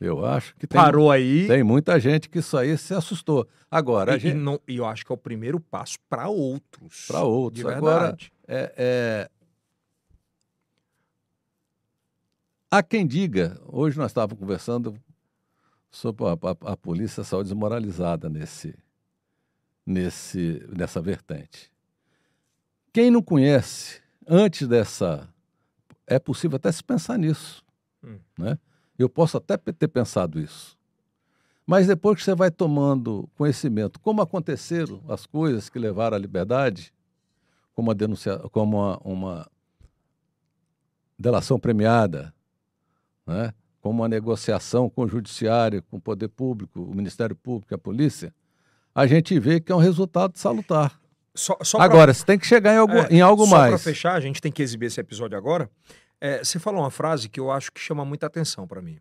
Eu 0.00 0.24
acho 0.24 0.54
que 0.56 0.66
tem, 0.66 0.80
parou 0.80 1.10
aí. 1.10 1.46
tem 1.46 1.62
muita 1.62 1.98
gente 2.00 2.28
que 2.28 2.38
isso 2.38 2.56
aí 2.56 2.76
se 2.78 2.92
assustou. 2.94 3.46
Agora, 3.70 4.12
a 4.12 4.14
E, 4.14 4.18
e 4.18 4.20
gente... 4.20 4.34
não- 4.36 4.60
e 4.68 4.76
eu 4.76 4.86
acho 4.86 5.04
que 5.04 5.12
é 5.12 5.14
o 5.14 5.18
primeiro 5.18 5.58
passo 5.60 5.96
para 6.08 6.28
outros. 6.28 7.06
Pra 7.06 7.22
outros. 7.22 7.64
Agora. 7.66 8.16
É, 8.46 8.74
é... 8.76 9.30
Há 12.70 12.82
quem 12.82 13.06
diga, 13.06 13.60
hoje 13.66 13.96
nós 13.96 14.10
estávamos 14.10 14.38
conversando 14.40 14.94
sobre 15.90 16.24
a, 16.24 16.32
a- 16.32 16.72
a 16.72 16.76
polícia 16.76 17.22
saiu 17.22 17.42
desmoralizada 17.44 18.28
nesse, 18.28 18.74
nesse, 19.86 20.64
nessa 20.76 21.00
vertente. 21.00 21.72
Quem 22.92 23.10
não 23.10 23.22
conhece, 23.22 24.00
antes 24.26 24.66
dessa. 24.66 25.28
É 26.06 26.18
possível 26.18 26.56
até 26.56 26.70
se 26.70 26.82
pensar 26.82 27.18
nisso. 27.18 27.64
Hum. 28.02 28.18
Né? 28.38 28.58
Eu 28.98 29.08
posso 29.08 29.36
até 29.36 29.56
ter 29.56 29.88
pensado 29.88 30.38
isso. 30.38 30.76
Mas 31.66 31.86
depois 31.86 32.18
que 32.18 32.24
você 32.24 32.34
vai 32.34 32.50
tomando 32.50 33.28
conhecimento, 33.34 33.98
como 33.98 34.20
aconteceram 34.20 35.02
as 35.08 35.24
coisas 35.24 35.68
que 35.70 35.78
levaram 35.78 36.16
à 36.16 36.20
liberdade, 36.20 36.92
como, 37.74 37.90
a 37.90 37.94
denuncia, 37.94 38.38
como 38.50 38.76
uma, 38.76 39.00
uma 39.02 39.50
delação 41.18 41.58
premiada, 41.58 42.34
né? 43.26 43.52
como 43.80 44.02
uma 44.02 44.08
negociação 44.08 44.90
com 44.90 45.02
o 45.02 45.08
judiciário, 45.08 45.82
com 45.82 45.96
o 45.96 46.00
poder 46.00 46.28
público, 46.28 46.82
o 46.82 46.94
Ministério 46.94 47.34
Público, 47.34 47.74
a 47.74 47.78
polícia, 47.78 48.34
a 48.94 49.06
gente 49.06 49.38
vê 49.38 49.58
que 49.58 49.72
é 49.72 49.74
um 49.74 49.78
resultado 49.78 50.36
salutar. 50.36 51.00
Só, 51.34 51.56
só 51.62 51.78
pra- 51.78 51.84
Agora, 51.84 52.14
você 52.14 52.24
tem 52.24 52.38
que 52.38 52.46
chegar 52.46 52.72
em 52.74 52.76
algo, 52.78 52.92
É, 52.94 53.08
em 53.10 53.20
algo 53.20 53.44
só 53.46 53.56
mais. 53.56 53.70
para 53.70 53.78
fechar, 53.78 54.14
a 54.14 54.20
gente 54.20 54.40
tem 54.40 54.52
que 54.52 54.62
exibir 54.62 54.86
esse 54.86 55.00
episódio 55.00 55.36
agora. 55.36 55.68
É, 56.20 56.42
você 56.44 56.58
falou 56.58 56.80
uma 56.80 56.90
frase 56.90 57.28
que 57.28 57.40
eu 57.40 57.50
acho 57.50 57.72
que 57.72 57.80
chama 57.80 58.04
muita 58.04 58.26
atenção 58.26 58.66
para 58.68 58.80
mim. 58.80 58.98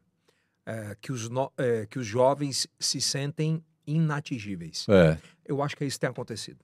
É, 0.65 0.95
que, 0.99 1.11
os 1.11 1.29
no- 1.29 1.51
é, 1.57 1.85
que 1.85 1.99
os 1.99 2.05
jovens 2.07 2.67
se 2.79 2.99
sentem 3.01 3.63
inatingíveis. 3.85 4.85
É, 4.89 5.17
Eu 5.45 5.61
acho 5.61 5.75
que 5.75 5.83
é 5.83 5.87
isso 5.87 5.99
tem 5.99 6.09
acontecido. 6.09 6.57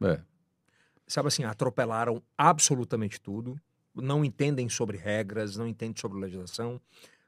Sabe 1.06 1.28
assim, 1.28 1.44
atropelaram 1.44 2.22
absolutamente 2.38 3.20
tudo, 3.20 3.60
não 3.96 4.24
entendem 4.24 4.70
sobre 4.70 4.96
regras, 4.98 5.58
não 5.58 5.68
entendem 5.68 5.96
sobre 6.00 6.20
legislação, 6.20 6.80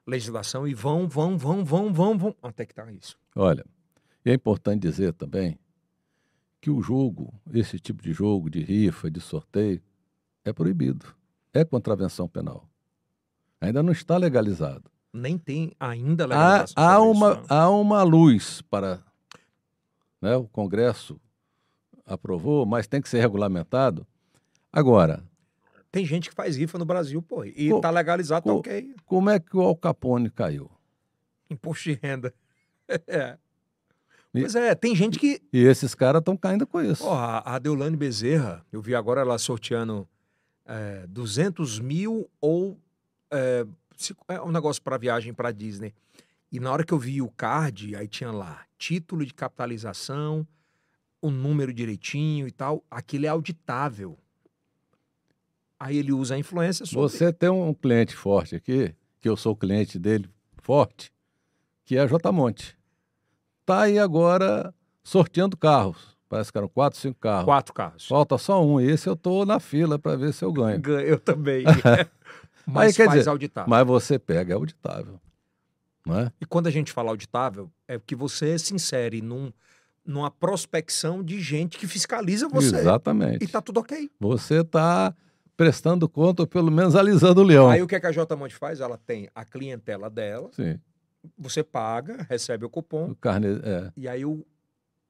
legislação 0.08 0.68
e 0.68 0.74
vão, 0.74 1.08
vão, 1.10 1.38
vão, 1.38 1.66
vão, 1.66 1.92
vão, 1.94 2.18
vão, 2.18 2.36
até 2.42 2.66
que 2.66 2.74
tá 2.74 2.90
isso. 2.92 3.18
Olha, 3.36 3.66
e 4.26 4.30
é 4.30 4.34
importante 4.34 4.82
dizer 4.82 5.14
também 5.14 5.58
que 6.62 6.70
o 6.70 6.82
jogo, 6.82 7.34
esse 7.52 7.80
tipo 7.80 8.02
de 8.04 8.14
jogo, 8.14 8.50
de 8.50 8.62
rifa, 8.62 9.10
de 9.10 9.20
sorteio, 9.20 9.82
é 10.46 10.54
proibido. 10.54 11.06
É 11.54 11.66
contravenção 11.66 12.28
penal. 12.28 12.70
Ainda 13.60 13.82
não 13.84 13.92
está 13.92 14.16
legalizado. 14.16 14.90
Nem 15.12 15.38
tem 15.38 15.72
ainda 15.80 16.24
Há, 16.26 16.28
legalização 16.28 16.74
há, 16.76 16.96
isso, 16.96 17.12
uma, 17.12 17.36
né? 17.36 17.44
há 17.50 17.70
uma 17.70 18.04
luz 18.04 18.62
para. 18.62 19.04
Né, 20.22 20.36
o 20.36 20.48
Congresso 20.48 21.20
aprovou, 22.06 22.66
mas 22.66 22.88
tem 22.88 23.02
que 23.02 23.10
ser 23.10 23.20
regulamentado. 23.20 24.06
Agora, 24.72 25.24
Tem 25.92 26.06
gente 26.06 26.30
que 26.30 26.36
faz 26.36 26.56
rifa 26.56 26.78
no 26.78 26.86
Brasil, 26.86 27.22
pô, 27.22 27.44
e 27.44 27.70
Co- 27.70 27.82
tá 27.82 27.90
legalizado, 27.90 28.46
tá 28.46 28.52
co- 28.52 28.60
ok. 28.60 28.96
como 29.06 29.30
é 29.30 29.40
que 29.40 29.58
o 29.58 29.62
Al 29.62 29.76
Capone 29.76 30.30
caiu? 30.30 30.70
Imposto 31.50 31.90
de 31.90 32.00
renda. 32.02 32.34
é. 33.08 33.38
Pois 34.34 34.56
é, 34.56 34.74
tem 34.74 34.96
gente 34.96 35.20
que. 35.20 35.42
E 35.52 35.60
esses 35.60 35.94
caras 35.94 36.20
estão 36.20 36.38
caindo 36.38 36.66
com 36.66 36.82
isso. 36.82 37.04
Porra, 37.04 37.44
a 37.46 37.60
Deolane 37.60 37.98
Bezerra, 37.98 38.66
eu 38.72 38.82
vi 38.82 38.96
agora 38.96 39.22
ela 39.22 39.38
sorteando 39.38 40.08
é, 40.66 41.06
200 41.08 41.80
mil 41.80 42.30
ou. 42.40 42.78
É, 43.30 43.66
é 44.28 44.42
um 44.42 44.52
negócio 44.52 44.82
para 44.82 44.98
viagem 44.98 45.34
para 45.34 45.52
Disney. 45.52 45.94
E 46.52 46.60
na 46.60 46.72
hora 46.72 46.84
que 46.84 46.94
eu 46.94 47.00
vi 47.00 47.22
o 47.22 47.30
card, 47.30 47.96
aí 47.96 48.08
tinha 48.08 48.32
lá 48.32 48.66
título 48.78 49.26
de 49.26 49.34
capitalização, 49.34 50.46
o 51.22 51.30
número 51.30 51.74
direitinho 51.74 52.48
e 52.48 52.52
tal. 52.52 52.84
Aquilo 52.90 53.26
é 53.26 53.30
auditável. 53.30 54.18
Aí 55.80 55.98
ele 55.98 56.12
usa 56.12 56.36
a 56.36 56.38
influência 56.38 56.86
sobre. 56.86 57.02
Você 57.02 57.34
tem 57.34 57.50
um 57.50 57.74
cliente 57.74 58.16
forte 58.16 58.56
aqui, 58.56 58.94
que 59.20 59.28
eu 59.28 59.36
sou 59.36 59.56
cliente 59.56 60.00
dele 60.00 60.30
forte, 60.62 61.12
que 61.84 61.98
é 61.98 62.02
a 62.02 62.08
J 62.08 62.32
Monte. 62.32 62.78
Está 63.72 63.84
aí 63.84 63.98
agora 63.98 64.74
sorteando 65.02 65.56
carros. 65.56 66.18
Parece 66.28 66.52
que 66.52 66.58
eram 66.58 66.68
quatro, 66.68 67.00
cinco 67.00 67.18
carros. 67.20 67.46
Quatro 67.46 67.74
carros. 67.74 68.06
Falta 68.06 68.38
só 68.38 68.66
um. 68.66 68.82
Esse 68.82 69.08
eu 69.08 69.14
estou 69.14 69.46
na 69.46 69.62
fila 69.62 69.98
para 69.98 70.18
ver 70.18 70.34
se 70.34 70.44
eu 70.44 70.52
ganho. 70.52 70.82
Eu 71.02 71.18
também. 71.18 71.64
Mas 72.68 72.90
Aí, 72.90 72.94
quer 72.94 73.06
faz 73.06 73.20
dizer, 73.20 73.30
auditável. 73.30 73.70
Mas 73.70 73.88
você 73.88 74.20
pega, 74.20 74.54
é 74.54 74.56
auditável. 74.56 75.20
É? 76.10 76.32
E 76.42 76.46
quando 76.46 76.68
a 76.68 76.70
gente 76.70 76.92
fala 76.92 77.12
auditável, 77.12 77.72
é 77.88 77.98
que 77.98 78.14
você 78.14 78.60
se 78.60 78.74
insere 78.74 79.22
num, 79.22 79.54
numa 80.06 80.30
prospecção 80.30 81.24
de 81.24 81.40
gente 81.40 81.78
que 81.78 81.88
fiscaliza 81.88 82.50
você. 82.50 82.76
Exatamente. 82.76 83.44
E 83.44 83.48
tá 83.48 83.62
tudo 83.62 83.80
ok. 83.80 84.10
Você 84.20 84.62
está 84.62 85.16
prestando 85.56 86.10
conta, 86.10 86.44
ou 86.44 86.48
pelo 86.48 86.72
menos 86.72 86.96
alisando 86.96 87.42
o 87.42 87.44
leão. 87.44 87.70
Aí 87.70 87.82
o 87.82 87.88
que, 87.88 87.96
é 87.96 88.00
que 88.00 88.08
a 88.08 88.12
J 88.12 88.36
Monte 88.36 88.56
faz? 88.56 88.82
Ela 88.82 88.98
tem 88.98 89.30
a 89.34 89.46
clientela 89.46 90.10
dela, 90.10 90.50
Sim. 90.54 90.78
Você 91.38 91.64
paga, 91.64 92.26
recebe 92.30 92.66
o 92.66 92.70
cupom, 92.70 93.12
O 93.12 93.16
carne, 93.16 93.48
é, 93.64 93.92
e 93.96 94.08
aí 94.08 94.26
o- 94.26 94.46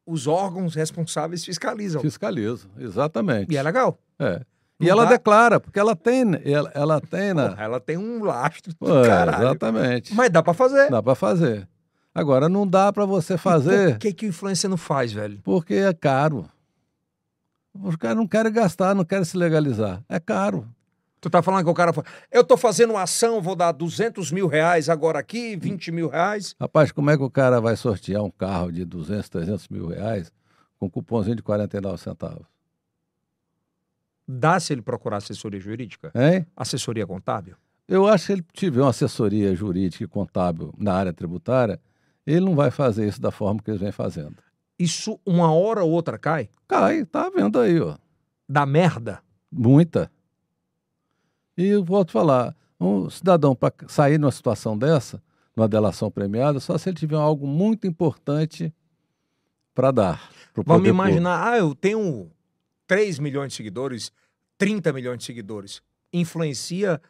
os 0.06 0.28
órgãos 0.28 0.76
responsáveis 0.76 1.44
fiscalizam. 1.46 2.02
fiscaliza, 2.02 2.68
exatamente. 2.78 3.52
E 3.54 3.58
é 3.58 3.64
legal. 3.64 3.98
É. 4.20 4.42
E 4.80 4.86
Não 4.86 4.92
ela 4.92 5.04
dá- 5.04 5.12
declara, 5.12 5.60
porque 5.60 5.80
ela 5.80 5.96
tem, 5.96 6.24
ela, 6.44 6.72
ela 6.74 7.00
tem. 7.00 7.34
Porra, 7.36 7.56
ela 7.60 7.80
tem 7.80 7.98
um 7.98 8.24
lastro 8.24 8.72
do 8.74 8.78
Pô, 8.78 9.00
é, 9.04 9.08
caralho. 9.08 9.44
exatamente. 9.44 10.14
Mas 10.16 10.30
dá 10.32 10.42
pra 10.42 10.54
fazer. 10.56 10.90
Dá 10.90 11.04
para 11.04 11.14
fazer. 11.16 11.68
Agora, 12.14 12.50
não 12.50 12.68
dá 12.68 12.92
para 12.92 13.06
você 13.06 13.38
fazer 13.38 13.92
Por 13.92 14.00
que, 14.00 14.12
que 14.12 14.26
o 14.26 14.30
influencer 14.30 14.70
não 14.70 14.76
faz, 14.78 15.14
velho? 15.14 15.40
porque 15.44 15.76
é 15.76 15.94
caro. 15.94 16.50
Os 17.74 17.96
caras 17.96 18.18
não 18.18 18.28
querem 18.28 18.52
gastar, 18.52 18.94
não 18.94 19.06
querem 19.06 19.24
se 19.24 19.38
legalizar. 19.38 20.04
É 20.10 20.20
caro. 20.20 20.68
Tu 21.22 21.30
tá 21.30 21.44
falando 21.44 21.64
que 21.64 21.70
o 21.70 21.74
cara 21.76 21.94
fala, 21.94 22.08
eu 22.32 22.44
tô 22.44 22.58
fazendo 22.58 22.92
uma 22.94 23.04
ação, 23.04 23.40
vou 23.44 23.56
dar 23.56 23.72
200 23.72 24.32
mil 24.32 24.48
reais 24.48 24.90
agora 24.90 25.20
aqui, 25.20 25.56
20 25.56 25.92
mil 25.92 26.10
reais. 26.10 26.56
Rapaz, 26.60 26.92
como 26.92 27.12
é 27.12 27.16
que 27.16 27.22
o 27.22 27.30
cara 27.30 27.62
vai 27.62 27.76
sortear 27.76 28.24
um 28.24 28.32
carro 28.32 28.72
de 28.72 28.84
200, 28.84 29.30
300 29.30 29.68
mil 29.68 29.88
reais 29.88 30.34
com 30.80 30.90
cupomzinho 30.90 31.36
de 31.36 31.44
49 31.44 32.00
centavos? 32.00 32.48
Dá 34.28 34.60
se 34.60 34.74
ele 34.74 34.82
procurar 34.82 35.18
assessoria 35.18 35.60
jurídica? 35.60 36.12
Hein? 36.16 36.48
Assessoria 36.58 37.06
contábil? 37.06 37.56
Eu 37.88 38.08
acho 38.08 38.26
que 38.26 38.32
ele 38.32 38.46
tiver 38.52 38.82
uma 38.82 38.90
assessoria 38.90 39.54
jurídica 39.54 40.04
e 40.04 40.08
contábil 40.08 40.74
na 40.76 40.94
área 40.94 41.14
tributária, 41.14 41.80
ele 42.26 42.46
não 42.46 42.56
vai 42.56 42.72
fazer 42.72 43.08
isso 43.08 43.22
da 43.22 43.30
forma 43.30 43.62
que 43.62 43.70
eles 43.70 43.82
vêm 43.82 43.92
fazendo. 43.92 44.38
Isso 44.80 45.20
uma 45.24 45.54
hora 45.54 45.84
ou 45.84 45.92
outra 45.92 46.18
cai? 46.18 46.50
Cai, 46.68 47.06
tá 47.06 47.30
vendo 47.30 47.60
aí, 47.60 47.80
ó. 47.80 47.96
Dá 48.50 48.66
merda? 48.66 49.22
Muita. 49.52 50.10
E 51.58 51.66
eu 51.68 51.84
volto 51.84 52.10
a 52.10 52.14
falar, 52.14 52.56
um 52.80 53.10
cidadão 53.10 53.56
para 53.56 53.74
sair 53.88 54.18
numa 54.18 54.32
situação 54.32 54.78
dessa, 54.78 55.22
numa 55.56 55.68
delação 55.68 56.10
premiada, 56.10 56.60
só 56.60 56.78
se 56.78 56.90
ele 56.90 56.98
tiver 56.98 57.16
algo 57.18 57.46
muito 57.46 57.86
importante 57.86 58.74
para 59.74 59.92
dar. 59.92 60.30
Vamos 60.66 60.88
imaginar, 60.88 61.54
ah, 61.54 61.58
eu 61.58 61.74
tenho 61.76 62.30
3 62.88 63.20
milhões 63.20 63.50
de 63.52 63.56
seguidores, 63.58 64.12
30 64.58 64.92
milhões 64.94 65.20
de 65.20 65.26
seguidores. 65.26 65.82
Influencia 66.12 67.02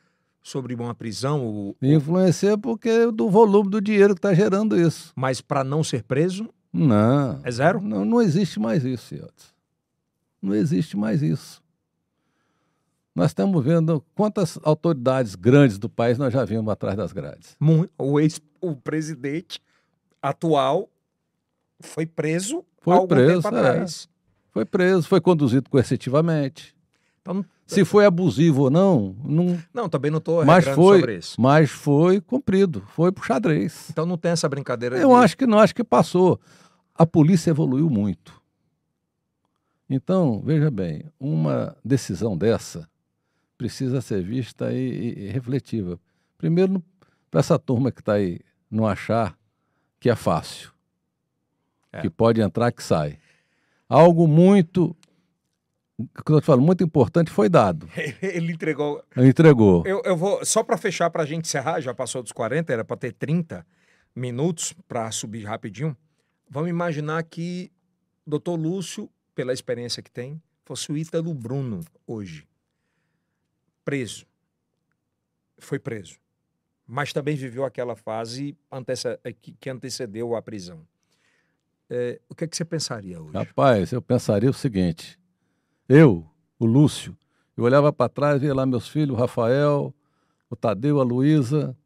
sobre 0.44 0.74
uma 0.76 0.94
prisão, 0.96 1.46
o- 1.46 1.74
público. 1.74 1.86
Influencia 1.96 2.58
porque 2.58 3.12
do 3.12 3.30
volume 3.30 3.70
do 3.70 3.80
dinheiro 3.82 4.14
que 4.16 4.20
está 4.20 4.34
gerando 4.34 4.80
isso. 4.80 5.12
mas 5.16 5.40
para 5.42 5.64
não 5.64 5.84
ser 5.84 6.04
preso, 6.04 6.50
Não. 6.74 7.40
é 7.44 7.52
zero? 7.52 7.80
Não, 7.82 8.04
não 8.06 8.22
existe 8.22 8.60
mais 8.60 8.84
isso, 8.84 9.06
Ciotes. 9.08 9.54
Não 10.42 10.56
existe 10.56 10.98
mais 10.98 11.22
isso. 11.22 11.61
Nós 13.14 13.32
estamos 13.32 13.64
vendo 13.64 14.04
quantas 14.16 14.58
autoridades 14.64 15.36
grandes 15.36 15.78
do 15.78 15.90
país 15.90 16.18
nós 16.18 16.32
já 16.34 16.46
vimos 16.46 16.72
atrás 16.72 16.96
das 16.96 17.12
grades. 17.12 17.58
O 17.98 18.20
ex, 18.20 18.40
o 18.62 18.76
presidente 18.76 19.60
atual 20.22 20.90
foi 21.82 22.06
preso 22.06 22.64
Foi 22.80 22.94
algum 22.96 23.08
preso, 23.08 23.42
tempo 23.42 23.56
é. 23.56 23.60
atrás. 23.60 24.08
Foi 24.52 24.66
preso, 24.66 25.08
foi 25.08 25.20
conduzido 25.20 25.70
coercitivamente. 25.70 26.76
Então, 27.22 27.46
Se 27.68 27.86
foi 27.86 28.06
abusivo 28.06 28.64
ou 28.64 28.70
não, 28.70 29.16
não 29.24 29.58
não, 29.74 29.88
também 29.90 30.10
não 30.10 30.18
estou 30.18 30.44
Mas 30.46 30.66
foi- 30.66 31.00
sobre 31.00 31.18
isso. 31.18 31.40
mas 31.40 31.70
foi 31.70 32.20
cumprido, 32.20 32.82
foi 32.96 33.12
pro 33.12 33.24
xadrez. 33.24 33.90
Então 33.90 34.06
não 34.06 34.18
tem 34.18 34.32
essa 34.32 34.48
brincadeira 34.50 34.98
Eu 34.98 35.10
de... 35.10 35.16
acho 35.16 35.38
que 35.38 35.46
não, 35.46 35.60
acho 35.60 35.76
que 35.76 35.84
passou. 35.84 36.40
A 36.96 37.06
polícia 37.06 37.50
evoluiu 37.52 37.90
muito. 37.90 38.42
Então, 39.90 40.42
veja 40.44 40.72
bem, 40.72 41.04
uma 41.20 41.76
decisão 41.84 42.38
dessa 42.38 42.88
precisa 43.62 44.02
ser 44.02 44.24
vista 44.24 44.74
e, 44.74 45.28
e- 45.28 45.30
refletiva. 45.30 46.00
Primeiro, 46.36 46.84
para 47.30 47.42
essa 47.42 47.60
turma 47.60 47.92
que 47.92 48.00
está 48.02 48.14
aí 48.14 48.40
não 48.72 48.88
achar 48.88 49.38
que 50.00 50.10
é 50.10 50.16
fácil, 50.16 50.72
É. 51.94 52.02
que 52.02 52.10
pode 52.10 52.42
entrar, 52.42 52.72
que 52.72 52.82
sai. 52.82 53.20
Algo 53.88 54.28
muito, 54.28 54.96
que 56.26 56.32
eu 56.32 56.42
te 56.42 56.46
falo, 56.46 56.60
muito 56.60 56.84
importante 56.84 57.30
foi 57.30 57.48
dado, 57.50 57.88
Ele 58.20 58.52
entregou... 58.52 59.04
entregou. 59.16 59.84
Eu, 59.86 60.02
eu 60.06 60.18
vou, 60.18 60.44
só 60.44 60.64
para 60.64 60.76
fechar, 60.76 61.12
para 61.12 61.22
a 61.22 61.26
gente 61.28 61.46
encerrar, 61.46 61.80
já 61.82 61.94
passou 61.94 62.24
dos 62.24 62.32
40, 62.32 62.74
era 62.74 62.84
para 62.84 62.98
ter 62.98 63.14
30 63.14 63.64
minutos 64.16 64.74
para 64.88 65.12
subir 65.12 65.44
rapidinho. 65.44 65.96
Vamos 66.50 66.70
imaginar 66.72 67.22
que 67.26 67.72
doutor 68.26 68.56
Lúcio, 68.56 69.08
pela 69.36 69.54
experiência 69.54 70.02
que 70.02 70.10
tem, 70.10 70.42
fosse 70.66 70.92
o 70.92 70.98
Ítalo 70.98 71.32
Bruno 71.36 71.82
hoje. 72.08 72.48
Preso. 73.84 74.26
Foi 75.58 75.80
preso. 75.80 76.18
Mas 76.88 77.14
também 77.14 77.36
viveu 77.36 77.64
aquela 77.64 77.96
fase 77.96 78.58
antece- 78.72 79.20
que, 79.42 79.70
antecedeu 79.70 80.36
a 80.36 80.42
prisão. 80.42 80.86
É, 81.90 82.20
o 82.30 82.36
que, 82.36 82.46
é 82.46 82.48
que 82.48 82.56
você 82.56 82.66
pensaria 82.66 83.22
hoje? 83.22 83.34
Rapaz, 83.34 83.92
eu 83.92 84.02
pensaria 84.02 84.50
o 84.50 84.54
seguinte: 84.54 85.20
eu, 85.88 86.30
o 86.58 86.66
Lúcio, 86.66 87.18
eu 87.56 87.64
olhava 87.64 87.92
para 87.92 88.10
trás, 88.10 88.42
via 88.42 88.54
lá 88.54 88.66
meus 88.66 88.88
filhos, 88.88 89.16
o 89.16 89.20
Rafael, 89.20 89.94
o 90.50 90.56
Tadeu, 90.56 91.00
a 91.00 91.04
Luísa 91.04 91.78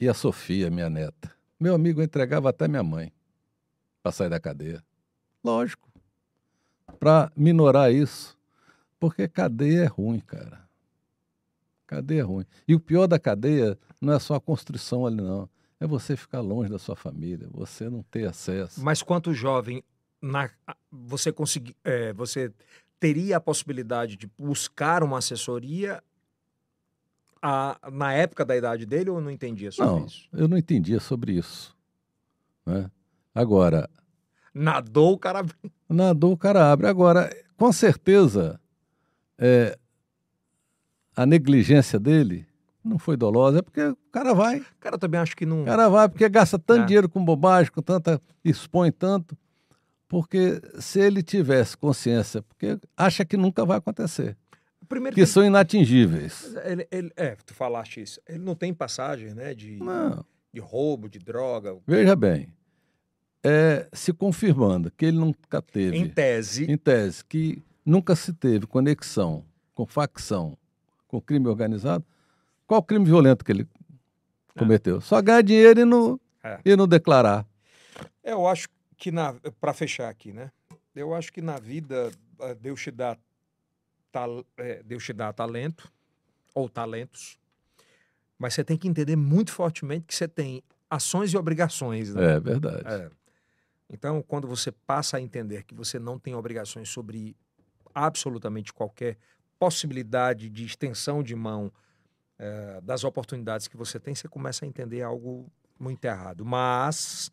e 0.00 0.08
a 0.08 0.14
Sofia, 0.14 0.70
minha 0.70 0.90
neta. 0.90 1.30
Meu 1.58 1.74
amigo 1.74 2.02
entregava 2.02 2.50
até 2.50 2.66
minha 2.66 2.82
mãe 2.82 3.12
para 4.02 4.12
sair 4.12 4.28
da 4.28 4.40
cadeia. 4.40 4.82
Lógico. 5.44 5.88
Para 6.98 7.30
minorar 7.36 7.92
isso. 7.92 8.36
Porque 8.98 9.28
cadeia 9.28 9.84
é 9.84 9.86
ruim, 9.86 10.20
cara. 10.20 10.61
Cadeia 11.96 12.20
é 12.20 12.24
ruim. 12.24 12.44
E 12.66 12.74
o 12.74 12.80
pior 12.80 13.06
da 13.06 13.18
cadeia 13.18 13.78
não 14.00 14.12
é 14.14 14.18
só 14.18 14.34
a 14.34 14.40
construção 14.40 15.04
ali, 15.06 15.16
não. 15.16 15.48
É 15.78 15.86
você 15.86 16.16
ficar 16.16 16.40
longe 16.40 16.70
da 16.70 16.78
sua 16.78 16.96
família, 16.96 17.48
você 17.50 17.90
não 17.90 18.02
ter 18.04 18.26
acesso. 18.26 18.82
Mas 18.82 19.02
quanto 19.02 19.34
jovem, 19.34 19.82
na- 20.22 20.48
você 20.90 21.30
consegui, 21.32 21.76
é, 21.84 22.12
você 22.12 22.50
teria 22.98 23.36
a 23.36 23.40
possibilidade 23.40 24.16
de 24.16 24.30
buscar 24.38 25.02
uma 25.02 25.18
assessoria 25.18 26.02
a- 27.42 27.76
na 27.92 28.12
época 28.12 28.44
da 28.44 28.56
idade 28.56 28.86
dele 28.86 29.10
ou 29.10 29.20
não 29.20 29.30
entendia 29.30 29.70
sobre 29.72 29.90
Não, 30.00 30.06
isso? 30.06 30.28
eu 30.32 30.46
não 30.48 30.56
entendia 30.56 31.00
sobre 31.00 31.32
isso. 31.32 31.76
né? 32.64 32.90
Agora, 33.34 33.90
Nadou 34.54 35.14
o 35.14 35.18
cara. 35.18 35.44
nadou, 35.88 36.32
o 36.32 36.36
cara 36.36 36.70
abre. 36.70 36.86
Agora, 36.86 37.28
com 37.56 37.72
certeza, 37.72 38.60
é, 39.36 39.76
a 41.16 41.26
negligência 41.26 41.98
dele 41.98 42.46
não 42.84 42.98
foi 42.98 43.16
dolosa, 43.16 43.58
é 43.60 43.62
porque 43.62 43.80
o 43.82 43.96
cara 44.10 44.32
vai. 44.34 44.58
O 44.60 44.64
cara 44.80 44.98
também 44.98 45.20
acho 45.20 45.36
que 45.36 45.46
não. 45.46 45.62
O 45.62 45.64
cara 45.66 45.88
vai 45.88 46.08
porque 46.08 46.28
gasta 46.28 46.58
tanto 46.58 46.82
É. 46.82 46.86
dinheiro 46.86 47.08
com 47.08 47.24
bobagem, 47.24 47.70
com 47.72 47.82
tanta. 47.82 48.20
expõe 48.44 48.90
tanto. 48.90 49.36
Porque 50.08 50.60
se 50.78 51.00
ele 51.00 51.22
tivesse 51.22 51.76
consciência, 51.76 52.42
porque 52.42 52.78
acha 52.96 53.24
que 53.24 53.36
nunca 53.36 53.64
vai 53.64 53.78
acontecer, 53.78 54.36
Primeiro 54.88 55.14
que 55.14 55.24
são 55.24 55.42
inatingíveis. 55.42 56.54
ele, 56.64 56.86
ele- 56.90 57.12
é, 57.16 57.34
tu 57.46 57.54
falaste 57.54 58.02
isso. 58.02 58.20
Ele 58.28 58.40
não 58.40 58.54
tem 58.54 58.74
passagem, 58.74 59.32
né? 59.32 59.54
De, 59.54 59.76
Não. 59.78 60.22
de 60.52 60.60
roubo, 60.60 61.08
de 61.08 61.18
droga. 61.18 61.78
Veja 61.86 62.14
bem, 62.14 62.48
é, 63.42 63.88
se 63.92 64.12
confirmando 64.12 64.90
que 64.90 65.06
ele 65.06 65.16
nunca 65.18 65.62
teve. 65.62 65.96
Em 65.96 66.08
tese, 66.08 66.70
em 66.70 66.76
tese, 66.76 67.24
que 67.24 67.62
nunca 67.84 68.14
se 68.14 68.32
teve 68.34 68.66
conexão 68.66 69.44
com 69.74 69.86
facção, 69.86 70.58
com 71.12 71.20
crime 71.20 71.46
organizado, 71.46 72.04
qual 72.66 72.82
crime 72.82 73.04
violento 73.04 73.44
que 73.44 73.52
ele 73.52 73.68
cometeu? 74.58 74.98
Só 75.02 75.20
ganhar 75.20 75.42
dinheiro 75.42 75.80
e 75.80 75.84
não, 75.84 76.18
É. 76.42 76.58
e 76.64 76.74
não 76.74 76.88
declarar. 76.88 77.46
eu 78.24 78.46
acho 78.46 78.66
que 78.96 79.10
para 79.60 79.74
fechar 79.74 80.08
aqui, 80.08 80.32
né? 80.32 80.50
Eu 80.94 81.14
acho 81.14 81.30
que 81.32 81.42
na 81.42 81.58
vida 81.58 82.10
ah, 82.40 82.54
Deus 82.54 82.80
te 82.80 82.90
dá 82.90 83.16
tal- 84.10 84.44
é, 84.56 84.82
Deus 84.82 85.04
te 85.04 85.12
dá 85.12 85.32
talento 85.32 85.92
ou 86.54 86.66
talentos, 86.68 87.38
mas 88.38 88.54
você 88.54 88.64
tem 88.64 88.78
que 88.78 88.88
entender 88.88 89.16
muito 89.16 89.52
fortemente 89.52 90.06
que 90.06 90.14
você 90.14 90.26
tem 90.26 90.62
ações 90.88 91.32
e 91.32 91.36
obrigações, 91.36 92.14
né? 92.14 92.34
É 92.36 92.40
verdade. 92.40 92.82
É. 92.86 93.10
Então, 93.90 94.22
quando 94.22 94.48
você 94.48 94.72
passa 94.72 95.18
a 95.18 95.20
entender 95.20 95.64
que 95.64 95.74
você 95.74 95.98
não 95.98 96.18
tem 96.18 96.34
obrigações 96.34 96.88
sobre 96.88 97.36
absolutamente 97.94 98.72
qualquer 98.72 99.18
possibilidade 99.62 100.50
de 100.50 100.64
extensão 100.64 101.22
de 101.22 101.36
mão 101.36 101.72
eh, 102.36 102.80
das 102.82 103.04
oportunidades 103.04 103.68
que 103.68 103.76
você 103.76 104.00
tem, 104.00 104.12
você 104.12 104.26
começa 104.26 104.64
a 104.64 104.68
entender 104.68 105.02
algo 105.02 105.48
muito 105.78 106.04
errado. 106.04 106.44
Mas 106.44 107.30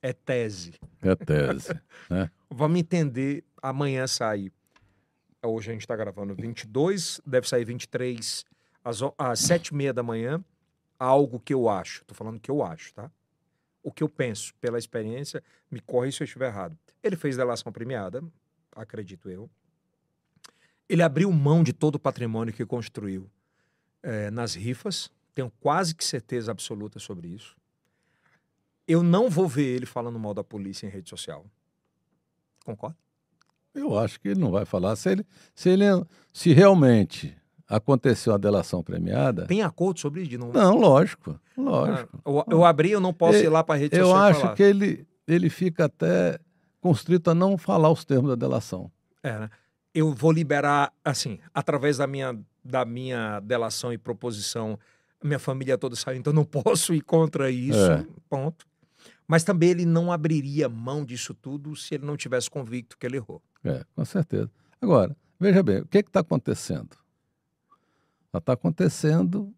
é 0.00 0.14
tese. 0.14 0.72
É 1.02 1.14
tese. 1.14 1.78
né? 2.08 2.30
Vamos 2.48 2.80
entender 2.80 3.44
amanhã 3.60 4.06
sair. 4.06 4.50
Hoje 5.44 5.68
a 5.68 5.72
gente 5.74 5.82
está 5.82 5.94
gravando 5.94 6.34
22, 6.34 7.20
deve 7.26 7.46
sair 7.46 7.66
23 7.66 8.46
às, 8.82 9.00
às 9.18 9.40
7 9.40 9.68
e 9.68 9.74
meia 9.74 9.92
da 9.92 10.02
manhã. 10.02 10.42
Algo 10.98 11.38
que 11.38 11.52
eu 11.52 11.68
acho, 11.68 12.00
estou 12.00 12.16
falando 12.16 12.40
que 12.40 12.50
eu 12.50 12.62
acho, 12.62 12.94
tá? 12.94 13.10
O 13.82 13.92
que 13.92 14.02
eu 14.02 14.08
penso, 14.08 14.54
pela 14.54 14.78
experiência, 14.78 15.44
me 15.70 15.80
corre 15.80 16.10
se 16.12 16.22
eu 16.22 16.24
estiver 16.24 16.46
errado. 16.46 16.78
Ele 17.02 17.14
fez 17.14 17.36
delação 17.36 17.70
premiada, 17.70 18.24
acredito 18.74 19.28
eu. 19.28 19.50
Ele 20.88 21.02
abriu 21.02 21.30
mão 21.30 21.62
de 21.62 21.72
todo 21.72 21.96
o 21.96 21.98
patrimônio 21.98 22.52
que 22.52 22.64
construiu 22.64 23.28
eh, 24.02 24.30
nas 24.30 24.54
rifas. 24.54 25.10
Tenho 25.34 25.52
quase 25.60 25.94
que 25.94 26.04
certeza 26.04 26.50
absoluta 26.50 26.98
sobre 26.98 27.28
isso. 27.28 27.56
Eu 28.86 29.02
não 29.02 29.28
vou 29.28 29.46
ver 29.46 29.66
ele 29.66 29.86
falando 29.86 30.18
mal 30.18 30.32
da 30.32 30.42
polícia 30.42 30.86
em 30.86 30.90
rede 30.90 31.10
social. 31.10 31.44
Concorda? 32.64 32.96
Eu 33.74 33.98
acho 33.98 34.18
que 34.18 34.28
ele 34.28 34.40
não 34.40 34.50
vai 34.50 34.64
falar. 34.64 34.96
Se, 34.96 35.10
ele, 35.10 35.26
se, 35.54 35.68
ele, 35.68 35.84
se 36.32 36.52
realmente 36.52 37.36
aconteceu 37.68 38.32
a 38.32 38.38
delação 38.38 38.82
premiada. 38.82 39.46
Tem 39.46 39.62
acordo 39.62 40.00
sobre 40.00 40.22
isso? 40.22 40.30
De 40.30 40.38
não... 40.38 40.50
Não, 40.50 40.76
lógico, 40.76 41.38
lógico. 41.56 42.18
Ah, 42.24 42.30
eu, 42.30 42.44
eu, 42.50 42.64
abri, 42.64 42.90
eu 42.90 43.00
não 43.00 43.12
posso 43.12 43.38
eu, 43.38 43.44
ir 43.44 43.48
lá 43.48 43.62
para 43.62 43.74
a 43.74 43.78
rede 43.78 43.96
eu 43.96 44.06
social. 44.06 44.22
Eu 44.22 44.30
acho 44.30 44.40
falar. 44.40 44.54
que 44.54 44.62
ele, 44.62 45.06
ele 45.26 45.50
fica 45.50 45.84
até 45.84 46.38
constrito 46.80 47.30
a 47.30 47.34
não 47.34 47.58
falar 47.58 47.90
os 47.90 48.04
termos 48.04 48.30
da 48.30 48.36
delação. 48.36 48.90
É, 49.22 49.38
né? 49.38 49.50
Eu 49.98 50.12
vou 50.12 50.30
liberar, 50.30 50.92
assim, 51.04 51.40
através 51.52 51.96
da 51.96 52.06
minha, 52.06 52.38
da 52.64 52.84
minha 52.84 53.40
delação 53.40 53.92
e 53.92 53.98
proposição, 53.98 54.78
minha 55.22 55.38
família 55.40 55.76
toda 55.76 55.96
saiu, 55.96 56.18
então 56.18 56.32
não 56.32 56.44
posso 56.46 56.94
ir 56.94 57.00
contra 57.00 57.50
isso, 57.50 57.78
É. 57.90 58.06
ponto. 58.28 58.66
Mas 59.26 59.42
também 59.44 59.70
ele 59.70 59.84
não 59.84 60.12
abriria 60.12 60.68
mão 60.68 61.04
disso 61.04 61.34
tudo 61.34 61.74
se 61.76 61.94
ele 61.96 62.06
não 62.06 62.16
tivesse 62.16 62.48
convicto 62.48 62.96
que 62.96 63.04
ele 63.06 63.16
errou. 63.16 63.42
É, 63.64 63.84
com 63.94 64.04
certeza. 64.04 64.50
Agora, 64.80 65.16
veja 65.38 65.62
bem, 65.62 65.80
o 65.80 65.86
que 65.86 65.98
está 65.98 66.20
acontecendo? 66.20 66.96
Está 68.32 68.52
acontecendo. 68.52 69.52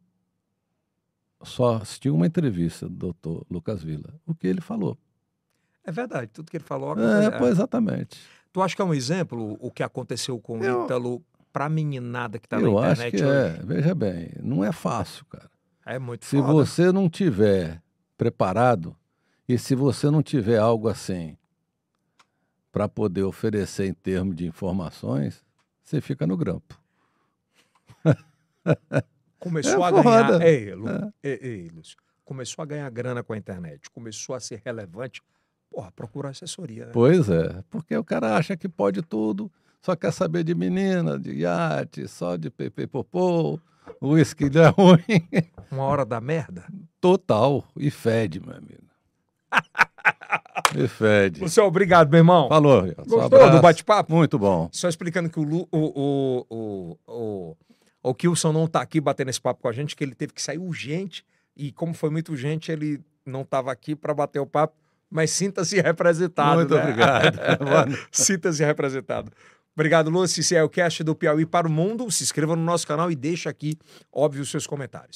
Só 1.43 1.77
assisti 1.77 2.09
uma 2.11 2.27
entrevista 2.27 2.89
do 2.89 2.95
doutor 2.97 3.47
Lucas 3.51 3.83
Vila. 3.83 4.15
O 4.27 4.35
que 4.35 4.47
ele 4.47 4.61
falou. 4.61 4.99
É 5.85 5.93
verdade, 5.93 6.31
tudo 6.33 6.51
que 6.51 6.57
ele 6.57 6.65
falou. 6.65 6.99
É, 6.99 7.19
acontece- 7.27 7.39
pois 7.39 7.51
exatamente. 7.53 8.21
Tu 8.53 8.61
acha 8.63 8.75
que 8.75 8.83
é 8.83 8.85
um 8.85 8.95
exemplo 8.95 9.57
o 9.61 9.71
que 9.71 9.83
aconteceu 9.83 10.39
com 10.41 10.59
o 10.59 10.65
Eu- 10.65 10.85
Ítalo 10.85 11.23
para 11.53 11.67
a 11.67 11.69
meninada 11.69 12.39
que 12.39 12.47
está 12.47 12.59
na 12.59 12.67
Eu 12.67 12.79
acho 12.79 12.93
internet 13.03 13.17
que 13.17 13.25
hoje? 13.25 13.61
é. 13.61 13.63
Veja 13.65 13.95
bem, 13.95 14.31
não 14.43 14.65
é 14.65 14.73
fácil, 14.73 15.25
cara. 15.27 15.51
É 15.87 15.99
muito 15.99 16.25
Se 16.25 16.37
foda. 16.37 16.53
você 16.53 16.93
não 16.93 17.09
tiver 17.09 17.83
preparado 18.17 18.95
e 19.49 19.59
se 19.59 19.75
você 19.75 20.11
não 20.11 20.23
tiver 20.23 20.59
algo 20.59 20.89
assim 20.89 21.37
para 22.71 22.89
poder 22.89 23.25
oferecer 23.25 23.87
em 23.87 23.95
termos 23.95 24.37
de 24.37 24.47
informações, 24.47 25.45
você 25.83 26.01
fica 26.01 26.27
no 26.27 26.37
grampo. 26.37 26.79
Começou 29.39 29.85
É 29.85 29.89
a 29.89 29.91
ganhar. 30.03 30.43
Ei, 30.43 30.75
Lu, 30.75 30.89
É. 30.89 31.13
ei, 31.23 31.39
ei, 31.43 31.69
Lúcio. 31.69 31.97
Começou 32.25 32.63
a 32.63 32.67
ganhar 32.67 32.89
grana 32.91 33.23
com 33.25 33.33
a 33.33 33.37
internet. 33.37 33.91
Começou 33.91 34.35
a 34.35 34.41
ser 34.41 34.61
relevante. 34.65 35.21
Porra, 35.71 35.93
procura 35.93 36.31
assessoria. 36.31 36.87
Né? 36.87 36.93
Pois 36.93 37.29
é, 37.29 37.63
porque 37.71 37.97
o 37.97 38.05
cara 38.05 38.37
acha 38.37 38.57
que 38.57 38.69
pode 38.69 39.03
tudo, 39.03 39.51
só 39.81 39.95
quer 39.95 40.13
saber 40.13 40.43
de 40.45 40.55
menina, 40.55 41.19
de 41.19 41.31
iate, 41.33 42.09
só 42.09 42.37
de 42.37 42.51
pepe 42.51 42.87
popô, 42.87 43.59
o 44.01 44.11
uísque 44.11 44.45
é 44.45 44.69
ruim. 44.69 45.29
Uma 45.71 45.85
hora 45.85 46.05
da 46.05 46.21
merda. 46.21 46.65
Total. 47.01 47.65
E 47.77 47.91
fede, 47.91 48.41
meu 48.41 48.55
amigo. 48.55 48.91
e 50.77 50.89
fede. 50.89 51.41
Lúcio, 51.41 51.65
obrigado, 51.65 52.11
meu 52.11 52.19
irmão. 52.19 52.49
Falou. 52.49 52.83
Um 52.83 52.95
Gostou 52.95 53.23
abraço. 53.23 53.57
do 53.57 53.63
bate-papo? 53.63 54.13
Muito 54.13 54.39
bom. 54.39 54.69
Só 54.73 54.89
explicando 54.89 55.31
que 55.31 55.41
o, 55.41 55.43
Lu, 55.43 55.69
o, 55.73 55.79
o, 55.79 56.47
o, 56.51 56.99
o, 57.07 57.57
o 58.03 58.15
Kilson 58.15 58.53
não 58.53 58.67
tá 58.67 58.81
aqui 58.81 59.01
batendo 59.01 59.31
esse 59.31 59.41
papo 59.41 59.63
com 59.63 59.69
a 59.69 59.73
gente, 59.73 59.97
que 59.97 60.05
ele 60.05 60.15
teve 60.15 60.33
que 60.33 60.43
sair 60.43 60.59
urgente. 60.59 61.25
E 61.57 61.73
como 61.73 61.95
foi 61.95 62.11
muito 62.11 62.33
urgente, 62.33 62.71
ele 62.71 63.01
não 63.25 63.43
estava 63.43 63.73
aqui 63.73 63.95
para 63.95 64.15
bater 64.15 64.41
o 64.41 64.47
papo. 64.47 64.75
Mas 65.11 65.31
sinta-se 65.33 65.81
representado. 65.81 66.57
Muito 66.57 66.75
né? 66.75 66.83
obrigado. 66.83 67.99
Sinta-se 68.13 68.65
representado. 68.65 69.33
Obrigado, 69.75 70.11
Lúcio. 70.11 70.41
Esse 70.41 70.55
é 70.55 70.63
o 70.63 70.69
cast 70.69 71.03
do 71.03 71.15
Piauí 71.15 71.47
para 71.47 71.67
o 71.67 71.71
Mundo. 71.71 72.11
Se 72.11 72.23
inscreva 72.23 72.55
no 72.55 72.63
nosso 72.63 72.87
canal 72.87 73.11
e 73.11 73.17
deixa 73.17 73.49
aqui, 73.49 73.77
óbvio, 74.13 74.43
os 74.43 74.51
seus 74.51 74.67
comentários. 74.67 75.09